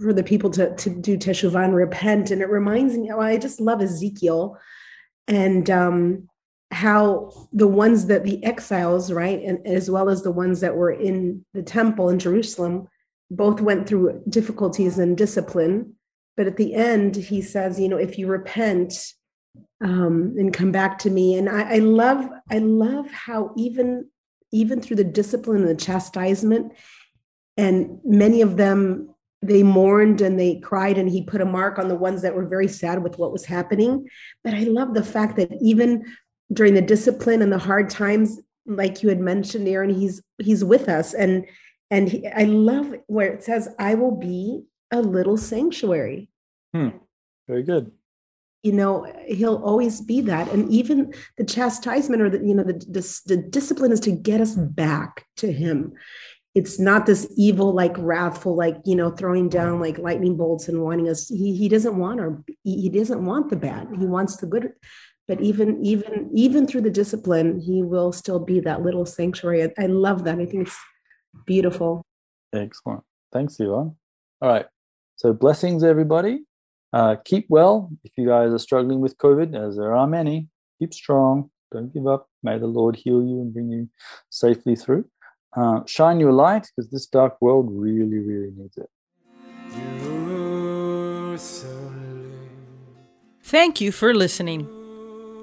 for 0.00 0.12
the 0.12 0.24
people 0.24 0.50
to 0.50 0.74
to 0.74 0.90
do 0.90 1.16
teshuvah 1.16 1.64
and 1.64 1.74
repent. 1.74 2.30
And 2.30 2.42
it 2.42 2.48
reminds 2.48 2.96
me. 2.96 3.08
Well, 3.10 3.20
I 3.20 3.36
just 3.36 3.60
love 3.60 3.80
Ezekiel 3.80 4.58
and 5.26 5.70
um, 5.70 6.28
how 6.74 7.30
the 7.52 7.68
ones 7.68 8.06
that 8.06 8.24
the 8.24 8.42
exiles 8.44 9.12
right 9.12 9.40
and 9.42 9.64
as 9.66 9.90
well 9.90 10.08
as 10.08 10.22
the 10.22 10.30
ones 10.30 10.60
that 10.60 10.76
were 10.76 10.90
in 10.90 11.44
the 11.54 11.62
temple 11.62 12.08
in 12.10 12.18
Jerusalem 12.18 12.88
both 13.30 13.60
went 13.60 13.88
through 13.88 14.22
difficulties 14.28 14.98
and 14.98 15.16
discipline. 15.16 15.94
But 16.36 16.46
at 16.46 16.56
the 16.56 16.74
end, 16.74 17.16
he 17.16 17.40
says, 17.40 17.78
you 17.78 17.88
know, 17.88 17.96
if 17.96 18.18
you 18.18 18.26
repent 18.26 18.92
um, 19.80 20.34
and 20.36 20.52
come 20.52 20.72
back 20.72 20.98
to 21.00 21.10
me. 21.10 21.36
And 21.36 21.48
I, 21.48 21.76
I 21.76 21.78
love, 21.78 22.28
I 22.50 22.58
love 22.58 23.10
how 23.10 23.52
even 23.56 24.08
even 24.52 24.80
through 24.80 24.96
the 24.96 25.04
discipline 25.04 25.62
and 25.62 25.68
the 25.68 25.74
chastisement, 25.74 26.72
and 27.56 27.98
many 28.04 28.40
of 28.40 28.56
them 28.56 29.14
they 29.42 29.62
mourned 29.62 30.22
and 30.22 30.40
they 30.40 30.56
cried 30.60 30.96
and 30.96 31.10
he 31.10 31.22
put 31.22 31.42
a 31.42 31.44
mark 31.44 31.78
on 31.78 31.88
the 31.88 31.94
ones 31.94 32.22
that 32.22 32.34
were 32.34 32.46
very 32.46 32.68
sad 32.68 33.02
with 33.02 33.18
what 33.18 33.30
was 33.30 33.44
happening 33.44 34.08
but 34.42 34.54
i 34.54 34.60
love 34.60 34.94
the 34.94 35.04
fact 35.04 35.36
that 35.36 35.52
even 35.60 36.02
during 36.52 36.74
the 36.74 36.82
discipline 36.82 37.42
and 37.42 37.52
the 37.52 37.58
hard 37.58 37.90
times 37.90 38.40
like 38.66 39.02
you 39.02 39.08
had 39.08 39.20
mentioned 39.20 39.68
aaron 39.68 39.90
he's 39.90 40.22
he's 40.38 40.64
with 40.64 40.88
us. 40.88 41.14
And 41.14 41.46
and 41.90 42.08
he, 42.08 42.26
i 42.28 42.44
love 42.44 42.94
where 43.06 43.32
it 43.32 43.44
says 43.44 43.68
i 43.78 43.94
will 43.94 44.16
be 44.16 44.64
a 44.90 45.00
little 45.00 45.36
sanctuary. 45.36 46.30
Hmm. 46.72 46.88
very 47.48 47.62
good. 47.62 47.92
You 48.62 48.72
know 48.72 49.12
he'll 49.26 49.62
always 49.62 50.00
be 50.00 50.22
that. 50.22 50.50
And 50.50 50.70
even 50.70 51.12
the 51.36 51.44
chastisement 51.44 52.22
or 52.22 52.30
the 52.30 52.38
you 52.38 52.54
know 52.54 52.64
the, 52.64 52.72
the, 52.72 53.20
the 53.26 53.36
discipline 53.36 53.92
is 53.92 54.00
to 54.00 54.12
get 54.12 54.40
us 54.40 54.54
back 54.54 55.26
to 55.36 55.52
him. 55.52 55.92
It's 56.54 56.78
not 56.78 57.04
this 57.04 57.30
evil 57.36 57.74
like 57.74 57.94
wrathful 57.98 58.56
like 58.56 58.76
you 58.84 58.96
know 58.96 59.10
throwing 59.10 59.48
down 59.48 59.80
like 59.80 59.98
lightning 59.98 60.36
bolts 60.36 60.68
and 60.68 60.82
wanting 60.82 61.08
us 61.08 61.28
he, 61.28 61.56
he 61.56 61.68
doesn't 61.68 61.96
want 61.96 62.20
our 62.20 62.42
he 62.62 62.88
doesn't 62.88 63.24
want 63.24 63.50
the 63.50 63.56
bad. 63.56 63.88
He 63.98 64.06
wants 64.06 64.36
the 64.36 64.46
good 64.46 64.72
but 65.28 65.40
even 65.40 65.82
even 65.84 66.30
even 66.32 66.66
through 66.66 66.82
the 66.82 66.90
discipline 66.90 67.60
he 67.60 67.82
will 67.82 68.12
still 68.12 68.38
be 68.38 68.60
that 68.60 68.82
little 68.82 69.06
sanctuary 69.06 69.62
i, 69.62 69.72
I 69.78 69.86
love 69.86 70.24
that 70.24 70.38
i 70.38 70.46
think 70.46 70.66
it's 70.68 70.78
beautiful 71.46 72.02
excellent 72.54 73.02
thanks 73.32 73.58
Yvonne. 73.58 73.96
all 74.40 74.48
right 74.48 74.66
so 75.16 75.32
blessings 75.32 75.82
everybody 75.84 76.40
uh, 76.94 77.16
keep 77.24 77.46
well. 77.48 77.90
If 78.04 78.12
you 78.16 78.28
guys 78.28 78.52
are 78.52 78.58
struggling 78.58 79.00
with 79.00 79.18
COVID, 79.18 79.56
as 79.56 79.76
there 79.76 79.96
are 79.96 80.06
many, 80.06 80.46
keep 80.78 80.94
strong. 80.94 81.50
Don't 81.72 81.92
give 81.92 82.06
up. 82.06 82.28
May 82.44 82.56
the 82.56 82.68
Lord 82.68 82.94
heal 82.94 83.20
you 83.20 83.40
and 83.40 83.52
bring 83.52 83.68
you 83.68 83.88
safely 84.30 84.76
through. 84.76 85.04
Uh, 85.56 85.80
shine 85.86 86.20
your 86.20 86.30
light 86.30 86.70
because 86.70 86.88
this 86.92 87.06
dark 87.06 87.42
world 87.42 87.68
really, 87.72 88.18
really 88.18 88.52
needs 88.56 88.78
it. 88.78 88.88
Thank 93.42 93.80
you 93.80 93.90
for 93.90 94.14
listening. 94.14 94.83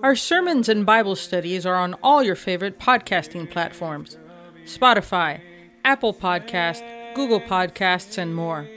Our 0.04 0.16
sermons 0.16 0.68
and 0.68 0.84
Bible 0.84 1.16
studies 1.16 1.64
are 1.64 1.76
on 1.76 1.94
all 2.02 2.24
your 2.24 2.36
favorite 2.36 2.80
podcasting 2.80 3.52
platforms 3.52 4.18
Spotify, 4.66 5.42
Apple 5.86 6.12
Podcast, 6.12 6.82
Google 7.14 7.40
Podcasts, 7.40 8.18
and 8.18 8.36
more. 8.36 8.68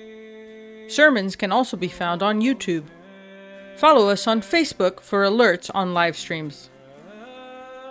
Sermons 0.87 1.35
can 1.35 1.51
also 1.51 1.79
be 1.79 1.89
found 1.89 2.23
on 2.23 2.43
YouTube. 2.43 2.85
Follow 3.77 4.11
us 4.11 4.27
on 4.27 4.43
Facebook 4.43 5.01
for 5.01 5.25
alerts 5.25 5.71
on 5.75 5.95
live 5.95 6.15
streams. 6.15 6.69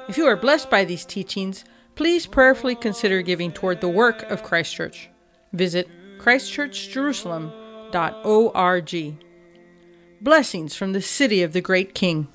If 0.07 0.15
you 0.15 0.25
are 0.25 0.35
blessed 0.35 0.69
by 0.69 0.85
these 0.85 1.03
teachings, 1.03 1.65
please 1.95 2.27
prayerfully 2.27 2.75
consider 2.75 3.23
giving 3.23 3.51
toward 3.51 3.81
the 3.81 3.89
work 3.89 4.21
of 4.29 4.43
Christ 4.43 4.75
Church. 4.75 5.09
Visit 5.53 5.89
christchurchjerusalem.org. 6.19 9.17
Blessings 10.21 10.75
from 10.75 10.93
the 10.93 11.01
city 11.01 11.41
of 11.41 11.53
the 11.53 11.61
great 11.61 11.95
King. 11.95 12.27